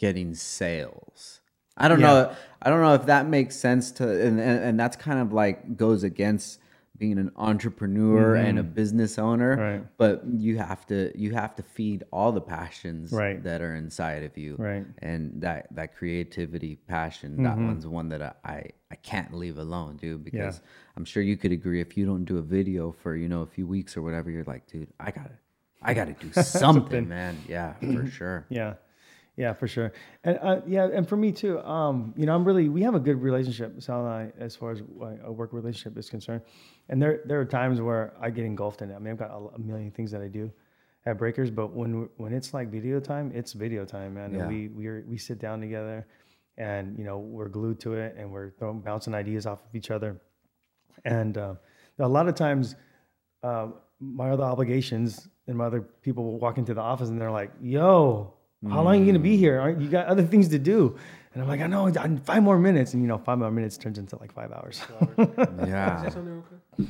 [0.00, 1.40] getting sales.
[1.76, 2.32] I don't know.
[2.60, 5.76] I don't know if that makes sense to, and, and, and that's kind of like
[5.76, 6.58] goes against
[6.98, 9.56] being an entrepreneur and a business owner.
[9.56, 9.62] Mm-hmm.
[9.62, 9.96] Right.
[9.96, 13.42] But you have to you have to feed all the passions Right.
[13.44, 14.56] that are inside of you.
[14.58, 14.82] Right.
[14.82, 15.06] Mm-hmm.
[15.06, 19.96] And that that creativity, passion, that one's one that I, I I can't leave alone,
[19.96, 20.24] dude.
[20.24, 20.60] Because
[20.96, 23.46] I'm sure you could agree if you don't do a video for you know a
[23.46, 25.38] few weeks or whatever, you're like, dude, I gotta
[25.82, 27.38] I gotta do something, man.
[27.48, 28.44] Yeah, for sure.
[28.50, 28.74] Yeah,
[29.40, 29.90] yeah, for sure.
[30.22, 31.60] And uh, yeah, and for me too.
[31.60, 34.70] Um, you know, I'm really we have a good relationship, Sal and I, as far
[34.70, 34.82] as
[35.24, 36.42] a work relationship is concerned.
[36.90, 38.96] And there there are times where I get engulfed in it.
[38.96, 40.52] I mean, I've got a, a million things that I do
[41.06, 44.34] at Breakers, but when when it's like video time, it's video time, man.
[44.34, 44.40] Yeah.
[44.40, 46.06] And we we are, we sit down together,
[46.58, 49.90] and you know we're glued to it, and we're throwing bouncing ideas off of each
[49.90, 50.20] other.
[51.06, 51.54] And uh,
[51.98, 52.76] a lot of times,
[53.42, 53.68] uh,
[54.00, 57.52] my other obligations and my other people will walk into the office and they're like,
[57.62, 58.34] "Yo,
[58.68, 59.58] how long are you gonna be here?
[59.60, 60.96] Aren't you got other things to do?"
[61.32, 61.90] And I'm like, "I know,
[62.24, 64.82] five more minutes." And you know, five more minutes turns into like five hours.
[65.66, 66.02] Yeah.
[66.02, 66.44] Say something real
[66.76, 66.88] quick.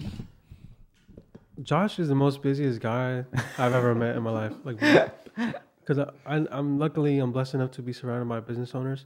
[1.62, 3.24] Josh is the most busiest guy
[3.58, 4.54] I've ever met in my life.
[4.64, 4.78] Like,
[5.80, 9.04] because I, I, I'm luckily I'm blessed enough to be surrounded by business owners.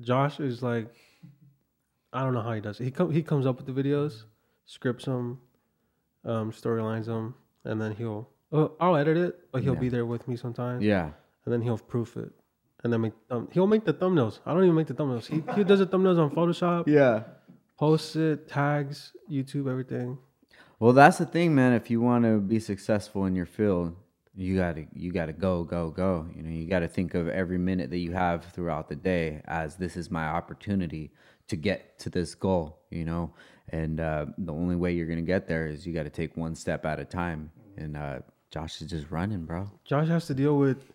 [0.00, 0.86] Josh is like,
[2.12, 2.84] I don't know how he does it.
[2.84, 4.24] He come he comes up with the videos,
[4.64, 5.38] scripts them,
[6.24, 7.34] um, storylines them,
[7.64, 11.10] and then he'll oh, I'll edit it, but he'll be there with me sometimes, Yeah.
[11.44, 12.32] And then he'll proof it,
[12.84, 14.40] and then make um, he'll make the thumbnails.
[14.46, 15.26] I don't even make the thumbnails.
[15.26, 17.24] He he does the thumbnails on Photoshop, Yeah.
[17.78, 20.18] posts it, tags, YouTube, everything.
[20.78, 21.72] Well, that's the thing, man.
[21.74, 23.94] If you want to be successful in your field,
[24.34, 26.26] you gotta you gotta go go go.
[26.34, 29.76] You know, you gotta think of every minute that you have throughout the day as
[29.76, 31.12] this is my opportunity
[31.48, 32.80] to get to this goal.
[32.90, 33.34] You know,
[33.68, 36.54] and uh, the only way you're gonna get there is you got to take one
[36.54, 37.50] step at a time.
[37.76, 38.18] And uh,
[38.50, 39.70] Josh is just running, bro.
[39.84, 40.92] Josh has to deal with.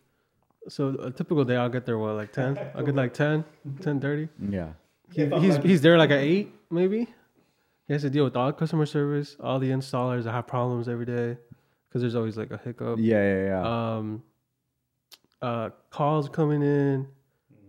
[0.70, 2.57] So a typical day, I'll get there what like ten.
[2.76, 3.43] I'll get like 10,
[3.80, 4.30] 10.30.
[4.49, 4.70] Yeah.
[5.13, 7.07] He, he's he's there like at eight maybe.
[7.88, 11.05] He has to deal with all customer service, all the installers that have problems every
[11.05, 11.38] day,
[11.88, 12.99] because there's always like a hiccup.
[12.99, 13.95] Yeah, yeah, yeah.
[13.95, 14.24] Um,
[15.41, 17.07] uh, calls coming in.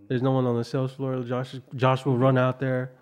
[0.09, 1.23] There's no one on the sales floor.
[1.23, 2.93] Josh Josh will run out there,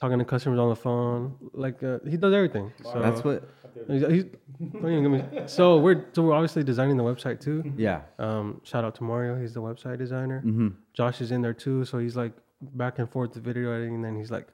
[0.00, 1.34] talking to customers on the phone.
[1.52, 2.72] Like uh, he does everything.
[2.82, 3.48] So that's what.
[3.88, 4.24] He's, he's,
[4.60, 7.72] don't even get me- so we're so we're obviously designing the website too.
[7.76, 8.02] Yeah.
[8.18, 9.38] Um, shout out to Mario.
[9.40, 10.42] He's the website designer.
[10.46, 10.68] Mm-hmm.
[10.92, 14.04] Josh is in there too, so he's like back and forth the video editing, and
[14.04, 14.46] then he's like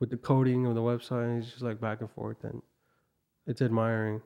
[0.00, 2.60] with the coding of the website, and he's just like back and forth, and
[3.46, 4.20] it's admiring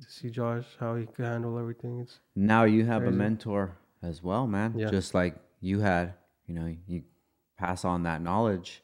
[0.00, 2.00] to see Josh how he can handle everything.
[2.00, 4.74] It's Now you have a mentor as well, man.
[4.76, 4.90] Yeah.
[4.90, 6.14] Just like you had,
[6.46, 7.04] you know, you
[7.56, 8.82] pass on that knowledge,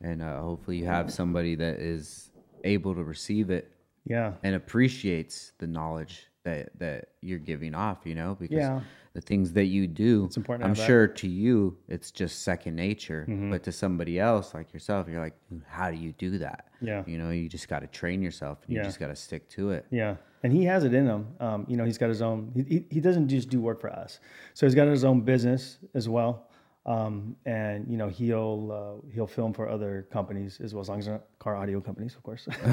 [0.00, 2.30] and uh, hopefully you have somebody that is
[2.64, 3.70] able to receive it
[4.06, 7.98] yeah, and appreciates the knowledge that that you're giving off.
[8.04, 8.80] You know, because Yeah.
[9.12, 10.86] the things that you do, It's important I'm have that.
[10.86, 13.50] sure to you it's just second nature, Mm-hmm.
[13.50, 15.36] but to somebody else like yourself, you're like,
[15.66, 16.68] how do you do that?
[16.80, 17.02] Yeah.
[17.06, 19.70] You know, you just got to train yourself, and you just got to stick to
[19.70, 19.84] it.
[19.90, 20.16] yeah.
[20.42, 21.26] And he has it in him.
[21.38, 22.50] Um, you know, he's got his own.
[22.54, 24.20] He, he doesn't just do work for us,
[24.54, 26.48] so he's got his own business as well.
[26.86, 30.98] Um, and you know, he'll uh, he'll film for other companies as well, as long
[30.98, 32.46] as they're not car audio companies, of course.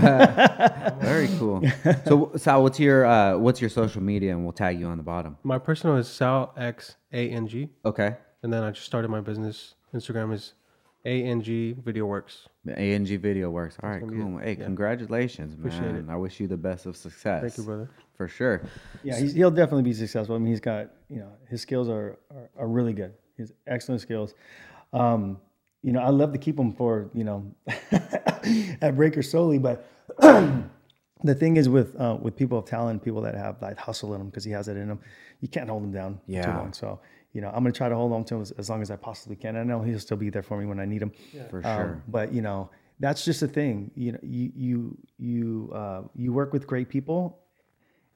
[1.02, 1.62] Very cool.
[2.06, 5.04] so, Sal, what's your uh, what's your social media, and we'll tag you on the
[5.04, 5.38] bottom.
[5.44, 8.16] my personal is Sal X A N G, Okay.
[8.44, 9.76] and then I just started my business.
[9.94, 10.54] Instagram is
[11.06, 12.48] A N G Video Works.
[12.66, 13.78] The ANG Video Works.
[13.82, 14.40] All right, cool.
[14.40, 14.44] it.
[14.44, 14.66] Hey, Yeah.
[14.66, 16.10] congratulations, Appreciate man.
[16.10, 16.12] it.
[16.12, 17.42] I wish you the best of success.
[17.42, 17.90] Thank you, brother.
[18.18, 18.62] For sure.
[19.04, 20.36] Yeah, he's, he'll definitely be successful.
[20.36, 23.14] I mean, he's got you know his skills are are, are really good.
[23.38, 24.34] He's excellent skills.
[24.94, 25.40] Um,
[25.84, 27.54] you know, I love to keep him for you know
[28.82, 29.88] at Breaker solely, but
[30.20, 34.20] the thing is with uh, with people of talent, people that have that hustle in
[34.20, 35.00] them because he has it in him,
[35.42, 36.74] you can't hold him down too long.
[36.74, 37.00] So
[37.34, 38.96] you know, I'm gonna try to hold on to him as, as long as I
[38.96, 39.56] possibly can.
[39.56, 41.12] I know he'll still be there for me when I need him.
[41.50, 42.04] For Um, sure.
[42.08, 42.70] but you know,
[43.00, 43.92] that's just the thing.
[43.96, 47.38] You know, you you you uh, you work with great people,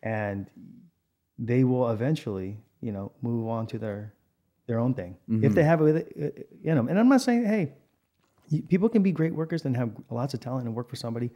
[0.01, 0.47] and
[1.37, 4.13] they will eventually, you know, move on to their
[4.71, 5.53] their own thing if mm-hmm.
[5.53, 6.87] they have it in them.
[6.87, 7.73] And I'm not saying, hey,
[8.69, 11.29] people can be great workers and have lots of talent and work for somebody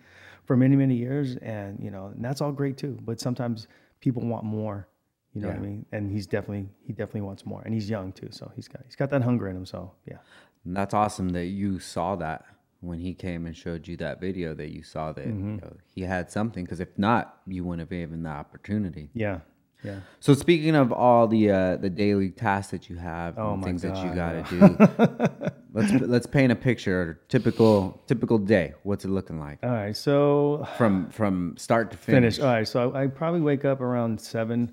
[0.45, 2.97] for many many years, and you know, and that's all great too.
[3.01, 3.67] But sometimes
[3.99, 4.88] people want more.
[5.33, 5.86] You know what I mean?
[5.91, 8.95] And he's definitely he definitely wants more, and he's young too, so he's got he's
[8.95, 9.65] got that hunger in him.
[9.65, 10.19] So yeah,
[10.63, 12.45] And that's awesome that you saw that
[12.79, 15.55] when he came and showed you that video that you saw that Mm-hmm.
[15.55, 19.39] you know, he had something because if not you wouldn't have given the opportunity yeah,
[19.86, 19.99] yeah.
[20.19, 23.81] so speaking of all the uh, the daily tasks that you have Oh and things
[23.83, 29.09] that you got to do let's let's paint a picture typical typical day what's it
[29.09, 32.45] looking like All right, so from from start to finish, finish.
[32.45, 34.71] All right, so I, I probably wake up around seven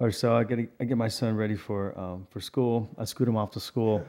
[0.00, 0.34] or so.
[0.36, 2.88] I get I get my son ready for um, for school.
[2.98, 4.04] I scoot him off to school,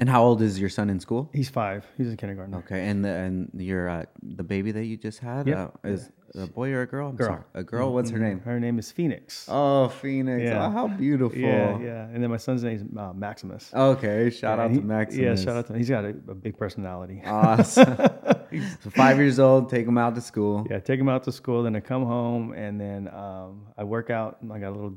[0.00, 1.28] And how old is your son in school?
[1.34, 1.84] He's five.
[1.96, 2.54] He's in kindergarten.
[2.56, 5.78] Okay, and the and your uh, the baby that you just had Yep.
[5.84, 7.08] uh, is a boy or a girl?
[7.08, 7.26] I'm Girl.
[7.26, 7.42] sorry.
[7.54, 7.92] a girl.
[7.92, 8.38] What's her name?
[8.40, 9.46] Her name is Phoenix.
[9.50, 10.42] Oh, Phoenix.
[10.44, 10.66] Yeah.
[10.66, 11.36] Oh, how beautiful.
[11.38, 12.04] yeah, yeah.
[12.04, 13.72] And then my son's name is uh, Maximus.
[13.74, 15.40] Okay, shout Yeah, out he- to Maximus.
[15.40, 15.78] Yeah, shout out to him.
[15.78, 17.22] He's got a, a big personality.
[17.26, 17.96] Awesome.
[18.82, 20.64] so five years old, take him out to school.
[20.70, 24.10] Yeah, take him out to school, then I come home, and then um, I work
[24.10, 24.38] out.
[24.52, 24.96] I got a little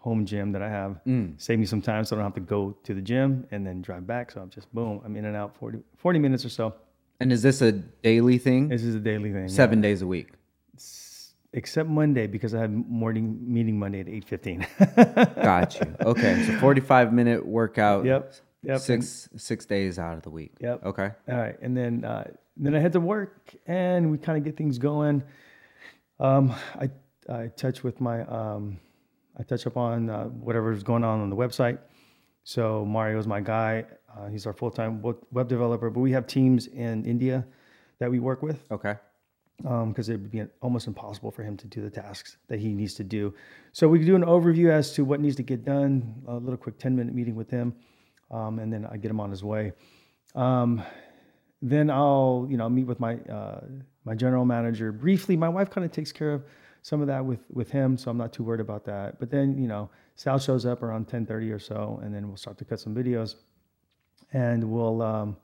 [0.00, 1.00] home gym that I have.
[1.06, 1.40] Mm.
[1.40, 3.80] Save me some time so I don't have to go to the gym and then
[3.82, 4.30] drive back.
[4.32, 6.74] So I'm just boom, I'm in and out 40, 40 minutes or so.
[7.20, 8.68] And is this a daily thing?
[8.68, 9.42] This is a daily thing.
[9.42, 9.48] yeah.
[9.54, 10.28] Seven days a week.
[11.52, 14.66] except Monday because I have morning meeting Monday at eight fifteen.
[14.80, 15.94] yep, Got you.
[16.00, 18.04] Okay, so forty-five minute workout.
[18.06, 18.32] yep.
[18.78, 20.52] Six six days out of the week.
[20.60, 20.84] Yep.
[20.86, 21.10] Okay.
[21.28, 22.24] All right, and then uh,
[22.56, 25.22] then I head to work, and we kind of get things going.
[26.18, 26.88] Um, I
[27.28, 28.78] I touch with my um,
[29.40, 31.78] I touch up on uh, whatever's going on on the website.
[32.44, 33.86] So Mario's my guy.
[34.14, 37.46] Uh, he's our full time web developer, but we have teams in India
[38.00, 38.96] that we work with Okay.
[39.58, 42.94] because it would be almost impossible for him to do the tasks that he needs
[42.94, 43.34] to do.
[43.72, 46.78] So we do an overview as to what needs to get done, a little quick
[46.78, 47.74] 10 minute meeting with him,
[48.30, 49.72] um, and then I get him on his way.
[50.34, 50.82] Um,
[51.62, 53.60] then I'll, you know, meet with my uh,
[54.04, 55.36] my general manager briefly.
[55.36, 56.42] My wife kind of takes care of
[56.82, 59.18] some of that with with him, so I'm not too worried about that.
[59.18, 62.58] But then, you know, Sal shows up around 10:30 or so, and then we'll start
[62.58, 63.36] to cut some videos,
[64.32, 65.02] and we'll.
[65.02, 65.36] Um,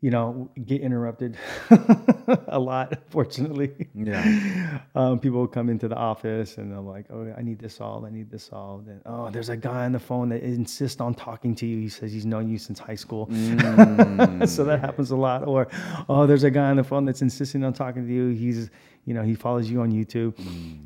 [0.00, 1.36] you know, get interrupted
[2.48, 3.88] a lot, fortunately.
[3.94, 4.78] Yeah.
[4.92, 8.04] Um, people will come into the office and I'm like, oh, I need this solved.
[8.06, 8.88] I need this solved.
[8.88, 11.78] And oh, there's a guy on the phone that insists on talking to you.
[11.78, 13.26] He says he's known you since high school.
[14.46, 15.46] so that happens a lot.
[15.46, 15.68] Or,
[16.08, 18.28] oh, there's a guy on the phone that's insisting on talking to you.
[18.30, 18.70] He's,
[19.06, 20.34] you know, he follows you on YouTube.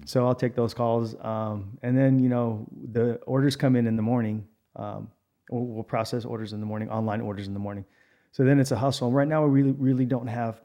[0.06, 1.14] So I'll take those calls.
[1.20, 4.46] Um, and then, you know, the orders come in in the morning.
[4.76, 5.10] Um,
[5.50, 7.84] we'll we'll process orders in the morning, online orders in the morning.
[8.32, 9.08] So then it's a hustle.
[9.08, 10.60] And right now, we really, really don't have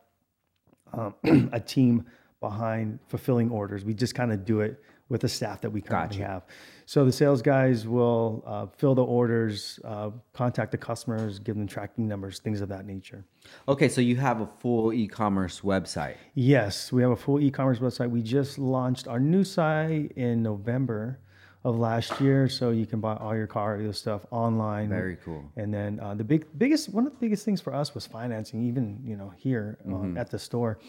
[0.94, 1.16] um,
[1.54, 2.06] a team
[2.40, 3.84] behind fulfilling orders.
[3.84, 6.32] We just kind of do it with the staff that we currently Gotcha.
[6.32, 6.44] have.
[6.90, 11.68] So the sales guys will uh, fill the orders, uh, contact the customers, give them
[11.68, 13.24] tracking numbers, things of that nature.
[13.68, 16.16] Okay, so you have a full e-commerce website.
[16.34, 18.10] Yes, we have a full e-commerce website.
[18.10, 21.20] We just launched our new site in November
[21.64, 24.90] of last year, so you can buy all your car audio stuff online.
[24.90, 25.44] Very cool.
[25.58, 28.66] And then uh, the big, biggest, one of the biggest things for us was financing,
[28.66, 30.80] even you know here uh, at the store.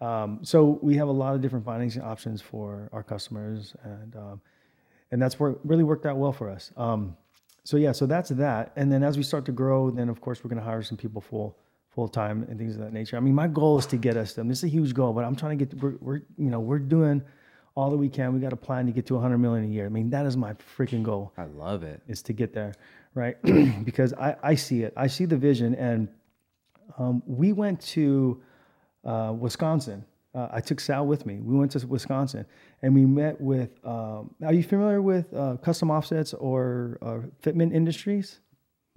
[0.00, 4.40] Um, so we have a lot of different financing options for our customers, and um,
[5.10, 6.72] and that's where really worked out well for us.
[6.76, 7.16] Um,
[7.64, 8.72] so yeah, so that's that.
[8.76, 10.96] And then as we start to grow, then of course we're going to hire some
[10.96, 11.58] people full
[11.90, 13.16] full time and things of that nature.
[13.16, 14.48] I mean, my goal is to get us them.
[14.48, 15.82] This is a huge goal, but I'm trying to get.
[15.82, 17.22] We're, we're you know we're doing
[17.76, 18.32] all that we can.
[18.34, 19.86] We got a plan to get to 100 million a year.
[19.86, 22.02] I mean, that is my freaking goal I love it.
[22.08, 22.74] is to get there,
[23.14, 23.36] right?
[23.84, 24.94] because I, I see it.
[24.96, 25.74] I see the vision.
[25.74, 26.08] And
[26.98, 28.42] um, we went to
[29.04, 30.04] uh, Wisconsin.
[30.36, 31.40] Uh, I took Sal with me.
[31.40, 32.44] We went to Wisconsin
[32.82, 33.70] and we met with.
[33.84, 38.40] Um, are you familiar with uh, Custom Offsets or uh, Fitment Industries?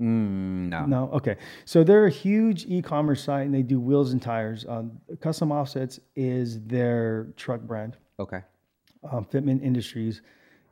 [0.02, 0.86] Mm, no.
[0.86, 1.10] No.
[1.14, 1.38] Okay.
[1.64, 4.66] So they're a huge e-commerce site and they do wheels and tires.
[4.68, 7.96] Um, Custom Offsets is their truck brand.
[8.20, 8.42] Okay.
[9.10, 10.22] Um, Fitment Industries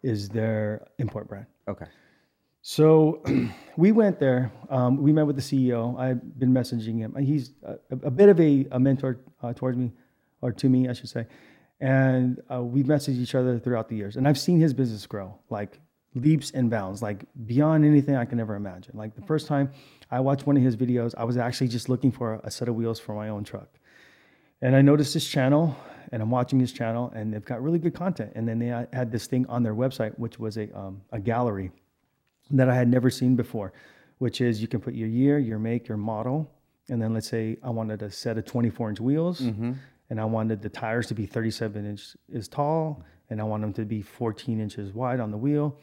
[0.03, 1.45] is their import brand.
[1.69, 1.85] Okay.
[2.61, 3.23] So
[3.77, 4.51] we went there.
[4.69, 5.97] Um, we met with the CEO.
[5.97, 7.15] I've been messaging him.
[7.15, 9.93] He's a, a bit of a, a mentor uh, towards me,
[10.41, 11.25] or to me, I should say.
[11.79, 14.17] And uh, we've messaged each other throughout the years.
[14.17, 15.79] And I've seen his business grow like
[16.15, 18.97] leaps and bounds, like beyond anything I can ever imagine.
[18.97, 19.71] Like the first time
[20.09, 22.75] I watched one of his videos, I was actually just looking for a set of
[22.75, 23.69] wheels for my own truck.
[24.61, 25.75] And I noticed this channel,
[26.11, 28.31] and I'm watching this channel, and they've got really good content.
[28.35, 31.69] And then they had this thing on their website, which was a, um, a gallery
[32.49, 33.71] that I had never seen before,
[34.17, 36.49] which is you can put your year, your make, your model,
[36.89, 39.41] and then let's say I wanted a set of 24 inch wheels,
[40.09, 43.85] and I wanted the tires to be 37 inches tall, and I want them to
[43.85, 45.77] be 14 inches wide on the wheel,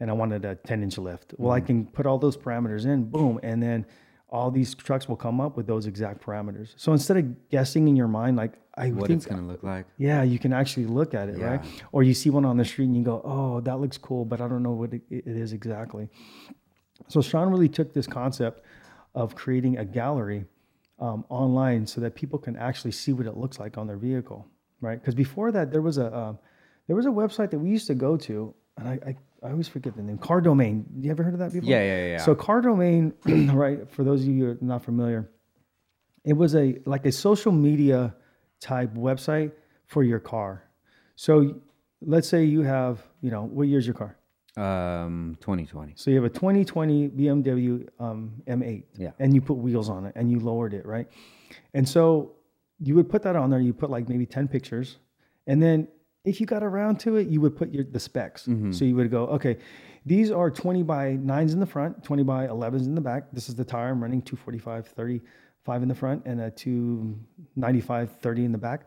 [0.00, 1.34] and I wanted a 10 inch lift.
[1.38, 1.66] Well, I mm.
[1.66, 3.86] can put all those parameters in, boom, and then
[4.28, 6.74] all these trucks will come up with those exact parameters.
[6.76, 9.86] So instead of guessing in your mind, like I What think it's gonna look like.
[9.98, 11.64] yeah, you can actually look at it, right?
[11.92, 14.40] Or you see one on the street and you go, "Oh, that looks cool," but
[14.40, 16.08] I don't know what it, it is exactly.
[17.08, 18.62] So Sean really took this concept
[19.14, 20.44] of creating a gallery
[21.00, 24.46] um, online so that people can actually see what it looks like on their vehicle,
[24.80, 25.00] right?
[25.00, 26.38] Because before that, there was a um,
[26.86, 29.68] there was a website that we used to go to, and I, I I always
[29.68, 30.18] forget the name.
[30.18, 30.84] Car Domain.
[31.00, 31.68] You ever heard of that before?
[31.68, 32.18] Yeah, yeah, yeah.
[32.18, 33.14] So Car Domain,
[33.54, 33.90] right?
[33.90, 35.30] For those of you who are not familiar,
[36.24, 38.14] it was a like a social media
[38.60, 39.52] type website
[39.86, 40.64] for your car.
[41.16, 41.60] So
[42.02, 44.16] let's say you have, you know, what year's your car?
[44.56, 45.92] Um, 2020.
[45.96, 49.10] So you have a 2020 BMW um, M8, Yeah.
[49.20, 51.06] and you put wheels on it, and you lowered it, right?
[51.74, 52.32] And so
[52.80, 53.60] you would put that on there.
[53.60, 54.98] You put like maybe 10 pictures,
[55.46, 55.86] and then
[56.24, 58.48] if you got around to it, you would put your the specs.
[58.72, 59.56] So you would go, okay,
[60.04, 63.30] these are 20 by nines in the front, 20 by 11s in the back.
[63.32, 68.44] This is the tire I'm running, 245, 35 in the front, and a 295, 30
[68.44, 68.86] in the back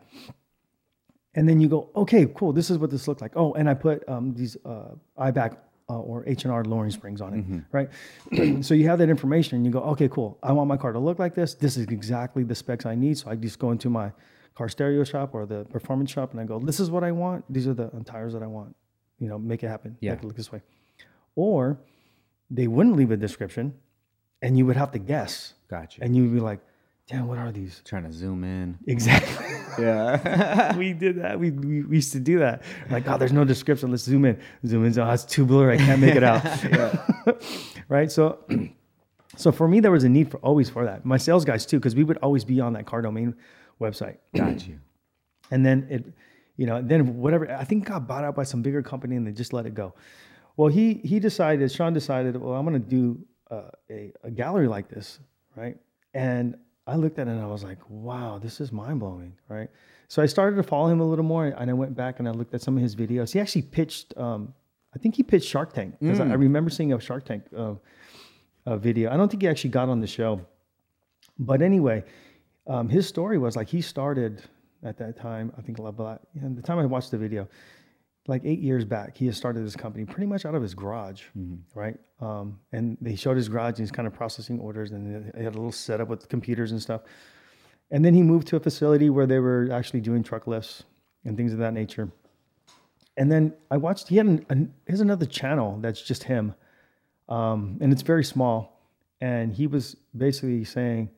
[1.34, 2.52] and then you go, okay, cool.
[2.52, 3.32] This is what this looked like.
[3.36, 5.56] Oh, and I put um, these uh, Eibach
[5.90, 8.64] uh, or H and R lowering springs on it, right?
[8.64, 10.38] so you have that information, and you go, okay, cool.
[10.42, 11.54] I want my car to look like this.
[11.54, 13.18] This is exactly the specs I need.
[13.18, 14.12] So I just go into my
[14.54, 17.44] car stereo shop or the performance shop, and I go, this is what I want.
[17.52, 18.74] These are the tires that I want.
[19.18, 19.96] You know, make it happen.
[20.00, 20.12] Yeah.
[20.12, 20.62] Make it look this way.
[21.36, 21.78] Or
[22.50, 23.74] they wouldn't leave a description,
[24.42, 26.02] and you would have to guess, Gotcha.
[26.02, 26.60] and you would be like,
[27.08, 27.82] damn, what are these?
[27.84, 28.78] Trying to zoom in.
[28.86, 29.46] Exactly.
[29.76, 30.76] Yeah.
[30.76, 31.40] we did that.
[31.40, 32.62] We, we, we used to do that.
[32.90, 33.90] Like, oh, there's no description.
[33.90, 34.38] Let's zoom in.
[34.64, 34.96] Zoom in.
[34.96, 35.74] Oh, it's too blurry.
[35.74, 36.46] I can't make it out.
[37.88, 38.08] right.
[38.08, 38.38] So,
[39.36, 41.04] so for me, there was a need for always for that.
[41.04, 43.34] My sales guys too, because we would always be on that car domain
[43.80, 44.18] website.
[44.36, 44.78] Got you.
[45.50, 46.04] And then it,
[46.56, 47.50] you know, then whatever.
[47.50, 49.92] I think got bought out by some bigger company, and they just let it go.
[50.56, 51.72] Well, he he decided.
[51.72, 52.36] Sean decided.
[52.36, 53.18] Well, I'm going to do
[53.50, 55.18] uh, a a gallery like this,
[55.56, 55.76] right?
[56.14, 56.56] And
[56.86, 59.68] I looked at it and I was like, wow, this is mind blowing, right?
[60.08, 62.30] So I started to follow him a little more, and I went back and I
[62.30, 63.32] looked at some of his videos.
[63.32, 64.16] He actually pitched.
[64.16, 64.52] Um,
[64.94, 67.74] I think he pitched Shark Tank because I, I remember seeing a Shark Tank uh,
[68.66, 69.10] uh, video.
[69.10, 70.40] I don't think he actually got on the show,
[71.38, 72.04] but anyway,
[72.66, 74.42] um, his story was like he started
[74.84, 75.52] at that time.
[75.58, 77.48] I think about and the time I watched the video,
[78.26, 81.22] like eight years back, he had started this company pretty much out of his garage,
[81.74, 81.96] right?
[82.20, 85.52] Um, and they showed his garage and he's kind of processing orders, and they had
[85.52, 87.02] a little setup with computers and stuff.
[87.90, 90.84] And then he moved to a facility where they were actually doing truck lifts
[91.24, 92.10] and things of that nature.
[93.16, 94.08] And then I watched.
[94.08, 96.54] He had an, an here's another channel that's just him,
[97.28, 98.80] um, and it's very small.
[99.20, 101.10] And he was basically saying,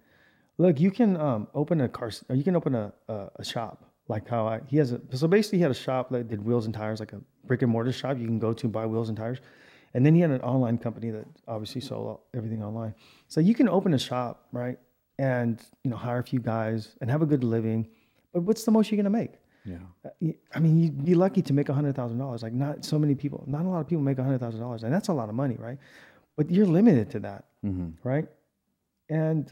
[0.59, 2.11] "Look, you can um, open a car.
[2.31, 5.01] You can open a, a, a shop like how I, he has a.
[5.13, 7.71] So basically, he had a shop that did wheels and tires, like a brick and
[7.71, 8.19] mortar shop.
[8.19, 9.39] You can go to buy wheels and tires.
[9.95, 12.95] And then he had an online company that obviously sold everything online.
[13.29, 14.79] So you can open a shop, right,
[15.19, 17.89] and you know hire a few guys and have a good living.
[18.33, 19.33] But what's the most you're gonna make?
[19.65, 19.79] Yeah.
[20.05, 22.43] Uh, I mean, you'd be lucky to make a hundred thousand dollars.
[22.43, 24.85] Like not so many people, not a lot of people make a hundred thousand dollars,
[24.85, 25.79] and that's a lot of money, right?
[26.37, 27.47] But you're limited to that,
[28.05, 28.29] right?
[29.09, 29.51] And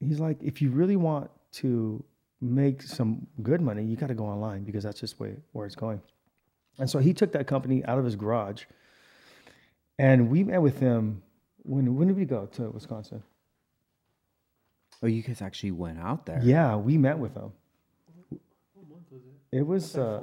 [0.00, 2.02] he's like, if you really want to
[2.40, 5.74] make some good money, you got to go online because that's just way where it's
[5.74, 6.00] going.
[6.78, 8.64] And so he took that company out of his garage,
[9.98, 11.22] and we met with him.
[11.62, 13.22] When when did we go to Wisconsin?
[15.02, 16.40] Oh, you guys actually went out there.
[16.42, 17.52] Yeah, we met with him.
[19.52, 20.22] It was uh,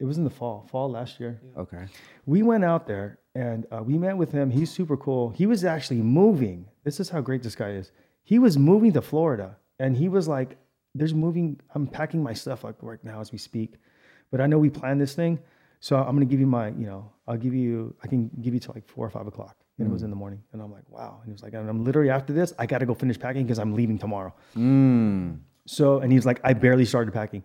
[0.00, 1.40] it was in the fall, fall last year.
[1.56, 1.86] Okay.
[2.26, 4.50] We went out there and uh, we met with him.
[4.50, 5.30] He's super cool.
[5.30, 6.66] He was actually moving.
[6.84, 7.92] This is how great this guy is.
[8.22, 10.56] He was moving to Florida, and he was like,
[10.98, 11.60] "There's moving.
[11.74, 13.74] I'm packing my stuff up right now as we speak,
[14.30, 15.38] but I know we planned this thing,
[15.80, 17.94] so I'm gonna give you my, you know, I'll give you.
[18.02, 20.16] I can give you till like four or five o'clock." And it was in the
[20.16, 22.66] morning, and I'm like, "Wow!" And he was like, "And I'm literally after this, I
[22.66, 25.38] got to go finish packing because I'm leaving tomorrow." Mm.
[25.68, 27.44] So, and he's like, I barely started packing.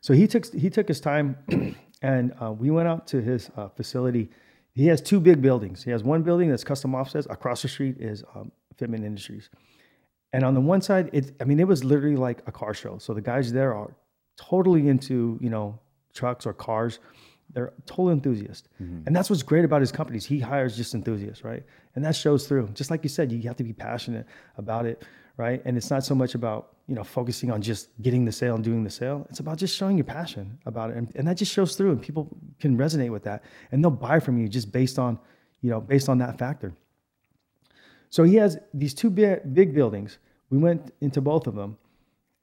[0.00, 1.36] So he took he took his time,
[2.02, 4.30] and uh, we went out to his uh, facility.
[4.74, 5.82] He has two big buildings.
[5.82, 7.26] He has one building that's custom offsets.
[7.30, 9.48] Across the street is um, Fitment Industries,
[10.32, 12.98] and on the one side, it I mean, it was literally like a car show.
[12.98, 13.94] So the guys there are
[14.36, 15.78] totally into you know
[16.14, 17.00] trucks or cars.
[17.54, 19.06] They're total enthusiasts, mm-hmm.
[19.06, 20.24] and that's what's great about his companies.
[20.24, 21.62] He hires just enthusiasts, right?
[21.94, 22.68] And that shows through.
[22.68, 24.26] Just like you said, you have to be passionate
[24.56, 25.02] about it,
[25.36, 25.60] right?
[25.66, 28.64] And it's not so much about you know focusing on just getting the sale and
[28.64, 29.26] doing the sale.
[29.28, 31.90] It's about just showing your passion about it, and, and that just shows through.
[31.90, 35.18] And people can resonate with that, and they'll buy from you just based on
[35.60, 36.72] you know based on that factor.
[38.12, 40.18] So he has these two big, big buildings.
[40.50, 41.78] We went into both of them,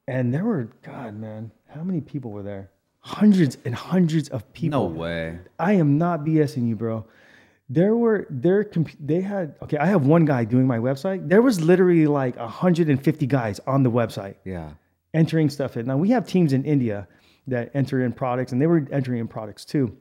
[0.08, 2.72] and there were God, man, how many people were there?
[2.98, 4.80] Hundreds and hundreds of people.
[4.80, 5.38] No way.
[5.60, 7.06] I am not BSing you, bro.
[7.68, 8.68] There were there
[8.98, 9.76] they had okay.
[9.78, 11.28] I have one guy doing my website.
[11.28, 14.70] There was literally like 150 guys on the website Yeah.
[15.14, 15.86] entering stuff in.
[15.86, 17.06] Now we have teams in India
[17.46, 19.96] that enter in products, and they were entering in products too.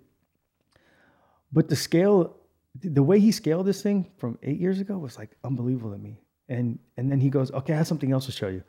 [1.53, 2.35] But the scale,
[2.81, 6.17] the way he scaled this thing from eight years ago was like unbelievable to me.
[6.47, 8.63] And and then he goes, "Okay, I have something else to show you,"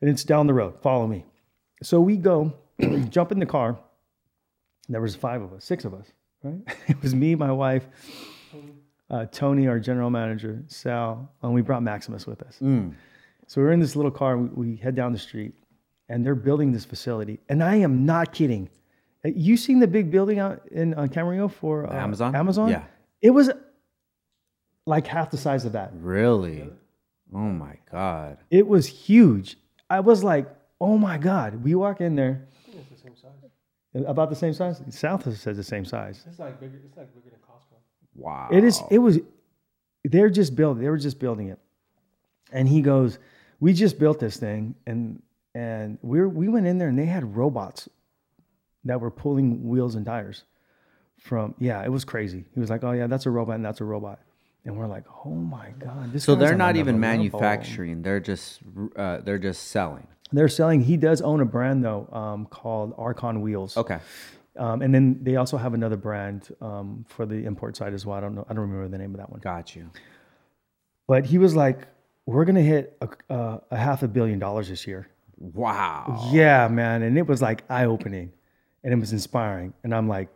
[0.00, 0.80] and it's down the road.
[0.82, 1.24] Follow me.
[1.82, 2.52] So we go,
[3.10, 3.78] jump in the car.
[4.88, 6.06] There was five of us, six of us,
[6.42, 6.60] right?
[6.88, 7.86] It was me, my wife,
[9.10, 12.58] uh, Tony, our general manager, Sal, and we brought Maximus with us.
[13.48, 14.36] So we're in this little car.
[14.38, 15.54] We, we head down the street,
[16.08, 17.38] and they're building this facility.
[17.48, 18.68] And I am not kidding.
[19.24, 22.34] Uh, You seen the big building out in uh, Camarillo for uh, Amazon?
[22.34, 22.68] Amazon?
[22.70, 22.84] Yeah.
[23.22, 23.50] It was
[24.86, 25.92] like half the size of that.
[25.94, 26.70] Really?
[27.34, 28.38] Oh my god.
[28.50, 29.56] It was huge.
[29.90, 30.48] I was like,
[30.80, 31.62] oh my God.
[31.62, 32.46] We walk in there.
[32.66, 34.04] It's the same size.
[34.06, 34.82] About the same size?
[34.90, 36.24] Sal says the same size.
[36.28, 36.80] It's like bigger.
[36.84, 37.78] It's like bigger than Costco.
[38.14, 38.48] Wow.
[38.52, 38.82] It is.
[38.90, 39.18] It was.
[40.04, 40.82] They're just building.
[40.82, 41.58] They were just building it,
[42.52, 43.18] and he goes,
[43.58, 45.22] "We just built this thing, and
[45.54, 47.88] and we we went in there, and they had robots
[48.84, 50.44] that were pulling wheels and tires
[51.18, 51.54] from.
[51.58, 52.44] Yeah, it was crazy.
[52.54, 54.20] He was like, "Oh yeah, that's a robot, and that's a robot."
[54.64, 58.02] And we're like, "Oh my god!" This So they're not even another level." manufacturing.
[58.02, 58.60] They're just
[58.96, 60.06] uh, they're just selling.
[60.32, 60.82] They're selling.
[60.82, 63.76] He does own a brand though, um, called Archon Wheels.
[63.76, 63.98] Okay.
[64.58, 68.16] Um, and then they also have another brand um, for the import side as well.
[68.16, 68.46] I don't know.
[68.48, 69.40] I don't remember the name of that one.
[69.40, 69.90] Got you.
[71.06, 71.86] But he was like,
[72.24, 75.08] "We're gonna hit a, a, a half a billion dollars this year."
[75.38, 76.30] Wow.
[76.32, 78.32] Yeah, man, and it was like eye opening,
[78.82, 79.74] and it was inspiring.
[79.84, 80.28] And I'm like,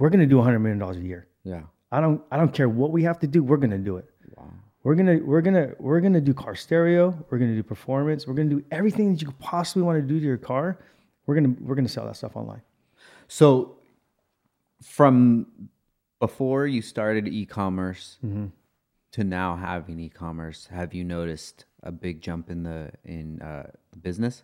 [0.00, 1.28] "We're gonna do hundred million dollars a year.
[1.44, 1.62] Yeah.
[1.92, 3.42] I don't, I don't care what we have to do.
[3.42, 4.06] We're gonna do it.
[4.36, 4.50] Wow.
[4.84, 7.04] We're gonna, we're gonna, we're gonna do car stereo.
[7.30, 8.26] We're gonna do performance.
[8.26, 10.78] We're gonna do everything that you could possibly want to do to your car.
[11.26, 12.62] We're gonna, we're gonna sell that stuff online.
[13.28, 13.76] So
[14.82, 15.46] from
[16.18, 18.46] before you started e-commerce Mm-hmm.
[19.12, 23.96] to now having e-commerce, have you noticed a big jump in the in uh, the
[23.98, 24.42] business?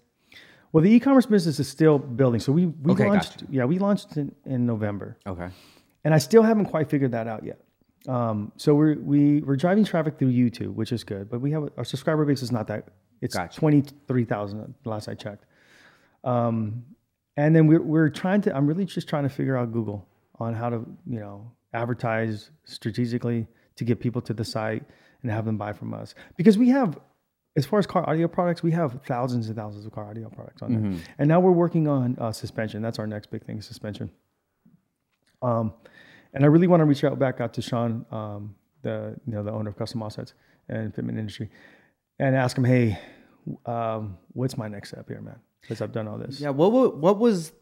[0.77, 2.39] Well, the e-commerce business is still building.
[2.39, 3.47] So we, we Okay, launched, gotcha.
[3.51, 5.17] yeah, we launched in, in November.
[5.27, 5.49] Okay.
[6.05, 7.61] and I still haven't quite figured that out yet.
[8.07, 11.71] Um, so we're we, we're driving traffic through YouTube, which is good, but we have
[11.79, 12.89] our subscriber base is not that.
[13.23, 13.59] It's Gotcha.
[13.59, 15.47] twenty three thousand last I checked.
[16.25, 16.85] Um,
[17.39, 18.55] and then we're we're trying to.
[18.55, 20.07] I'm really just trying to figure out Google
[20.39, 23.47] on how to you know advertise strategically
[23.77, 24.83] to get people to the site
[25.23, 26.99] and have them buy from us because we have.
[27.57, 30.63] As far as car audio products, we have thousands and thousands of car audio products
[30.63, 32.83] on there, and now we're working on uh, suspension.
[32.83, 34.11] That's our next big thing, suspension.
[35.43, 35.73] Um,
[36.35, 39.43] and I really want to reach out back out to Sean, um, the you know
[39.43, 40.35] the owner of Custom Offsets
[40.69, 41.51] and Fitment Industry,
[42.19, 42.99] and ask him, hey,
[43.65, 45.39] um, what's my next step here, man?
[45.63, 46.41] Because I've done all this.
[46.41, 46.51] Yeah.
[46.51, 47.53] What what was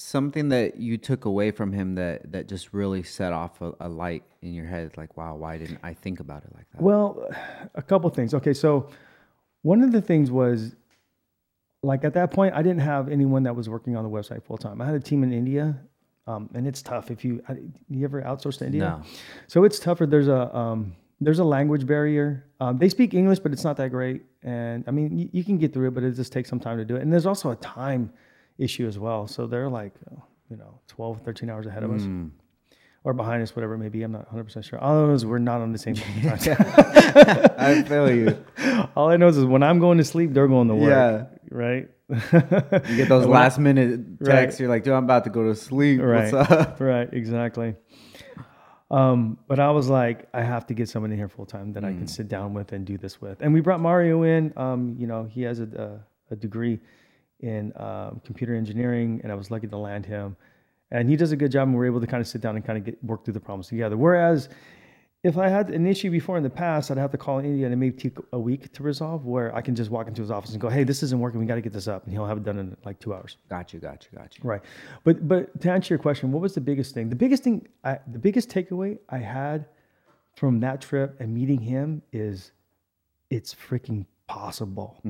[0.00, 3.88] something that you took away from him that that just really set off a, a
[3.88, 4.96] light in your head?
[4.96, 6.80] Like, wow, why didn't I think about it like that?
[6.80, 7.28] Well,
[7.74, 8.32] a couple things.
[8.34, 8.88] Okay, so
[9.62, 10.74] one of the things was
[11.82, 14.58] like at that point, I didn't have anyone that was working on the website full
[14.58, 14.80] time.
[14.80, 15.78] I had a team in India,
[16.26, 17.42] um, and it's tough if you
[17.90, 18.80] you ever outsource to India.
[18.80, 19.02] No.
[19.48, 20.06] So it's tougher.
[20.06, 22.46] There's a um, there's a language barrier.
[22.58, 24.22] Um, they speak English, but it's not that great.
[24.42, 26.78] And I mean, you, you can get through it, but it just takes some time
[26.78, 27.02] to do it.
[27.02, 28.10] And there's also a time
[28.58, 29.26] issue as well.
[29.26, 29.92] So they're like,
[30.50, 32.02] you know, 12, 13 hours ahead of us.
[33.02, 34.02] Or behind us, whatever it may be.
[34.02, 34.78] I'm not 100% sure.
[34.78, 36.38] All I know is we're not on the same time.
[37.58, 38.44] I feel you.
[38.94, 40.90] All I know is when I'm going to sleep, they're going to work.
[40.90, 41.24] Yeah.
[41.50, 41.88] Right?
[42.10, 44.60] You get those last minute texts.
[44.60, 44.60] Right.
[44.60, 46.02] You're like, dude, I'm about to go to sleep.
[46.02, 46.30] Right.
[46.30, 46.78] What's up?
[46.78, 47.74] right, exactly.
[48.90, 51.84] Um, but I was like, I have to get someone in here full time that
[51.84, 53.40] I can sit down with and do this with.
[53.40, 54.52] And we brought Mario in.
[54.56, 56.80] Um, you know, he has a, a, a degree
[57.42, 60.36] in um, computer engineering, and I was lucky to land him.
[60.90, 62.64] And he does a good job, and we're able to kind of sit down and
[62.64, 63.96] kind of get work through the problems together.
[63.96, 64.48] Whereas,
[65.22, 67.72] if I had an issue before in the past, I'd have to call India and
[67.74, 69.26] it may take a week to resolve.
[69.26, 71.38] Where I can just walk into his office and go, "Hey, this isn't working.
[71.38, 73.36] We got to get this up," and he'll have it done in like two hours.
[73.48, 73.80] Got you.
[73.80, 74.18] Got you.
[74.18, 74.42] Got you.
[74.44, 74.62] Right.
[75.04, 77.10] But but to answer your question, what was the biggest thing?
[77.10, 79.66] The biggest thing, I, the biggest takeaway I had
[80.36, 82.52] from that trip and meeting him is,
[83.28, 85.00] it's freaking possible.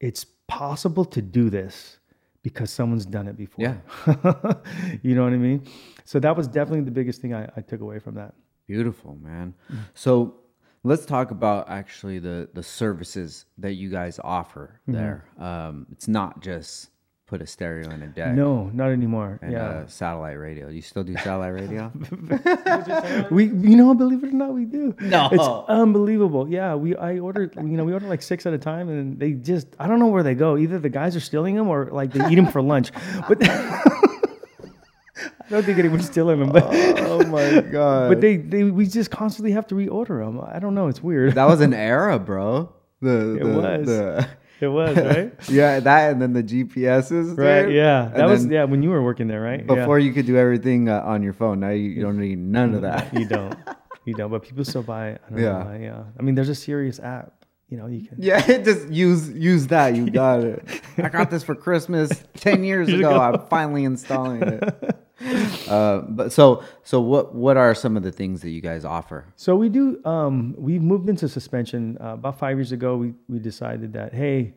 [0.00, 1.98] It's possible to do this
[2.42, 3.62] because someone's done it before.
[3.64, 3.76] Yeah.
[5.02, 5.66] you know what I mean?
[6.04, 8.34] So that was definitely the biggest thing I, I took away from that.
[8.66, 9.54] Beautiful, man.
[9.94, 10.36] So
[10.82, 14.92] let's talk about actually the the services that you guys offer Mm-hmm.
[14.98, 15.24] there.
[15.38, 16.90] Um, it's not just
[17.30, 19.38] put a stereo in a deck No, not anymore.
[19.40, 19.82] and yeah.
[19.82, 20.68] a satellite radio.
[20.68, 21.92] You still do satellite radio?
[23.30, 24.96] We, you know, believe it or not, we do.
[25.00, 25.28] No.
[25.30, 26.48] it's unbelievable.
[26.48, 29.32] Yeah, we, I ordered, you know, we order like six at a time, and they
[29.32, 30.56] just, I don't know where they go.
[30.58, 32.90] Either the guys are stealing them, or like they eat them for lunch.
[33.28, 36.50] But I don't think anyone's stealing them.
[36.50, 38.08] But, oh, oh my god!
[38.08, 40.40] but they, they, we just constantly have to reorder them.
[40.40, 40.88] I don't know.
[40.88, 41.34] It's weird.
[41.34, 42.72] that was an era, bro.
[43.02, 43.86] The, It the- was.
[43.86, 44.28] the-
[44.60, 45.32] it was right.
[45.48, 47.36] yeah, that and then the GPSs.
[47.36, 47.62] Right.
[47.66, 47.74] dude.
[47.74, 48.10] Yeah.
[48.12, 49.60] That And was yeah when you were working there, right?
[49.60, 49.74] Yeah.
[49.74, 51.60] Before you could do everything uh, on your phone.
[51.60, 53.12] Now you, you don't need none of that.
[53.14, 53.56] you don't,
[54.04, 54.30] you don't.
[54.30, 55.22] But people still buy it.
[55.26, 55.52] I don't Yeah.
[55.58, 56.02] know why, yeah.
[56.18, 57.32] I mean, there's a Sirius app.
[57.68, 58.16] You know, you can.
[58.20, 59.94] Yeah, just use use that.
[59.94, 60.82] You got it.
[60.98, 63.18] I got this for Christmas ten years ago.
[63.20, 64.96] I'm finally installing it.
[65.68, 69.24] Uh, but so so what what are some of the things that you guys offer?
[69.36, 70.04] So we do.
[70.04, 72.96] Um, we moved into suspension uh, about five years ago.
[72.96, 74.54] We we decided that hey,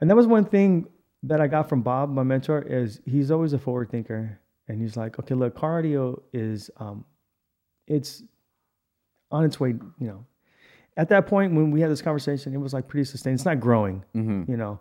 [0.00, 0.88] and that was one thing
[1.22, 4.96] that I got from Bob, my mentor, is he's always a forward thinker, and he's
[4.96, 7.04] like, okay, look, car audio is um,
[7.86, 8.24] it's
[9.30, 9.70] on its way.
[10.00, 10.26] You know,
[10.96, 13.34] at that point when we had this conversation, it was like pretty sustained.
[13.34, 14.02] It's not growing,
[14.48, 14.80] you know.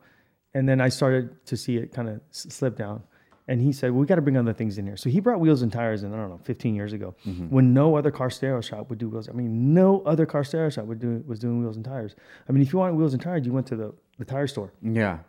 [0.56, 3.04] And then I started to see it kind of slip down.
[3.48, 5.62] And he said, "We got to bring other things in here." So he brought wheels
[5.64, 6.14] and tires in.
[6.14, 7.16] I don't know, 15 years ago,
[7.50, 9.28] when no other car stereo shop would do wheels.
[9.30, 12.16] I mean, no other car stereo shop would do was doing wheels and tires.
[12.48, 14.72] I mean, if you wanted wheels and tires, you went to the, the tire store
[14.82, 15.20] Yeah.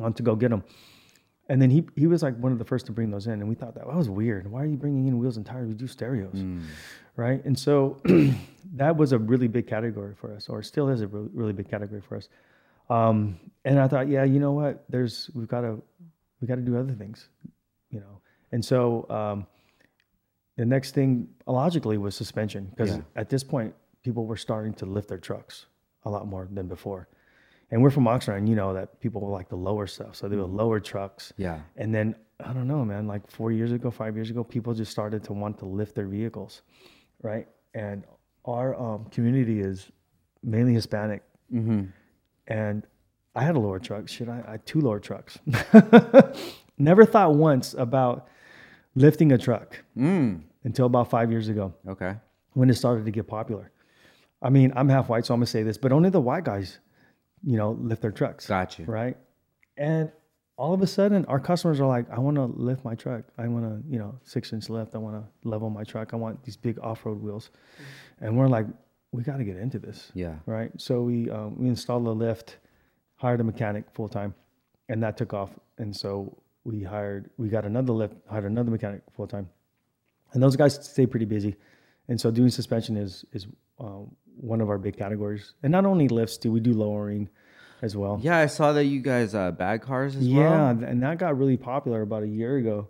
[0.00, 0.64] on to go get them.
[1.48, 3.48] And then he he was like one of the first to bring those in, and
[3.48, 4.50] we thought that, that was weird.
[4.50, 5.68] Why are you bringing in wheels and tires?
[5.68, 6.42] We do stereos,
[7.16, 7.44] right?
[7.44, 8.00] And so
[8.74, 11.68] that was a really big category for us, or still is a really, really big
[11.68, 12.28] category for us.
[12.88, 14.84] Um, and I thought, yeah, you know what?
[14.88, 15.82] There's we've got to
[16.42, 17.28] we got to do other things,
[17.90, 18.20] you know.
[18.50, 19.46] And so um,
[20.56, 23.02] the next thing logically was suspension because Yeah.
[23.16, 25.66] at this point people were starting to lift their trucks
[26.04, 27.08] a lot more than before.
[27.70, 30.36] And we're from Oxnard, and you know that people like the lower stuff, so they
[30.36, 31.32] would lower trucks.
[31.38, 31.60] Yeah.
[31.76, 32.14] And then
[32.44, 33.06] I don't know, man.
[33.06, 36.06] Like four years ago, five years ago, people just started to want to lift their
[36.08, 36.62] vehicles,
[37.22, 37.46] right?
[37.72, 38.04] And
[38.44, 39.90] our um, community is
[40.42, 41.84] mainly Hispanic, Mm-hmm.
[42.48, 42.86] and
[43.34, 44.08] I had a lower truck.
[44.08, 45.38] Shit, I, I had two lower trucks.
[46.78, 48.28] Never thought once about
[48.94, 50.42] lifting a truck Mm.
[50.64, 52.16] until about five years ago Okay.
[52.54, 53.70] when it started to get popular.
[54.40, 56.78] I mean, I'm half white, so I'm gonna say this, but only the white guys,
[57.44, 58.84] you know, lift their trucks Got you.
[58.86, 59.16] right?
[59.76, 60.10] And
[60.56, 63.24] all of a sudden, our customers are like, I want to lift my truck.
[63.38, 64.94] I want to, you know, six inch lift.
[64.94, 66.12] I want to level my truck.
[66.12, 67.50] I want these big off road wheels.
[68.20, 68.66] And we're like,
[69.12, 70.34] we got to get into this, Yeah.
[70.46, 70.70] right?
[70.78, 72.58] So we um, we installed a lift,
[73.22, 74.34] hired a mechanic full time,
[74.88, 75.50] and that took off.
[75.78, 79.48] And so we hired, we got another lift, hired another mechanic full time,
[80.32, 81.56] and those guys stay pretty busy.
[82.08, 83.46] And so doing suspension is is
[83.78, 85.54] um, one of our big categories.
[85.62, 87.28] And not only lifts, do we do lowering
[87.80, 88.18] as well?
[88.22, 90.76] Yeah, I saw that you guys uh, bag cars as Yeah, well.
[90.76, 92.88] th- and that got really popular about a year ago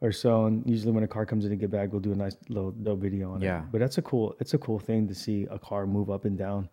[0.00, 0.46] or so.
[0.46, 2.72] And usually when a car comes in to get back, we'll do a nice little,
[2.78, 3.62] little video on Yeah.
[3.62, 3.72] it.
[3.72, 6.36] But that's a cool it's a cool thing to see a car move up and
[6.38, 6.68] down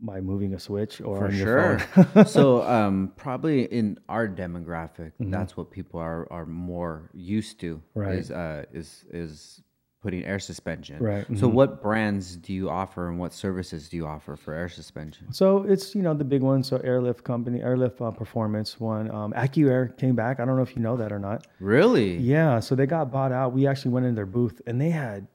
[0.00, 1.78] by moving a switch or For on sure.
[1.78, 2.26] phone.
[2.26, 5.30] so um, probably in our demographic, Mm-hmm.
[5.30, 7.80] that's what people are, are more used to.
[7.94, 8.16] Right.
[8.18, 9.62] Is uh, is is
[10.02, 10.98] putting air suspension.
[10.98, 14.68] Right, So what brands do you offer and what services do you offer for air
[14.68, 15.32] suspension?
[15.32, 16.66] So it's you know the big ones.
[16.66, 19.08] So Airlift Company, Airlift uh, Performance one.
[19.12, 20.40] Um, AccuAir came back.
[20.40, 21.46] I don't know if you know that or not.
[21.60, 22.16] Really?
[22.16, 23.52] Yeah, so they got bought out.
[23.52, 25.28] We actually went in their booth and they had,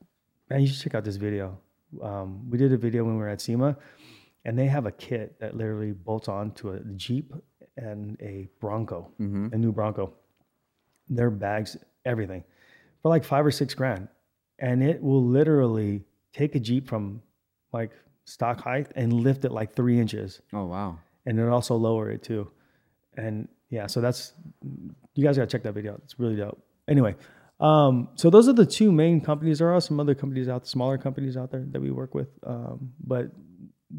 [0.50, 1.58] man, you should check out this video.
[2.04, 3.78] Um, we did a video when we were at SEMA,
[4.48, 7.34] and they have a kit that literally bolts on to a Jeep
[7.76, 10.14] and a Bronco, a new Bronco.
[11.10, 12.44] Their bags, everything,
[13.02, 14.08] for like five or six grand,
[14.60, 16.04] and it will literally
[16.34, 17.22] take a Jeep from
[17.74, 17.92] like
[18.26, 21.00] stock height and lift it like three inches Oh wow.
[21.26, 22.50] and it also lower it too.
[23.16, 24.34] And yeah, so that's
[25.14, 26.02] you guys gotta check that video out.
[26.06, 26.60] It's really dope.
[26.90, 27.16] Anyway,
[27.60, 29.60] um, so those are the two main companies.
[29.60, 32.92] There are some other companies out, smaller companies out there that we work with, um,
[33.06, 33.32] but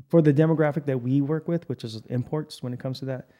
[0.08, 3.30] for the demographic that we work with, which is imports, when it comes to that,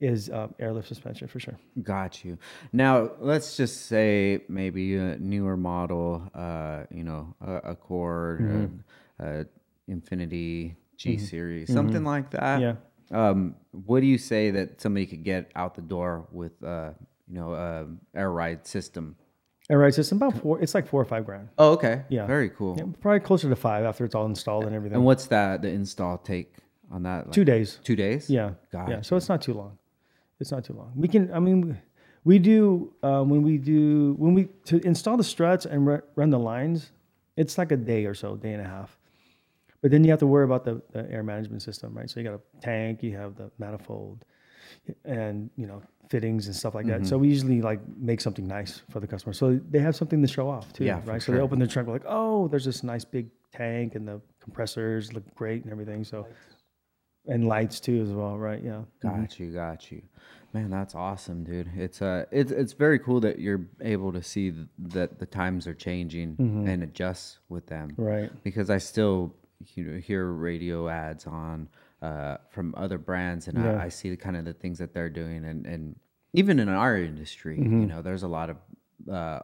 [0.00, 1.56] is uh, airlift suspension for sure.
[1.82, 2.36] Got you.
[2.72, 9.24] Now, let's just say maybe a newer model, uh, you know, a Accord, Mm-hmm.
[9.24, 9.46] a, a
[9.88, 12.60] Infiniti G series, something like that.
[12.60, 12.74] Yeah.
[13.10, 16.90] Um, what do you say that somebody could get out the door with, uh,
[17.28, 17.86] you know, a
[18.18, 19.16] air ride system?
[19.72, 20.60] Air ride system about four.
[20.60, 21.48] It's like four or five grand.
[21.56, 22.02] Oh, okay.
[22.10, 22.26] Yeah.
[22.26, 22.76] Very cool.
[22.76, 24.96] Yeah, probably closer to five after it's all installed and everything.
[24.96, 25.62] And what's that?
[25.62, 26.56] The install take
[26.90, 27.24] on that?
[27.24, 27.80] Like Two days.
[27.82, 28.28] Two days.
[28.28, 28.50] Yeah.
[28.70, 29.00] Got yeah.
[29.00, 29.78] So it's not too long.
[30.40, 30.92] It's not too long.
[30.94, 31.32] We can.
[31.32, 31.80] I mean,
[32.24, 36.28] we do uh, when we do when we to install the struts and ru- run
[36.28, 36.92] the lines.
[37.38, 38.98] It's like a day or so, day and a half.
[39.80, 42.10] But then you have to worry about the, the air management system, right?
[42.10, 44.26] So you got a tank, you have the manifold,
[45.06, 45.82] and you know
[46.12, 47.06] fittings and stuff like that.
[47.06, 47.80] So we usually like
[48.10, 51.00] make something nice for the customer, so they have something to show off too, Yeah,
[51.12, 51.22] right?
[51.22, 54.20] So they open their trunk, we're like, oh, there's this nice big tank, and the
[54.44, 56.04] compressors look great and everything.
[56.04, 56.26] So
[57.26, 58.62] and lights too as well, right?
[58.62, 58.82] Yeah.
[59.00, 60.02] Got you, got you.
[60.52, 61.70] Man, that's awesome, dude.
[61.76, 64.66] It's uh it's it's very cool that you're able to see th-
[64.96, 66.36] that the times are changing
[66.68, 67.86] and adjust with them.
[67.92, 68.02] Mm-hmm.
[68.02, 68.30] Right.
[68.42, 69.34] Because I still
[69.74, 71.68] you know hear radio ads on
[72.02, 73.76] uh from other brands and Yeah.
[73.78, 75.96] I, I see the kind of the things that they're doing and and
[76.34, 77.80] even in our industry, Mm-hmm.
[77.82, 78.56] you know, there's a lot of
[79.10, 79.40] uh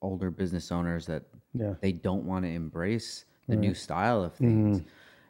[0.00, 1.22] older business owners that
[1.54, 1.74] Yeah.
[1.80, 4.88] they don't want to embrace the new style of things Mm-hmm.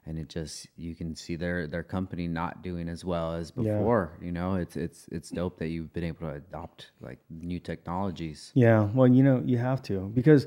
[0.09, 3.62] and it just you can see their their company not doing as well as Yeah.
[3.62, 7.60] before you know it's it's it's dope that you've been able to adopt like new
[7.60, 8.88] technologies Yeah.
[8.94, 10.46] Well, you know, you have to because,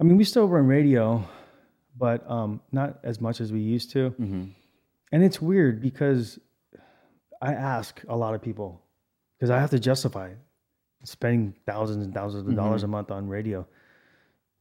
[0.00, 1.22] I mean, we still run radio,
[1.96, 4.00] but um, not as much as we used to.
[5.14, 6.40] And it's weird because
[7.40, 8.82] I ask a lot of people
[9.38, 10.32] because I have to justify
[11.04, 13.64] spending thousands and thousands of dollars a month on radio.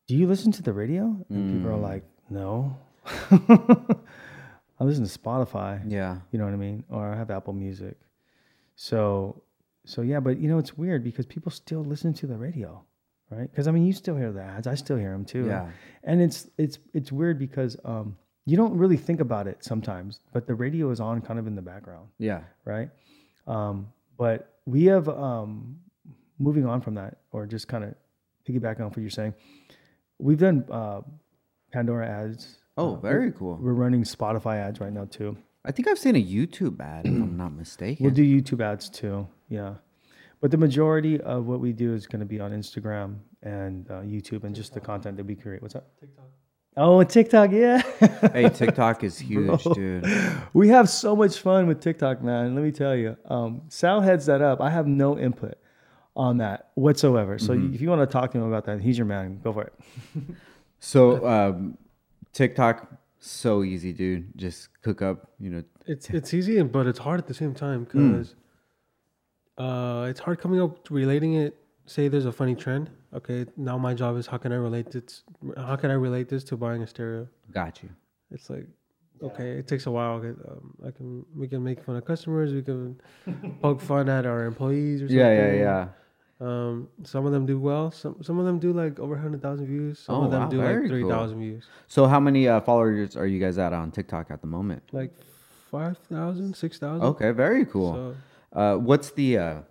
[0.08, 1.18] Do you listen to the radio?
[1.30, 2.78] And people are like, No.
[3.32, 5.82] I listen to Spotify.
[5.88, 6.20] Yeah.
[6.32, 6.84] You know what I mean?
[6.88, 7.98] Or I have Apple Music.
[8.76, 9.42] So,
[9.86, 12.80] so yeah, but you know it's weird because people still listen to the radio,
[13.32, 13.50] right?
[13.50, 14.68] Because I mean, you still hear the ads.
[14.68, 15.48] I still hear them too.
[15.48, 15.72] Yeah.
[16.04, 20.48] And it's it's it's weird because um, you don't really think about it sometimes, but
[20.48, 22.42] the radio is on kind of in the background, Yeah.
[22.66, 22.90] right?
[23.48, 23.88] Um,
[24.18, 25.78] but we have um,
[26.40, 27.96] moving on from that, or just kind of
[28.48, 29.34] piggybacking on what you're saying.
[30.20, 31.02] We've done uh,
[31.72, 32.58] Pandora ads.
[32.78, 33.58] Oh, Uh, very cool.
[33.62, 35.38] We're running Spotify ads right now too.
[35.66, 38.04] I think I've seen a YouTube ad, if I'm not mistaken.
[38.04, 39.28] We'll do YouTube ads too.
[39.48, 39.76] Yeah.
[40.42, 44.02] But the majority of what we do is going to be on Instagram and uh,
[44.02, 45.62] YouTube and just the content that we create.
[45.62, 45.86] What's that?
[46.00, 46.26] TikTok.
[46.76, 47.52] Oh, and TikTok.
[47.52, 47.82] Yeah.
[48.34, 50.06] hey, TikTok is huge, dude.
[50.54, 52.56] we have so much fun with TikTok, man.
[52.56, 53.16] Let me tell you.
[53.26, 54.60] Um, Sal heads that up.
[54.62, 55.56] I have no input
[56.16, 57.38] on that whatsoever.
[57.40, 59.40] So if you want to talk to him about that, he's your man.
[59.44, 59.74] Go for it.
[60.86, 61.78] So, um,
[62.34, 64.38] TikTok, so easy, dude.
[64.38, 65.64] Just cook up, you know.
[65.86, 68.36] It's it's easy, but it's hard at the same time because
[69.58, 71.56] uh, it's hard coming up relating it.
[71.86, 72.90] Say there's a funny trend.
[73.16, 75.24] Okay, now my job is how can I relate this?
[75.58, 77.28] How can I relate this to buying a stereo?
[77.52, 77.90] Got you.
[78.32, 78.68] It's like
[79.22, 80.14] okay, it takes a while.
[80.18, 82.54] Okay, Um, I can we can make fun of customers.
[82.54, 83.00] We can
[83.62, 85.18] poke fun at our employees or something.
[85.18, 85.88] Yeah, yeah, yeah.
[86.42, 87.92] Um, some of them do well.
[87.92, 90.00] Some some of them do like over hundred thousand views.
[90.00, 90.90] Some Oh, of them wow, do very like cool.
[90.90, 91.64] three thousand views.
[91.88, 94.84] So, how many uh, followers are you guys at on TikTok at the moment?
[94.92, 95.14] Like
[95.72, 97.02] 5,000, 6,000.
[97.08, 97.94] Okay, very cool.
[97.94, 98.16] So,
[98.60, 99.62] Uh, what's the uh,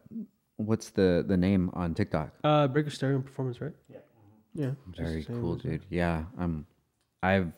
[0.66, 2.30] what's the the name on TikTok?
[2.44, 3.72] uh, Becker Stereo Performance, right?
[3.88, 3.98] Yeah.
[4.54, 4.70] Yeah.
[4.96, 5.82] Very cool, as- dude.
[5.90, 6.66] Yeah, I'm.
[7.22, 7.52] I've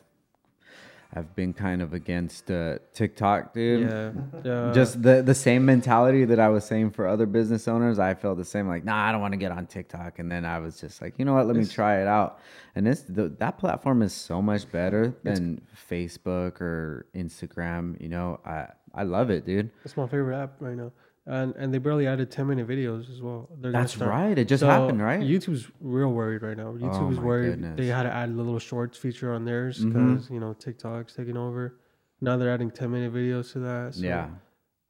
[1.17, 3.89] I've been kind of against uh, TikTok, dude.
[3.89, 4.11] Yeah.
[4.43, 4.71] Yeah.
[4.73, 7.99] Just the the same mentality that I was saying for other business owners.
[7.99, 8.67] I felt the same.
[8.67, 10.19] Like, nah, I don't want to get on TikTok.
[10.19, 11.47] And then I was just like, you know what?
[11.47, 12.39] Let me try it out.
[12.75, 17.99] And this the, that platform is so much better than Facebook or Instagram.
[18.01, 19.71] You know, I I love it, dude.
[19.85, 20.91] It's my favorite app right now.
[21.27, 23.49] And and they barely added 10 minute videos as well.
[23.59, 24.37] They're That's right.
[24.37, 25.21] It just So, happened, right?
[25.21, 26.73] YouTube's real worried right now.
[26.73, 27.49] YouTube is my worried.
[27.61, 27.77] goodness.
[27.77, 31.35] They had to add a little shorts feature on theirs because you know TikTok's taking
[31.37, 31.79] over.
[32.21, 33.95] Now they're adding 10 minute videos to that.
[33.95, 34.29] So yeah,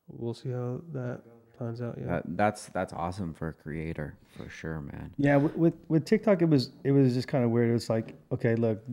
[0.08, 1.22] We'll see how that
[1.58, 1.98] plans out.
[1.98, 2.08] Yeah.
[2.08, 5.14] that, that's that's awesome for a creator for sure, man.
[5.18, 7.70] Yeah, with, with with TikTok, it was it was just kind of weird.
[7.70, 8.84] It was like, okay, look,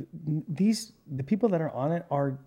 [0.49, 2.39] these the people that are on it are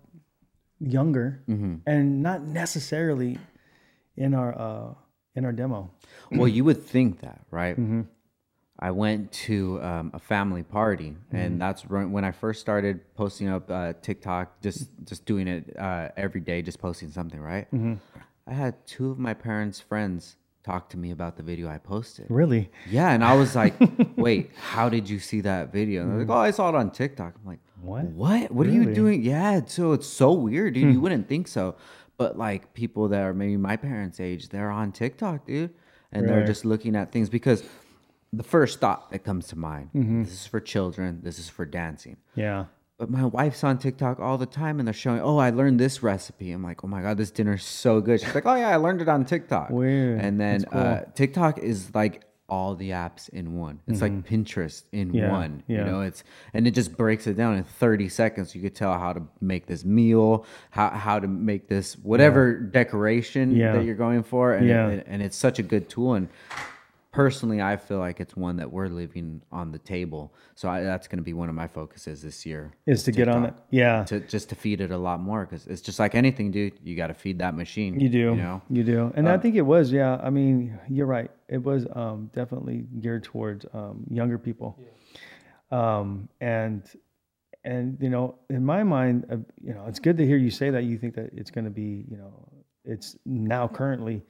[0.80, 3.38] younger hmm and not necessarily
[4.16, 4.94] in our uh
[5.34, 5.90] in our demo.
[6.32, 7.76] Well, you would think that, right?
[7.78, 8.02] Mm-hmm.
[8.78, 11.36] I went to um, a family party, Mm-hmm.
[11.36, 16.08] and that's when I first started posting up uh, TikTok, just just doing it uh,
[16.16, 17.66] every day, just posting something, right?
[17.72, 17.94] Mm-hmm.
[18.46, 22.26] I had two of my parents' friends talk to me about the video I posted.
[22.28, 22.70] Really?
[22.90, 23.74] Yeah, and I was like,
[24.16, 26.90] "Wait, how did you see that video?" And they're like, "Oh, I saw it on
[26.90, 27.60] TikTok." I'm like.
[27.82, 28.04] What?
[28.06, 28.50] What?
[28.52, 30.92] What are you doing?" Yeah, so it's so weird, dude.
[30.94, 31.76] You wouldn't think so,
[32.16, 35.74] but like people that are maybe my parents' age, they're on TikTok, dude,
[36.12, 37.62] and they're just looking at things because
[38.32, 40.22] the first thought that comes to mind, Mm-hmm.
[40.24, 42.16] this is for children, this is for dancing.
[42.34, 42.66] Yeah.
[42.98, 46.02] But my wife's on TikTok all the time and they're showing, oh, I learned this
[46.02, 46.50] recipe.
[46.52, 48.20] I'm like, oh my God, this dinner's so good.
[48.22, 49.68] She's like, oh yeah, I learned it on TikTok.
[49.68, 50.18] Weird.
[50.20, 50.80] And then cool.
[50.80, 53.80] uh, TikTok is like all the apps in one.
[53.88, 55.16] It's like Pinterest in Mm-hmm.
[55.16, 55.62] Yeah, one.
[55.66, 56.22] You know, it's
[56.54, 58.54] and it just breaks it down in 30 seconds.
[58.54, 63.54] You could tell how to make this meal, how how to make this whatever decoration
[63.56, 63.72] Yeah.
[63.72, 64.54] that you're going for.
[64.54, 64.88] And, Yeah.
[64.88, 66.14] it, and it's such a good tool.
[66.14, 66.28] And
[67.16, 70.32] personally, I feel like it's one that we're leaving on the table.
[70.54, 73.28] So I, that's going to be one of my focuses this year Is to get
[73.28, 73.54] on it.
[73.70, 74.04] Yeah.
[74.04, 76.74] to just to feed it a lot more because it's just like anything, dude.
[76.84, 77.98] You got to feed that machine.
[77.98, 78.18] You do.
[78.18, 78.62] You know.
[78.70, 79.12] You do.
[79.16, 80.20] And I Um, think it was, yeah.
[80.22, 81.30] I mean, you're right.
[81.48, 84.78] It was um, definitely geared towards um, younger people.
[85.70, 86.82] Um, and
[87.64, 90.70] and you know, in my mind, uh, you know, it's good to hear you say
[90.70, 92.32] that you think that it's going to be, you know,
[92.84, 94.22] it's now currently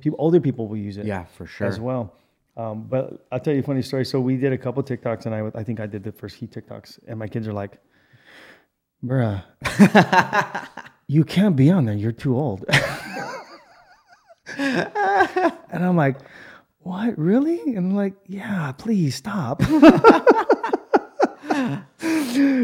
[0.00, 1.66] people older people will use it Yeah, for sure.
[1.66, 2.14] as well.
[2.56, 4.04] Um, but I'll tell you a funny story.
[4.04, 6.46] So we did a couple TikToks, and I, I think I did the first few
[6.46, 7.78] TikToks, and my kids are like,
[9.04, 9.42] "Bruh,
[11.08, 11.96] you can't be on there.
[11.96, 12.64] You're too old."
[14.56, 14.92] and
[15.72, 16.18] I'm like,
[16.80, 17.18] "What?
[17.18, 19.60] Really?" And I'm like, "Yeah, please stop."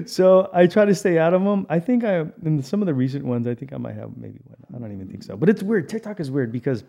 [0.06, 1.66] so I try to stay out of them.
[1.68, 4.38] I think I in some of the recent ones, I think I might have maybe
[4.44, 4.56] one.
[4.74, 5.36] I don't even think so.
[5.36, 5.88] But it's weird.
[5.88, 6.84] TikTok is weird because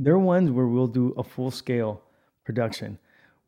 [0.00, 2.02] there are ones where we'll do a full scale
[2.44, 2.98] production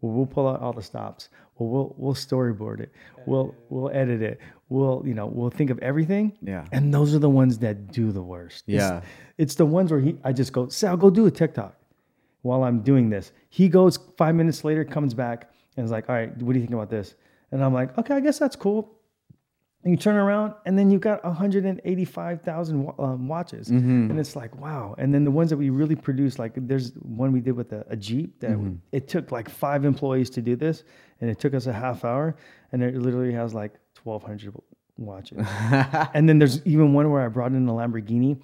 [0.01, 1.29] where we'll pull out all the stops.
[1.57, 2.91] Well, we'll we'll storyboard it.
[3.27, 4.39] We'll we'll edit it.
[4.69, 6.33] We'll you know we'll think of everything.
[6.43, 6.65] Yeah.
[6.73, 8.65] And those are the ones that do the worst.
[8.69, 9.01] It's- Yeah.
[9.39, 11.75] It's, the ones where he I just go Sal go do a TikTok
[12.43, 13.33] while I'm doing this.
[13.49, 16.65] He goes five minutes later, comes back and is like, all right, what do you
[16.67, 17.15] think about this?
[17.51, 18.91] And I'm like, okay, I guess that's cool.
[19.85, 23.69] And you turn around, and then you've got 185,000 um, watches,
[24.11, 24.95] and it's like wow.
[24.97, 27.85] And then the ones that we really produce, like there's one we did with a,
[27.89, 28.53] a Jeep that
[28.93, 30.85] it took like five employees to do this,
[31.21, 32.37] and it took us a half hour,
[32.71, 33.73] and it literally has like
[34.05, 34.55] 1,200
[34.99, 35.39] watches.
[36.15, 38.41] and then there's even one where I brought in a Lamborghini.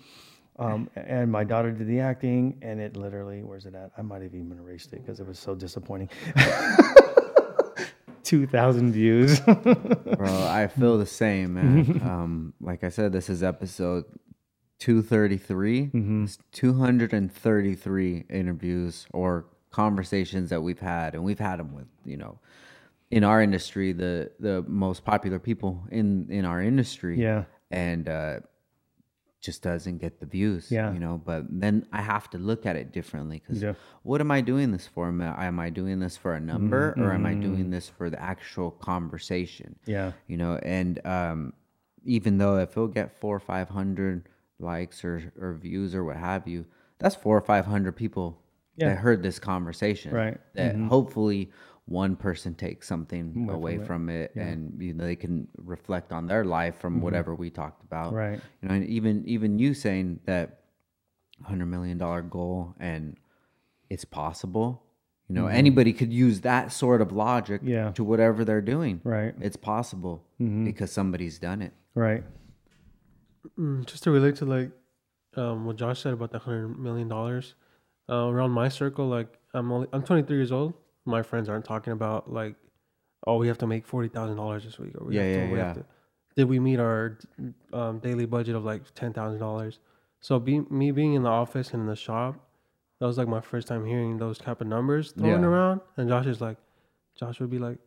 [0.59, 3.93] Um, and my daughter did the acting, and it literally, where's it at?
[3.97, 6.11] I might have even erased it because it was so disappointing.
[8.29, 9.41] 2,000 views.
[9.41, 9.65] Bro,
[10.29, 12.03] I feel the same, man.
[12.05, 14.05] um, like I said, this is episode
[14.81, 15.91] 233.
[16.25, 22.39] It's 233 interviews or conversations that we've had, and we've had them with, you know,
[23.11, 27.19] in our industry, the the most popular people in in our industry.
[27.19, 27.45] Yeah.
[27.71, 28.41] and uh,
[29.41, 30.71] just doesn't get the views.
[30.71, 30.93] Yeah.
[30.93, 31.21] you know.
[31.25, 33.75] But then I have to look at it differently because Yeah.
[34.03, 35.07] what am I doing this for?
[35.09, 37.41] Am I, am I doing this for a number, or am I Mm-hmm.
[37.43, 39.77] doing this for the actual conversation?
[39.87, 40.13] yeah.
[40.27, 41.53] you know and um
[42.05, 44.29] even though if it'll get four or five hundred
[44.59, 46.65] likes or or views or what have you
[46.99, 48.41] that's four or five hundred people
[48.77, 48.89] Yeah.
[48.89, 50.39] that heard this conversation Right.
[50.55, 51.51] that hopefully
[51.89, 54.33] one person takes something away from from it.
[54.35, 58.13] it, and you know they can reflect on their life from whatever we talked about
[58.13, 58.41] Right.
[58.61, 60.61] you know and even even you saying that
[61.39, 63.17] 100 million dollar goal and
[63.89, 64.83] it's possible
[65.29, 67.93] you know anybody could use that sort of logic Yeah.
[67.93, 69.35] to whatever they're doing Right.
[69.41, 72.23] it's possible because somebody's done it Right.
[73.59, 74.71] Mm, just to relate to like
[75.37, 77.55] um, what Josh said about the hundred million dollars,
[78.09, 80.75] uh, around my circle, like I'm only I'm 23 years old.
[81.09, 82.55] My friends aren't talking about like,
[83.27, 84.93] oh, we have to make forty thousand dollars this week.
[85.01, 85.65] Or we Yeah, have to, yeah, we yeah.
[85.67, 85.85] Have to,
[86.37, 87.19] did we meet our
[87.73, 89.81] um, daily budget of like ten thousand dollars?
[90.21, 92.35] So be, me being in the office and in the shop,
[93.01, 95.47] that was like my first time hearing those type of numbers thrown Yeah.
[95.49, 95.81] around.
[95.97, 96.57] And Josh is like,
[97.17, 97.79] Josh would be like,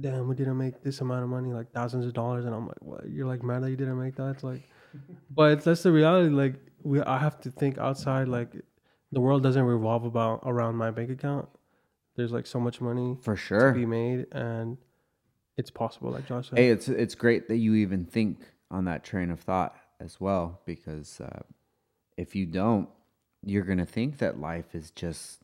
[0.00, 2.44] damn, we didn't make this amount of money, like thousands of dollars.
[2.44, 3.08] And I'm like, what?
[3.08, 4.30] You're like mad that you didn't make that?
[4.30, 4.62] It's like,
[5.30, 6.30] but it's, that's the reality.
[6.34, 8.26] Like we, I have to think outside.
[8.28, 8.52] Like
[9.12, 11.48] the world doesn't revolve about around my bank account.
[12.20, 13.72] There's like so much money for sure.
[13.72, 14.76] to be made, and
[15.56, 16.10] it's possible.
[16.10, 18.40] Like Josh said, hey it's it's great that you even think
[18.70, 21.40] on that train of thought as well because uh,
[22.18, 22.90] if you don't
[23.42, 25.40] you're gonna think that life is just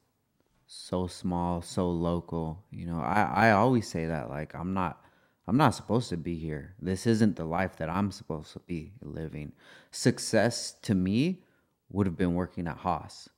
[0.67, 3.01] so small so local you know?
[3.01, 5.03] I i always say that like i'm not
[5.49, 6.75] i'm not supposed to be here.
[6.79, 9.53] This isn't the life that i'm supposed to be living.
[9.93, 11.43] Success to me
[11.89, 13.31] would have been working at haas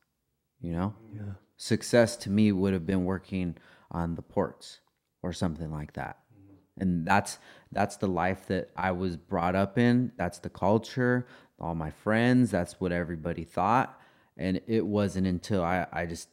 [0.60, 0.92] you know?
[1.14, 3.56] Yeah, success to me would have been working
[3.90, 4.80] on the ports
[5.22, 6.18] or something like that.
[6.32, 6.82] Mm-hmm.
[6.82, 7.38] And that's
[7.70, 10.12] that's the life that i was brought up in.
[10.16, 11.26] That's the culture
[11.60, 14.00] all my friends that's what everybody thought.
[14.36, 16.28] And it wasn't until i i just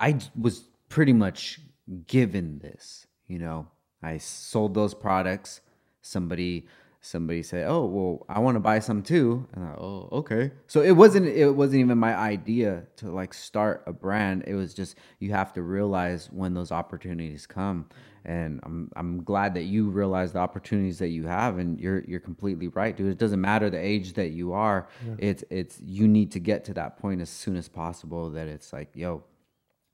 [0.00, 1.60] I was pretty much
[2.06, 3.68] given this you know?
[4.02, 5.60] I sold those products.
[6.00, 6.66] Somebody
[7.06, 9.46] somebody said oh well i want to buy some too.
[9.54, 10.50] And I, oh okay.
[10.66, 14.44] So it wasn't it wasn't even my idea to like start a brand.
[14.46, 17.88] It was just you have to realize when those opportunities come.
[18.24, 22.20] And i'm i'm glad that you realize the opportunities that you have and you're you're
[22.20, 23.12] completely right dude.
[23.12, 24.88] It doesn't matter the age that you are.
[25.18, 28.72] It's it's you need to get to that point as soon as possible that it's
[28.72, 29.22] like yo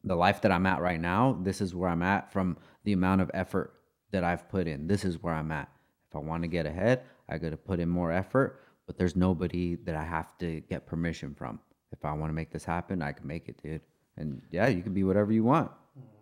[0.05, 3.21] the life that I'm at right now, this is where I'm at from the amount
[3.21, 3.73] of effort
[4.11, 4.87] that I've put in.
[4.89, 5.69] This is where I'm at.
[6.13, 9.17] If I want to get ahead, I got to put in more effort, but there's
[9.17, 11.59] nobody that I have to get permission from.
[11.91, 13.81] If I want to make this happen, I can make it, dude.
[14.19, 15.71] And yeah, you can be whatever you want.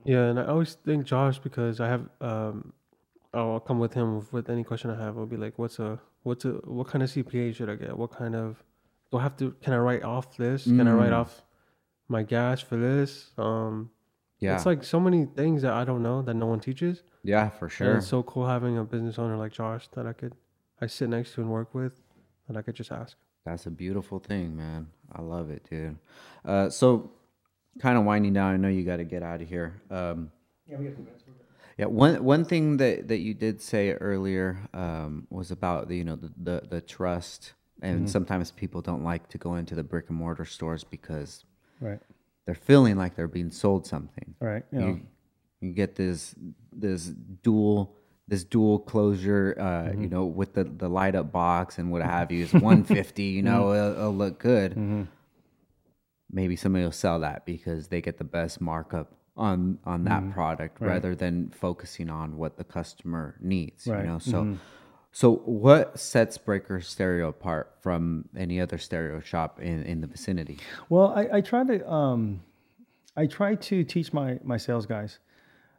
[0.04, 0.26] yeah.
[0.26, 2.72] And I always think Josh because I have um,
[3.34, 5.18] I'll come with him with, any question I have.
[5.18, 7.96] I'll be like, what's a what's a what kind of CPA should I get?
[7.98, 8.62] What kind of
[9.10, 9.50] do I have to?
[9.60, 10.64] Can I write off this?
[10.64, 11.16] Can I write Mm.
[11.20, 11.42] off
[12.06, 13.32] my gas for this?
[13.36, 13.90] Um,
[14.40, 14.56] Yeah.
[14.56, 17.02] It's like so many things that I don't know that no one teaches.
[17.22, 17.96] yeah, for And sure.
[17.98, 20.34] it's so cool having a business owner like Josh that I could
[20.80, 22.00] I sit next to and work with
[22.48, 23.16] that I could just ask.
[23.44, 24.88] That's a beautiful thing, man.
[25.12, 25.96] I love it, dude.
[26.44, 27.10] Uh, so,
[27.78, 28.54] kind of winding down.
[28.54, 29.80] I know you got to get out of here.
[29.90, 30.30] Um,
[30.66, 31.24] Yeah, we got two minutes.
[31.78, 36.04] Yeah, one one thing that, that you did say earlier um, was about the you
[36.04, 40.08] know the the, the trust, and sometimes people don't like to go into the brick
[40.10, 41.44] and mortar stores because
[41.80, 42.00] Right.
[42.50, 44.34] They're feeling like they're being sold something.
[44.40, 44.64] Right.
[44.72, 44.80] Yeah.
[44.80, 45.00] You,
[45.60, 46.34] you get this
[46.72, 47.94] this dual
[48.26, 49.62] this dual closure, uh,
[49.92, 50.08] you mm-hmm.
[50.08, 52.42] know, with the the light up box and what have you.
[52.42, 53.22] It's one fifty.
[53.24, 53.76] You know, mm-hmm.
[53.76, 54.72] it'll, it'll look good.
[54.72, 55.02] Mm-hmm.
[56.32, 60.80] Maybe somebody will sell that because they get the best markup on on that product
[60.80, 63.86] rather than focusing on what the customer needs.
[63.86, 64.00] Right.
[64.00, 64.56] You know, so.
[65.12, 70.58] So, what sets Becker Stereo apart from any other stereo shop in, in the vicinity?
[70.88, 72.40] Well, I, I try to um,
[73.16, 75.18] I try to teach my my sales guys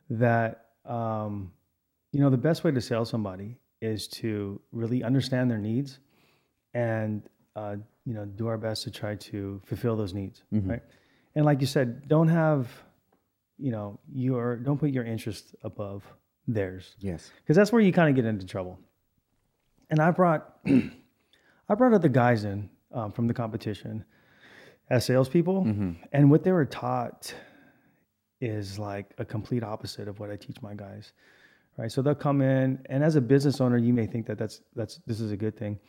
[0.09, 1.51] that um,
[2.11, 5.99] you know the best way to sell somebody is to really understand their needs
[6.73, 7.23] and
[7.55, 10.83] uh, you know do our best to try to fulfill those needs right
[11.35, 12.67] and like you said don't have
[13.57, 16.03] you know your don't put your interest above
[16.47, 17.31] theirs Yes.
[17.41, 18.77] because that's where you kind of get into trouble.
[19.91, 24.03] And I brought, I brought other guys in um, from the competition
[24.89, 25.63] as salespeople,
[26.11, 27.33] and what they were taught
[28.39, 31.13] is like a complete opposite of what I teach my guys,
[31.77, 31.91] right?
[31.91, 34.99] So they'll come in, and as a business owner, you may think that that's that's
[35.05, 35.79] this is a good thing,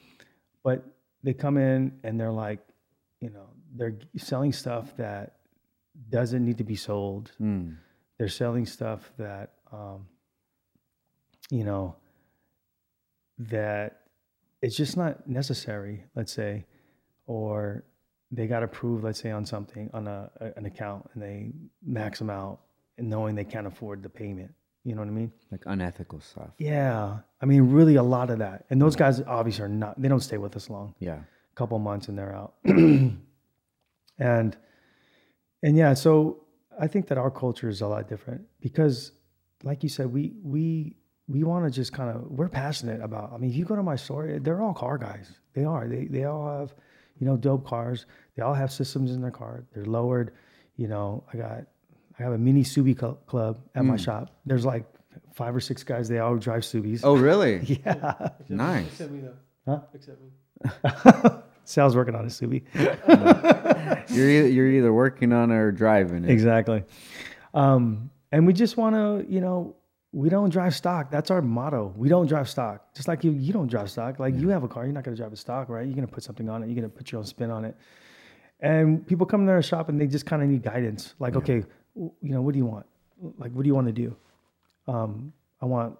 [0.62, 0.85] but
[1.23, 2.61] they come in and they're like,
[3.20, 5.37] you know, they're selling stuff that
[6.11, 7.33] doesn't need to be sold.
[7.41, 7.77] Mm.
[8.19, 10.07] They're selling stuff that, um,
[11.51, 11.97] you know,
[13.51, 14.02] that
[14.60, 16.64] it's just not necessary, let's say,
[17.27, 17.85] or
[18.31, 21.51] they got approved, let's say, on something, on a, an account, and they
[21.85, 22.60] max them out
[22.98, 24.52] and knowing they can't afford the payment.
[24.85, 25.32] You know what I mean?
[25.51, 26.51] Like unethical stuff.
[26.59, 27.19] Yeah.
[27.40, 28.64] I mean, really a lot of that.
[28.70, 31.19] And those guys obviously are not, they don't stay with us long Yeah.
[31.19, 32.55] A couple months and they're out.
[32.64, 34.56] and
[35.64, 36.44] and yeah, so
[36.81, 39.12] I think that our culture is a lot different because
[39.62, 40.97] like you said, we we
[41.32, 43.82] we want to just kind of we're passionate about I mean, if you go to
[43.82, 45.30] my store, they're all car guys.
[45.54, 45.88] They are.
[45.88, 46.74] They they all have,
[47.18, 48.06] you know, dope cars.
[48.36, 49.64] They all have systems in their car.
[49.74, 50.32] They're lowered.
[50.76, 51.64] You know, I got
[52.18, 54.30] I have a mini Subi cl- club at my shop.
[54.46, 54.84] There's like
[55.34, 56.09] five or six guys.
[56.09, 57.00] They all drive Subis.
[57.02, 57.80] Oh, really?
[57.84, 58.28] yeah.
[58.48, 58.86] nice.
[58.86, 59.36] Except me though.
[59.66, 59.80] Huh?
[59.94, 61.30] Except me.
[61.64, 62.62] Sal's working on a Subi.
[64.10, 66.30] You're either, you're either working on it or driving it.
[66.30, 66.82] Exactly.
[67.54, 69.76] Um, and we just want to, you know,
[70.12, 71.10] we don't drive stock.
[71.10, 71.93] That's our motto.
[71.97, 72.94] We don't drive stock.
[72.94, 74.18] Just like you, you don't drive stock.
[74.18, 75.86] Like you have a car, you're not going to drive a stock, right?
[75.86, 76.66] You're going to put something on it.
[76.66, 77.74] You're going to put your own spin on it.
[78.60, 81.14] And people come to our shop and they just kind of need guidance.
[81.18, 81.64] Like, okay,
[81.94, 82.86] w- you know, what do you want?
[83.39, 84.14] Like, what do you want to do?
[84.86, 85.98] Um, I want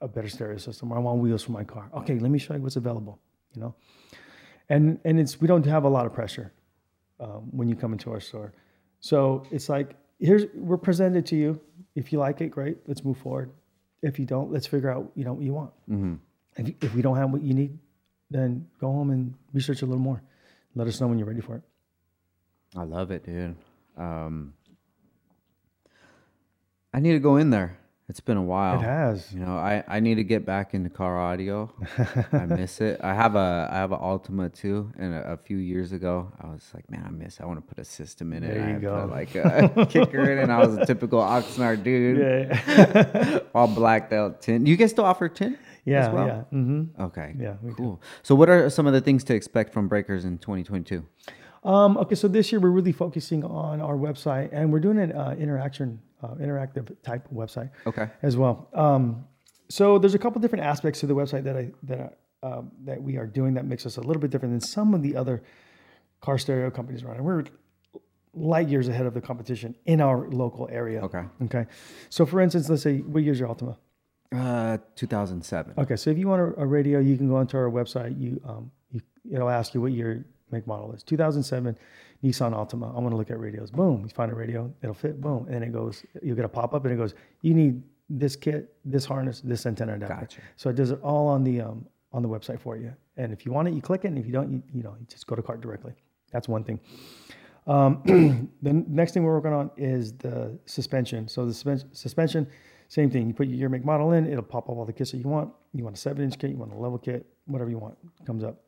[0.00, 1.88] a better stereo system, or I want wheels for my car.
[1.94, 3.18] Okay, let me show you what's available.
[3.54, 3.74] You know,
[4.68, 6.52] and and it's we don't have a lot of pressure
[7.20, 8.52] um, when you come into our store.
[9.00, 9.94] So it's like
[10.24, 11.60] here's we're presented to you.
[11.94, 12.78] If you like it, great.
[12.86, 13.50] Let's move forward.
[14.02, 15.70] If you don't, let's figure out you know what you want.
[15.88, 16.14] Mm-hmm.
[16.56, 17.78] If if we don't have what you need,
[18.30, 20.22] then go home and research a little more.
[20.74, 21.62] Let us know when you're ready for it.
[22.76, 23.54] I love it, dude.
[23.96, 24.54] Um,
[26.92, 27.78] I need to go in there.
[28.06, 28.80] It's been a while.
[28.80, 29.32] It has.
[29.32, 31.72] You know, I, I need to get back into car audio.
[32.32, 33.00] I miss it.
[33.02, 36.48] I have a I have an Altima too, and a, a few years ago, I
[36.48, 37.40] was like, man, I miss.
[37.40, 38.52] I want to put a system in it.
[38.54, 39.08] There I you put, go.
[39.10, 40.38] like a kicker in.
[40.40, 43.38] And I was a typical Oxnard dude, Yeah.
[43.54, 44.66] all blacked out tin.
[44.66, 45.56] You guys still offer tin?
[45.86, 46.12] yeah.
[46.12, 46.26] well?
[46.26, 46.42] Yeah.
[46.52, 47.02] Mm-hmm.
[47.04, 47.34] Okay.
[47.38, 47.76] Yeah, we do.
[47.76, 48.02] Cool.
[48.22, 51.06] So, what are some of the things to expect from Beckers in 2022?
[51.64, 55.12] Um, okay, so this year we're really focusing on our website, and we're doing an
[55.12, 58.08] uh, interaction, uh, interactive type website Okay.
[58.22, 58.68] as well.
[58.74, 59.24] Um,
[59.68, 63.02] so there's a couple different aspects to the website that I that I, um, that
[63.02, 65.42] we are doing that makes us a little bit different than some of the other
[66.20, 67.16] car stereo companies around.
[67.16, 67.44] And we're
[68.34, 71.00] light years ahead of the competition in our local area.
[71.02, 71.22] Okay.
[71.44, 71.66] Okay.
[72.10, 73.76] So for instance, let's say what year's your Altima?
[74.34, 75.74] Uh, 2007.
[75.78, 78.20] Okay, so if you want a, a radio, you can go onto our website.
[78.20, 79.00] You, um, you,
[79.32, 81.02] it'll ask you what your make model is.
[81.04, 81.78] 2007
[82.24, 82.96] Nissan Altima.
[82.96, 83.70] I want to look at radios.
[83.70, 85.20] Boom, you find a radio, it'll fit.
[85.20, 86.04] Boom, and then it goes.
[86.22, 87.14] You get a pop up, and it goes.
[87.42, 90.14] You need this kit, this harness, this antenna adapter.
[90.14, 90.40] Gotcha.
[90.56, 92.92] So it does it all on the um, on the website for you.
[93.16, 94.08] And if you want it, you click it.
[94.08, 95.92] And if you don't, you, you know, you just go to cart directly.
[96.32, 96.80] That's one thing.
[97.66, 98.02] Um,
[98.62, 101.28] the next thing we're working on is the suspension.
[101.28, 102.46] So the suspen- suspension,
[102.88, 103.26] same thing.
[103.26, 105.28] You put your year, make, model in, it'll pop up all the kits that you
[105.28, 105.52] want.
[105.72, 107.96] You want a seven inch kit, you want a level kit, whatever you want
[108.26, 108.63] comes up.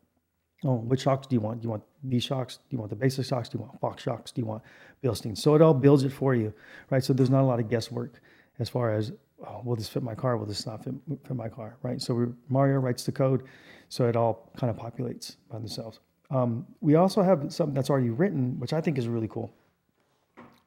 [0.64, 1.60] Oh, which shocks do you want?
[1.60, 2.56] Do you want these shocks?
[2.56, 3.48] Do you want the basic shocks?
[3.48, 4.32] Do you want Fox shocks?
[4.32, 4.62] Do you want
[5.02, 5.36] Bilstein?
[5.36, 6.52] So it all builds it for you,
[6.90, 7.04] right?
[7.04, 8.20] So there's not a lot of guesswork
[8.58, 9.12] as far as,
[9.46, 10.36] oh, will this fit my car?
[10.36, 10.94] Will this not fit,
[11.26, 12.00] fit my car, right?
[12.00, 13.44] So we, Mario writes the code,
[13.90, 16.00] so it all kind of populates by themselves.
[16.30, 19.52] Um, we also have something that's already written, which I think is really cool.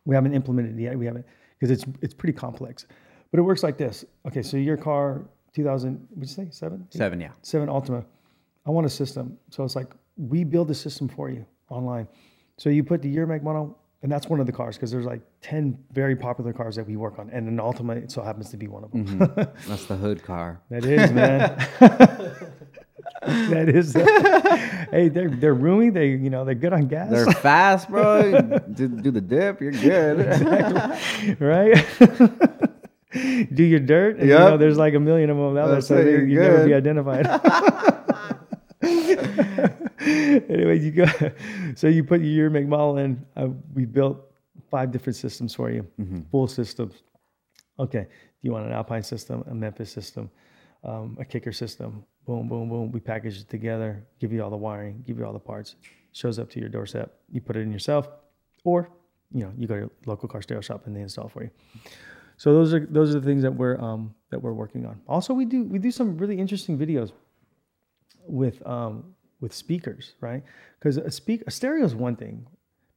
[0.05, 0.97] We haven't implemented it yet.
[0.97, 1.25] We haven't
[1.59, 2.85] because it's it's pretty complex,
[3.31, 4.05] but it works like this.
[4.25, 6.87] Okay, so your car, 2000, would you say seven?
[6.87, 6.97] Eight?
[6.97, 7.31] Seven, yeah.
[7.41, 8.05] seven Altima.
[8.69, 9.35] I want a system.
[9.49, 12.07] So it's like we build a system for you online.
[12.57, 15.07] So you put the year, make, model, and that's one of the cars because there's
[15.07, 18.51] like ten very popular cars that we work on, and an Altima it so happens
[18.51, 19.07] to be one of them.
[19.07, 19.41] Mm-hmm.
[19.69, 20.61] That's the hood car.
[20.69, 21.57] that is, man.
[23.49, 23.93] that is.
[24.91, 25.89] hey, they're they're roomy.
[25.89, 28.39] They you know they're good on gas, They're fast, bro.
[28.71, 30.19] do, do the dip, you're good.
[31.39, 31.85] right?
[33.51, 34.17] Do your dirt.
[34.19, 36.63] And, You know, there's like a million of them out there, so you're you never
[36.65, 37.25] be identified.
[40.49, 41.05] anyway, you go.
[41.75, 43.25] So you put your year, in.
[43.35, 44.31] Uh, we built
[44.69, 46.21] five different systems for you, Mm-hmm.
[46.31, 47.03] full systems.
[47.79, 50.29] Okay, do you want an Alpine system, a Memphis system,
[50.83, 52.03] um, a kicker system.
[52.25, 52.91] Boom, boom, boom.
[52.91, 55.75] We package it together, give you all the wiring, give you all the parts.
[56.11, 57.17] Shows up to your doorstep.
[57.31, 58.09] You put it in yourself,
[58.63, 58.89] or
[59.31, 61.49] you know you go to your local car stereo shop and they install for you.
[62.37, 65.01] So those are those are the things that we're um, that we're working on.
[65.07, 67.11] Also, we do we do some really interesting videos
[68.25, 70.43] with um, with speakers, right?
[70.79, 72.45] Because a speak a stereo is one thing,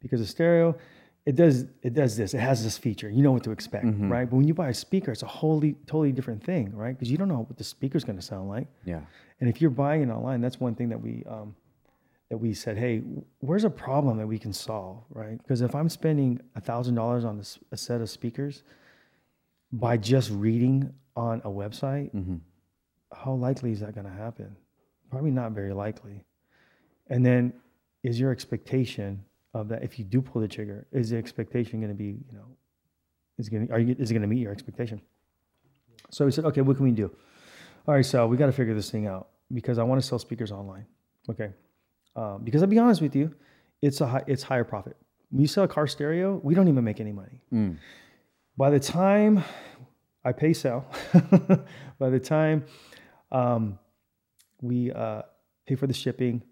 [0.01, 0.77] because a stereo
[1.25, 2.35] it does it does this.
[2.35, 3.09] It has this feature.
[3.09, 4.29] You know what to expect, right?
[4.29, 6.97] But when you buy a speaker, it's a wholly totally different thing, right?
[6.97, 8.67] Because you don't know what the speaker's going to sound like.
[8.85, 9.01] Yeah.
[9.41, 11.55] And if you're buying it online, that's one thing that we um,
[12.31, 13.03] that we said, hey,
[13.41, 15.37] where's a problem that we can solve, right?
[15.39, 18.63] Because if I'm spending a thousand dollars on this, a set of speakers
[19.71, 22.11] by just reading on a website,
[23.13, 24.57] how likely is that going to happen?
[25.13, 26.25] Probably not very likely.
[27.09, 27.53] And then,
[28.03, 29.23] is your expectation
[29.53, 32.33] of that if you do pull the trigger, is the expectation going to be, you
[32.33, 32.47] know,
[33.37, 35.03] is going to are you is it going to meet your expectation?
[36.11, 37.11] So we said, okay, what can we do?
[37.87, 40.19] All right, so we got to figure this thing out because I want to sell
[40.19, 40.87] speakers online.
[41.29, 41.51] Okay,
[42.17, 43.35] um, because I'll be honest with you,
[43.83, 44.97] it's a high, it's higher profit.
[45.31, 47.43] When you sell a car stereo, we don't even make any money.
[48.57, 49.45] By the time
[50.25, 50.87] I pay sell,
[51.99, 52.65] by the time
[53.31, 53.79] um,
[54.63, 55.23] we uh,
[55.67, 56.43] pay for the shipping,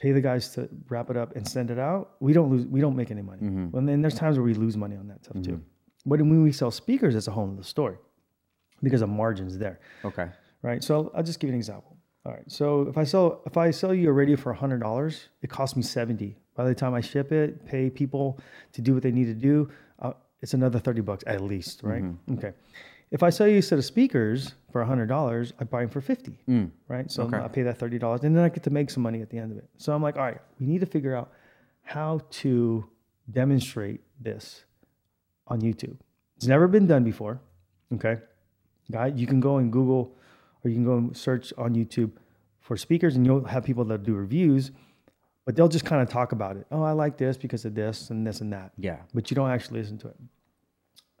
[0.00, 2.66] pay the guys to wrap it up and send it out, we don't lose.
[2.66, 3.42] We don't make any money.
[3.76, 5.60] And then there's times where we lose money on that stuff too.
[6.06, 7.96] But when we sell speakers, it's a whole other story
[8.82, 10.28] because of margins there Okay.
[10.62, 10.82] right?
[10.82, 11.96] So I'll just give you an example.
[12.24, 12.44] All right.
[12.50, 15.76] So if I sell if I sell you a radio for hundred dollars, it costs
[15.76, 16.36] me seventy.
[16.54, 18.38] By the time I ship it, pay people
[18.72, 19.68] to do what they need to do,
[20.00, 22.04] uh, it's another thirty bucks at least, right?
[22.32, 22.52] Okay.
[23.10, 26.00] If I sell you a set of speakers for hundred dollars, I buy them for
[26.00, 26.70] fifty, mm.
[26.88, 27.10] right?
[27.10, 29.30] So I pay that thirty dollars, and then I get to make some money at
[29.30, 29.68] the end of it.
[29.78, 31.32] So I'm like, all right, we need to figure out
[31.82, 32.86] how to
[33.30, 34.64] demonstrate this
[35.46, 35.96] on YouTube.
[36.36, 37.40] It's never been done before.
[37.94, 38.18] Okay.
[38.90, 40.16] Guy, you can go and Google
[40.62, 42.12] or you can go and search on YouTube
[42.60, 44.70] for speakers and you'll have people that do reviews,
[45.44, 46.66] but they'll just kind of talk about it.
[46.70, 48.72] Oh, I like this because of this and this and that.
[48.76, 48.98] Yeah.
[49.14, 50.16] But you don't actually listen to it.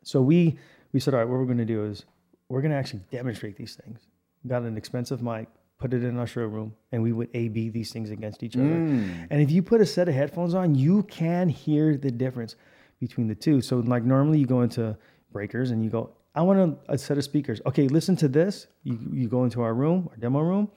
[0.02, 0.58] So we
[0.92, 2.04] we said, all right, what we're gonna do is
[2.48, 4.00] we're gonna actually demonstrate these things.
[4.46, 5.48] Got an expensive mic,
[5.78, 8.64] put it in our showroom, and we would A B these things against each other.
[8.64, 9.26] Mm.
[9.30, 12.56] And if you put a set of headphones on, you can hear the difference
[13.00, 13.60] between the two.
[13.60, 14.96] So like normally you go into
[15.34, 17.60] Beckers and you go, I want a, a set of speakers.
[17.66, 18.68] Okay, listen to this.
[18.84, 20.70] You you go into our room, our demo room.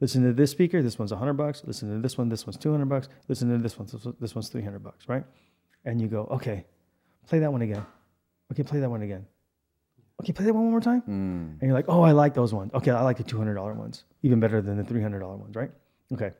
[0.00, 0.82] Listen to this speaker.
[0.82, 1.62] This one's hundred bucks.
[1.64, 2.28] Listen to this one.
[2.28, 3.08] This one's two hundred bucks.
[3.28, 3.86] Listen to this one.
[3.86, 5.08] This, one- this one's three hundred bucks.
[5.08, 5.24] Right?
[5.84, 6.64] And you go, okay,
[7.26, 7.84] play that one again.
[8.50, 9.26] Okay, play that one again.
[10.22, 11.02] Okay, play that one more time.
[11.06, 12.72] And you're like, oh, I like those ones.
[12.74, 15.36] Okay, I like the two hundred dollar ones, even better than the three hundred dollar
[15.36, 15.54] ones.
[15.56, 15.70] Right?
[16.12, 16.32] Okay.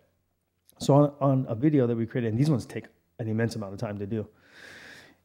[0.78, 2.86] So on, on a video that we created, and these ones take
[3.18, 4.26] an immense amount of time to do,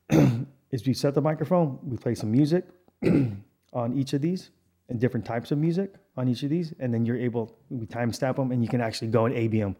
[0.71, 2.65] is we set the microphone, we play some music
[3.73, 4.49] on each of these,
[4.89, 8.11] and different types of music on each of these, and then you're able we time
[8.13, 9.75] stamp them, and you can actually go and ABM.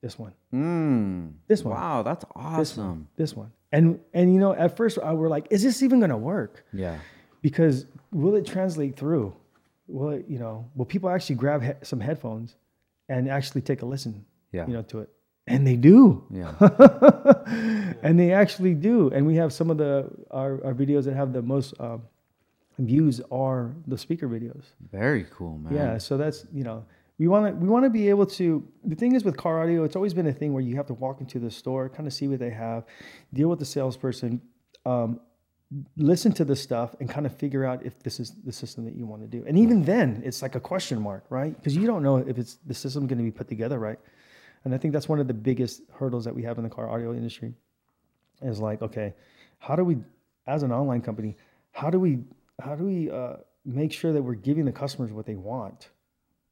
[0.00, 1.32] This one, Mm.
[1.48, 3.08] this one, Wow, that's awesome.
[3.16, 6.16] this one, and and you know at first I were like, is this even gonna
[6.16, 6.64] work?
[6.72, 6.98] Yeah.
[7.42, 9.34] Because will it translate through?
[9.86, 12.56] Will it, you know, will people actually grab he- some headphones
[13.08, 14.66] and actually take a listen, Yeah.
[14.66, 15.08] you know, to it?
[15.46, 16.24] And they do.
[16.30, 16.52] Yeah.
[18.02, 19.10] and they actually do.
[19.10, 22.02] And we have some of the our, our videos that have the most um,
[22.78, 24.64] views are the speaker videos.
[24.92, 25.74] Very cool, man.
[25.74, 26.84] Yeah, so that's you know
[27.18, 28.62] we want to we want to be able to.
[28.84, 30.94] The thing is with car audio, it's always been a thing where you have to
[30.94, 32.84] walk into the store, kind of see what they have,
[33.32, 34.40] deal with the salesperson,
[34.84, 35.18] um,
[35.96, 38.94] listen to the stuff, and kind of figure out if this is the system that
[38.94, 39.44] you want to do.
[39.46, 41.54] And even then, it's like a question mark, right?
[41.54, 43.98] Because you don't know if it's the system going to be put together right.
[44.64, 46.88] And I think that's one of the biggest hurdles that we have in the car
[46.90, 47.54] audio industry
[48.42, 49.14] is like, okay,
[49.58, 49.98] how do we,
[50.46, 51.36] as an online company,
[51.72, 52.20] how do we,
[52.62, 53.34] how do we uh,
[53.64, 55.90] make sure that we're giving the customers what they want,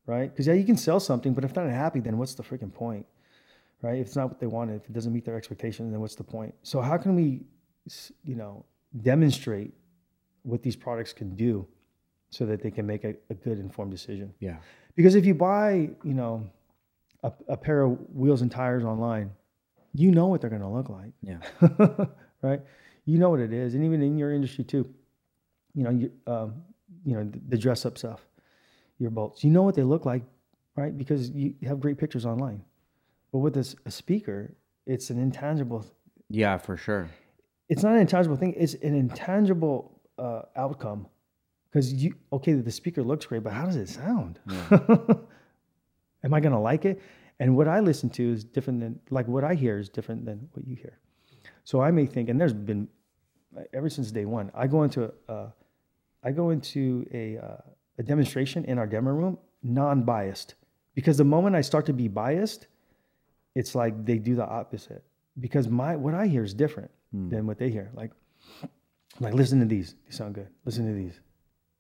[0.07, 0.31] right?
[0.31, 2.73] Because yeah, you can sell something, but if they're not happy, then what's the freaking
[2.73, 3.07] point,
[3.83, 3.99] right?
[3.99, 6.25] If it's not what they wanted, if it doesn't meet their expectations, then what's the
[6.25, 6.55] point?
[6.63, 7.43] So how can we,
[8.25, 8.65] you know,
[9.03, 9.73] demonstrate
[10.43, 11.67] what these products can do,
[12.31, 14.33] so that they can make a, a good informed decision?
[14.41, 14.57] Yeah.
[14.95, 16.49] Because if you buy, you know,
[17.23, 19.31] a, a pair of wheels and tires online,
[19.95, 21.39] you know what they're going to look like, Yeah.
[22.43, 22.61] right?
[23.05, 24.93] You know what it is, and even in your industry too,
[25.75, 26.63] you know, you, um,
[27.05, 28.27] you know, the, the dress up stuff,
[28.99, 30.23] your bolts, you know what they look like,
[30.75, 30.97] right?
[30.97, 32.63] Because you have great pictures online.
[33.33, 34.55] But with this a speaker,
[34.87, 35.87] it's an intangible.
[36.29, 37.09] Yeah, for sure.
[37.69, 38.55] It's not an intangible thing.
[38.57, 41.07] It's an intangible uh, outcome.
[41.71, 44.39] Because you okay, the speaker looks great, but how does it sound?
[44.71, 47.03] Am I gonna like it?
[47.39, 50.49] And what I listen to is different than like what I hear is different than
[50.53, 50.99] what you hear.
[51.65, 52.89] So I may think, and there's been
[53.73, 55.51] ever since day one, I go into a, uh,
[56.23, 57.57] I go into a uh,
[57.99, 60.55] a demonstration in our demo room, non-biased
[60.95, 62.69] because the moment I start to be biased,
[63.55, 65.05] it's like they do the opposite
[65.41, 66.91] because my what I hear is different
[67.31, 67.91] than what they hear.
[67.95, 68.13] Like,
[69.21, 69.95] like listen to these.
[70.07, 70.49] These sound good.
[70.65, 71.21] Listen to these.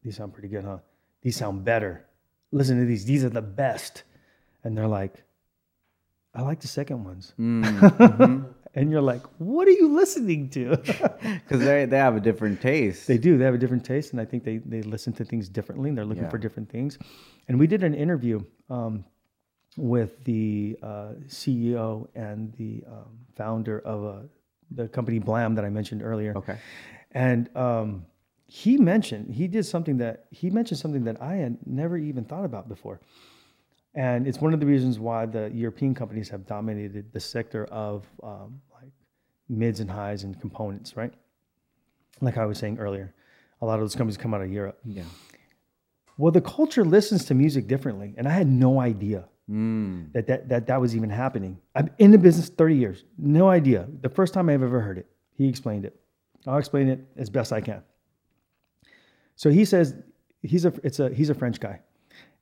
[0.03, 0.79] These sound pretty good, huh?
[1.23, 2.05] These sound better.
[2.53, 3.05] Listen to these.
[3.05, 4.05] These are the best.
[4.65, 5.23] And they're like,
[6.35, 7.35] I like the second ones.
[7.39, 10.77] and you're like, what are you listening to?
[11.47, 13.07] Because they, they have a different taste.
[13.07, 13.39] they do.
[13.39, 15.89] They have a different taste, and I think they they listen to things differently.
[15.91, 16.31] And they're looking Yeah.
[16.31, 16.99] for different things.
[17.49, 19.05] And we did an interview um,
[19.77, 24.27] with the uh, CEO and the um, founder of uh,
[24.71, 26.37] the company Blam that I mentioned earlier.
[26.37, 26.59] okay.
[27.13, 28.07] And um,
[28.47, 32.45] he mentioned he did something that he mentioned something that I had never even thought
[32.45, 33.01] about before.
[33.95, 38.05] And it's one of the reasons why the European companies have dominated the sector of
[38.23, 38.93] um, like
[39.49, 41.15] mids and highs and components, right?
[42.21, 43.15] Like I was saying earlier,
[43.63, 44.79] a lot of those companies come out of Europe.
[44.85, 45.05] Yeah.
[46.19, 50.13] Well, the culture listens to music differently, and I had no idea Mm.
[50.13, 51.59] that that that, that was even happening.
[51.75, 53.87] I'm in the business 30 years, no idea.
[54.01, 55.95] The first time I've ever heard it, he explained it.
[56.47, 57.83] I'll explain it as best I can.
[59.37, 59.95] So he says
[60.43, 61.81] he's a it's a he's a French guy,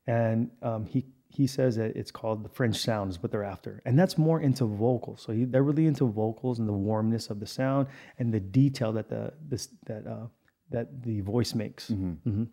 [0.06, 3.82] and um, he he says that it's called the French sound is what they're after,
[3.84, 5.20] and that's more into vocals.
[5.20, 8.92] So he, they're really into vocals and the warmness of the sound and the detail
[8.92, 10.26] that the this that uh,
[10.70, 12.48] that the voice makes Mhm.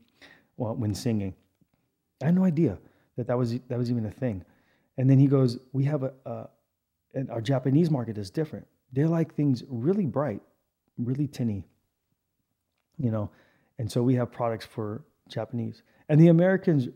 [0.57, 1.35] Well, when singing.
[2.21, 2.77] I had no idea
[3.17, 4.43] that that was that was even a thing.
[4.97, 6.47] And then he goes, "We have a, a
[7.13, 8.65] and our Japanese market is different.
[8.93, 10.41] They like things really bright,
[10.97, 11.65] really tinny,
[12.97, 13.29] you know,
[13.79, 15.83] and so we have products for Japanese.
[16.09, 16.89] And the Americans,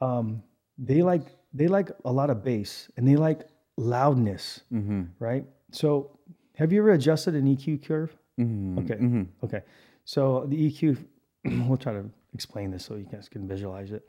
[0.00, 0.42] um,
[0.78, 1.22] they like
[1.52, 3.42] they like a lot of bass and they like
[3.76, 5.02] loudness, Mm-hmm.
[5.18, 5.44] right?
[5.70, 6.18] So,
[6.56, 8.14] have you ever adjusted an EQ curve?
[8.38, 8.78] Mm-hmm.
[8.78, 9.26] Okay.
[9.44, 9.62] Okay.
[10.04, 10.98] So the EQ,
[11.68, 14.06] we'll try to explain this so you guys can visualize it.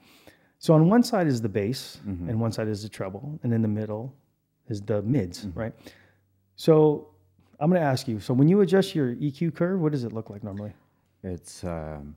[0.64, 3.62] So on one side is the bass, and one side is the treble, and in
[3.62, 4.16] the middle
[4.70, 5.74] is the mids, right?
[6.56, 7.10] So
[7.60, 8.22] I'm going to ask you.
[8.22, 10.72] So when you adjust your EQ curve, what does it look like normally?
[11.22, 12.16] It's um,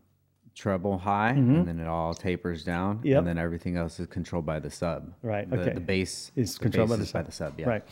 [0.55, 3.07] treble high, and then it all tapers down, Mm-hmm.
[3.09, 3.19] Yep.
[3.19, 5.13] and then everything else is controlled by the sub.
[5.23, 5.73] Right, The, okay.
[5.73, 7.59] The bass Is the controlled by the by the sub.
[7.59, 7.67] Yeah.
[7.69, 7.85] Right.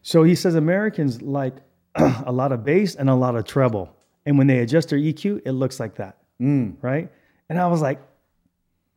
[0.00, 1.56] So he says Americans like
[1.94, 3.94] a lot of bass and a lot of treble,
[4.24, 7.12] and when they adjust their EQ, it looks like that, right?
[7.50, 8.00] And I was like,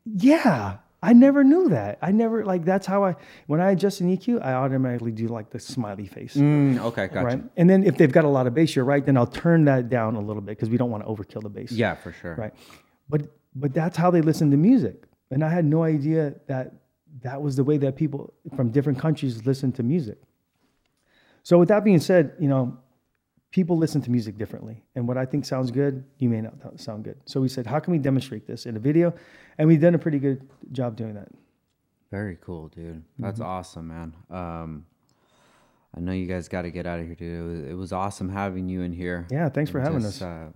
[0.06, 0.78] yeah.
[1.04, 2.00] I never knew that.
[2.02, 3.16] I never like that's how I
[3.48, 6.36] when I adjust an EQ, I automatically do like the smiley face.
[6.36, 7.26] Mm, okay, gotcha.
[7.26, 7.44] Right.
[7.58, 9.90] And then if they've got a lot of bass, you're right, then I'll turn that
[9.90, 11.74] down a little bit because we don't want to overkill the bass.
[11.74, 12.36] Yeah, for sure.
[12.36, 12.54] Right.
[13.10, 15.04] But but that's how they listen to music.
[15.30, 16.74] And I had no idea that
[17.22, 20.20] that was the way that people from different countries listen to music.
[21.44, 22.78] So with that being said, you know,
[23.54, 24.84] people listen to music differently.
[24.96, 27.18] And what I think sounds good, you may not sound good.
[27.26, 29.14] So we said, how can we demonstrate this in a video?
[29.60, 31.30] And we've done a pretty good job doing that.
[32.12, 33.04] Very cool, dude.
[33.20, 33.48] That's Mm-hmm.
[33.50, 34.16] awesome, man.
[34.30, 34.86] Um,
[35.96, 37.40] I know you guys got to get out of here, dude.
[37.40, 39.28] It was, it was awesome having you in here.
[39.30, 40.28] Yeah, thanks for having just, us.
[40.28, 40.48] Uh,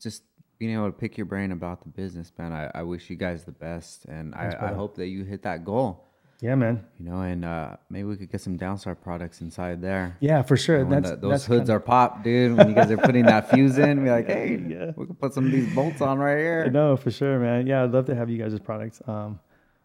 [0.00, 0.24] just
[0.58, 2.52] being able to pick your brain about the business, man.
[2.52, 5.64] I, I wish you guys the best, and I, I hope that you hit that
[5.64, 6.07] goal.
[6.40, 6.84] Yeah, man.
[7.00, 10.16] You know, and uh, maybe we could get some Downstar products inside there.
[10.20, 10.84] Yeah, for sure.
[10.84, 12.56] That's, the- those that's hoods kinda- are popped, dude.
[12.56, 14.92] When you guys are putting that fuse in, be like, hey, Yeah.
[14.96, 16.70] we can put some of these bolts on right here.
[16.70, 17.66] No, for sure, man.
[17.66, 19.40] Yeah, I'd love to have you guys' products um,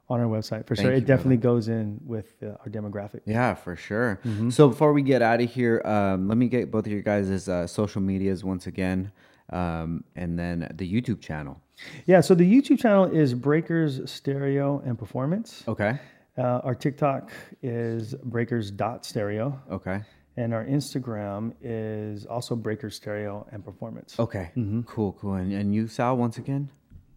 [0.09, 0.85] on our website for sure.
[0.91, 3.21] Thank It you, definitely goes in with uh, our demographic.
[3.25, 4.19] Yeah, for sure.
[4.23, 4.51] Mm-hmm.
[4.51, 7.49] So before we get out of here, um, let me get both of your guys'
[7.49, 9.11] uh, social medias once again,
[9.49, 11.59] um, and then the YouTube channel.
[12.05, 15.63] Yeah, so the YouTube channel is Beckers Stereo and Performance.
[15.67, 15.97] Okay.
[16.37, 17.31] Uh, our TikTok
[17.61, 19.59] is Beckers.stereo.
[19.71, 20.01] Okay.
[20.35, 24.19] And our Instagram is also Breakers Stereo and Performance.
[24.19, 24.51] Okay.
[24.57, 24.81] Mm-hmm.
[24.81, 25.15] Cool.
[25.19, 25.35] Cool.
[25.35, 26.69] And, and you, Sal, once again.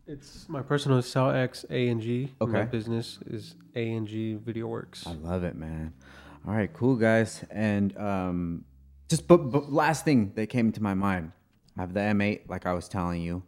[0.06, 2.32] It's my personal is Sal X A and G.
[2.40, 5.06] and My business is A and G Video Works.
[5.06, 5.94] I love it, man.
[6.46, 7.42] All right, cool guys.
[7.50, 8.64] And um,
[9.08, 11.32] just but, but last thing that came to my mind,
[11.76, 13.42] I have the M8, like I was telling you.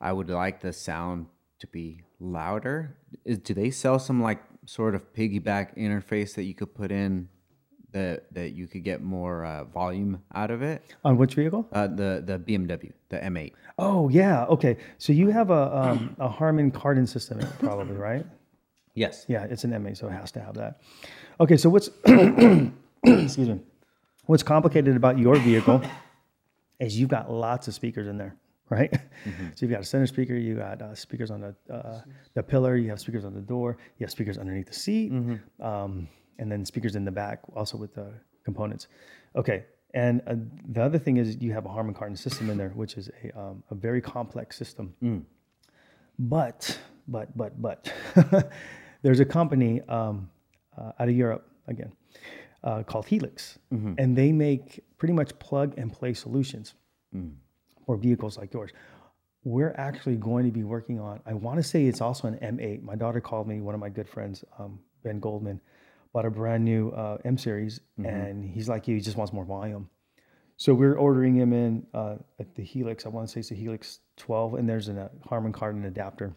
[0.00, 1.26] I would like the sound
[1.58, 2.96] to be louder.
[3.26, 7.28] Is, do they sell some like sort of piggyback interface that you could put in
[7.92, 10.82] that that you could get more uh, volume out of it?
[11.04, 11.66] On which vehicle?
[11.72, 13.52] Uh, the the BMW, the M8.
[13.78, 14.44] Oh, yeah.
[14.44, 14.76] Okay.
[14.98, 18.26] So you have a, um, a Harman Kardon system, probably, right?
[18.94, 19.24] Yes.
[19.28, 20.80] Yeah, it's an M8, so it has to have that.
[21.40, 21.88] Okay, so what's
[23.04, 23.60] excuse me?
[24.26, 25.80] What's complicated about your vehicle
[26.80, 28.36] is you've got lots of speakers in there,
[28.70, 28.92] right?
[29.54, 32.00] So you've got a center speaker, you got uh, speakers on the uh,
[32.34, 35.10] the pillar, you have speakers on the door, you have speakers underneath the seat,
[35.60, 36.08] um,
[36.38, 38.12] and then speakers in the back, also with the
[38.44, 38.88] components.
[39.36, 39.64] Okay,
[39.94, 40.34] and uh,
[40.68, 43.38] the other thing is you have a Harman Kardon system in there, which is a
[43.38, 44.94] um, a very complex system.
[46.18, 47.92] But, but, but, but,
[49.02, 50.28] There's a company um,
[50.76, 51.92] uh, out of Europe again
[52.64, 53.58] uh, called Helix,
[53.98, 56.74] and they make pretty much plug and play solutions
[57.88, 58.70] for vehicles like yours.
[59.44, 61.20] We're actually going to be working on.
[61.24, 62.82] I want to say it's also an M8.
[62.82, 63.62] My daughter called me.
[63.62, 65.58] One of my good friends, um, Ben Goldman,
[66.12, 68.96] bought a brand new uh, M series, and he's like you.
[68.96, 69.88] He just wants more volume.
[70.58, 73.06] So we're ordering him in uh, at the Helix.
[73.06, 76.36] I want to say it's a Helix 12, and there's a Harman Kardon adapter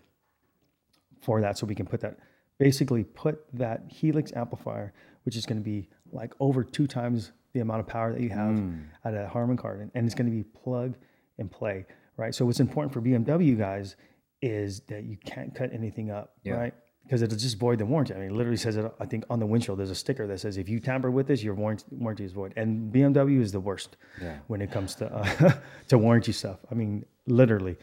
[1.21, 2.17] for that, so we can put that
[2.59, 4.93] basically put that Helix amplifier,
[5.25, 8.29] which is going to be like over two times the amount of power that you
[8.29, 8.57] have
[9.03, 10.95] at a Harman Kardon, and it's going to be plug
[11.41, 11.85] and play,
[12.17, 12.33] right?
[12.33, 13.97] So what's important for BMW guys
[14.41, 16.53] is that you can't cut anything up, Yeah.
[16.53, 16.73] right?
[17.03, 18.13] Because it'll just void the warranty.
[18.13, 18.85] I mean, it literally says it.
[18.99, 21.43] I think on the windshield there's a sticker that says if you tamper with this,
[21.43, 22.53] your warranty, warranty is void.
[22.55, 24.37] And BMW is the worst Yeah.
[24.47, 25.53] when it comes to uh,
[25.89, 26.59] to warranty stuff.
[26.71, 27.75] I mean, literally,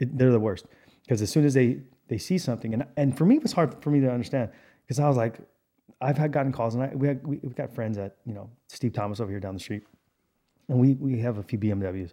[0.00, 0.66] it, they're the worst
[1.04, 3.80] because as soon as they they see something, and and for me it was hard
[3.82, 4.50] for me to understand
[4.84, 5.38] because I was like,
[6.00, 8.50] I've had gotten calls, and I, we had, we, we've got friends at you know
[8.68, 9.84] Steve Thomas over here down the street,
[10.68, 12.12] and we we have a few BMWs,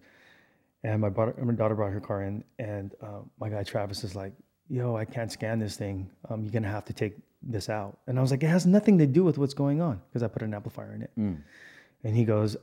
[0.84, 4.16] and my daughter my daughter brought her car in, and uh, my guy Travis is
[4.16, 4.34] like,
[4.70, 6.10] "Yo, I can't scan this thing.
[6.30, 8.98] Um, you're gonna have to take this out." And I was like, "It has nothing
[9.00, 12.24] to do with what's going on because I put an amplifier in it." And he
[12.26, 12.58] goes,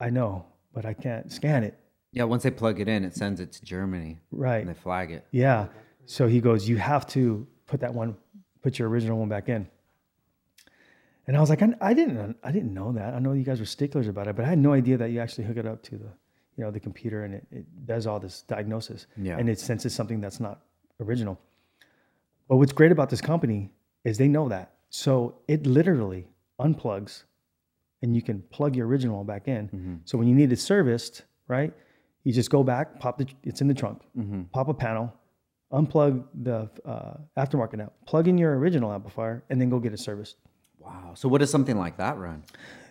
[0.00, 1.78] "I know, but I can't scan it."
[2.12, 4.60] Yeah, once they plug it in, it sends it to Germany Right.
[4.60, 5.26] and they flag it.
[5.32, 5.66] Yeah.
[6.06, 8.16] So he goes, you have to put that one,
[8.62, 9.66] put your original one back in.
[11.26, 13.12] And I was like, I, I didn't, I didn't know that.
[13.12, 15.20] I know you guys were sticklers about it, but I had no idea that you
[15.20, 16.08] actually hook it up to the,
[16.56, 19.06] you know, the computer and it, it does all this diagnosis.
[19.16, 19.38] Yeah.
[19.38, 20.62] And it senses something that's not
[21.00, 21.38] original.
[22.48, 23.70] But what's great about this company
[24.04, 24.74] is they know that.
[24.88, 26.28] So it literally
[26.60, 27.24] unplugs
[28.02, 30.00] and you can plug your original back in.
[30.04, 31.72] So when you need it serviced, right,
[32.24, 34.02] you just go back, pop the, it's in the trunk,
[34.52, 35.12] pop a panel,
[35.72, 39.98] unplug the uh, aftermarket out, plug in your original amplifier, and then go get it
[39.98, 40.36] serviced.
[40.78, 41.12] Wow.
[41.14, 42.44] So what does something like that run?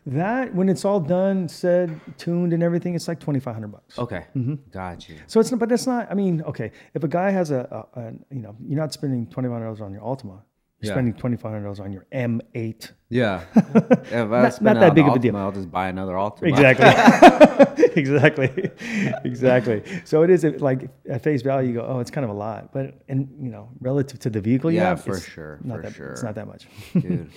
[0.07, 3.97] That when it's all done, said, tuned, and everything, it's like twenty five hundred bucks.
[3.97, 4.25] Okay.
[4.35, 4.55] Mm-hmm.
[4.71, 5.15] Got you.
[5.25, 6.11] So it's not, but that's not.
[6.11, 9.25] I mean, okay, if a guy has a, a, a you know, you're not spending
[9.27, 10.41] twenty five hundred dollars on your Altima.
[10.81, 10.91] You're Yeah.
[10.91, 12.91] spending twenty five hundred dollars on your M8.
[13.09, 13.45] Yeah.
[13.55, 15.37] if I Not- not that big the of a deal.
[15.37, 16.49] I'll just buy another Altima.
[16.49, 17.85] Exactly.
[17.95, 18.71] exactly.
[19.23, 19.83] exactly.
[20.03, 22.73] So it is like at face value, you go, oh, it's kind of a lot,
[22.73, 25.77] but and you know, relative to the vehicle, you Yeah, have, for it's sure, Not
[25.77, 26.11] for that, sure.
[26.11, 26.67] It's not that much.
[26.93, 27.31] Dude.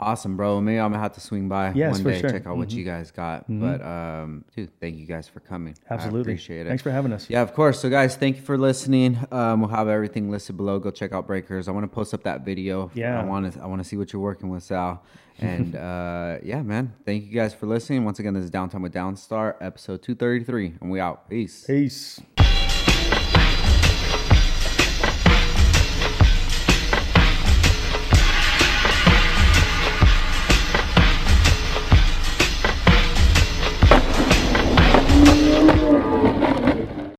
[0.00, 0.62] Awesome, bro.
[0.62, 2.30] Maybe I'm gonna have to swing by Yes, one day, sure.
[2.30, 2.38] Mm-hmm.
[2.38, 3.44] check out what you guys got.
[3.48, 5.76] But um, dude, thank you guys for coming.
[5.90, 6.22] I Absolutely.
[6.22, 6.68] appreciate it.
[6.70, 7.28] Thanks for having us.
[7.28, 7.78] Yeah, of course.
[7.80, 9.18] So, guys, thank you for listening.
[9.30, 10.78] Um, we'll have everything listed below.
[10.78, 11.68] Go check out Beckers.
[11.68, 12.90] I want to post up that video.
[12.94, 13.20] Yeah.
[13.20, 13.60] I want to.
[13.60, 15.02] I want to see what you're working with, Sal.
[15.38, 16.94] And uh, yeah, man.
[17.04, 18.06] Thank you guys for listening.
[18.06, 21.28] Once again, this is Downtime with Downstar, episode 233, and we out.
[21.28, 21.64] Peace.
[21.66, 22.20] Peace.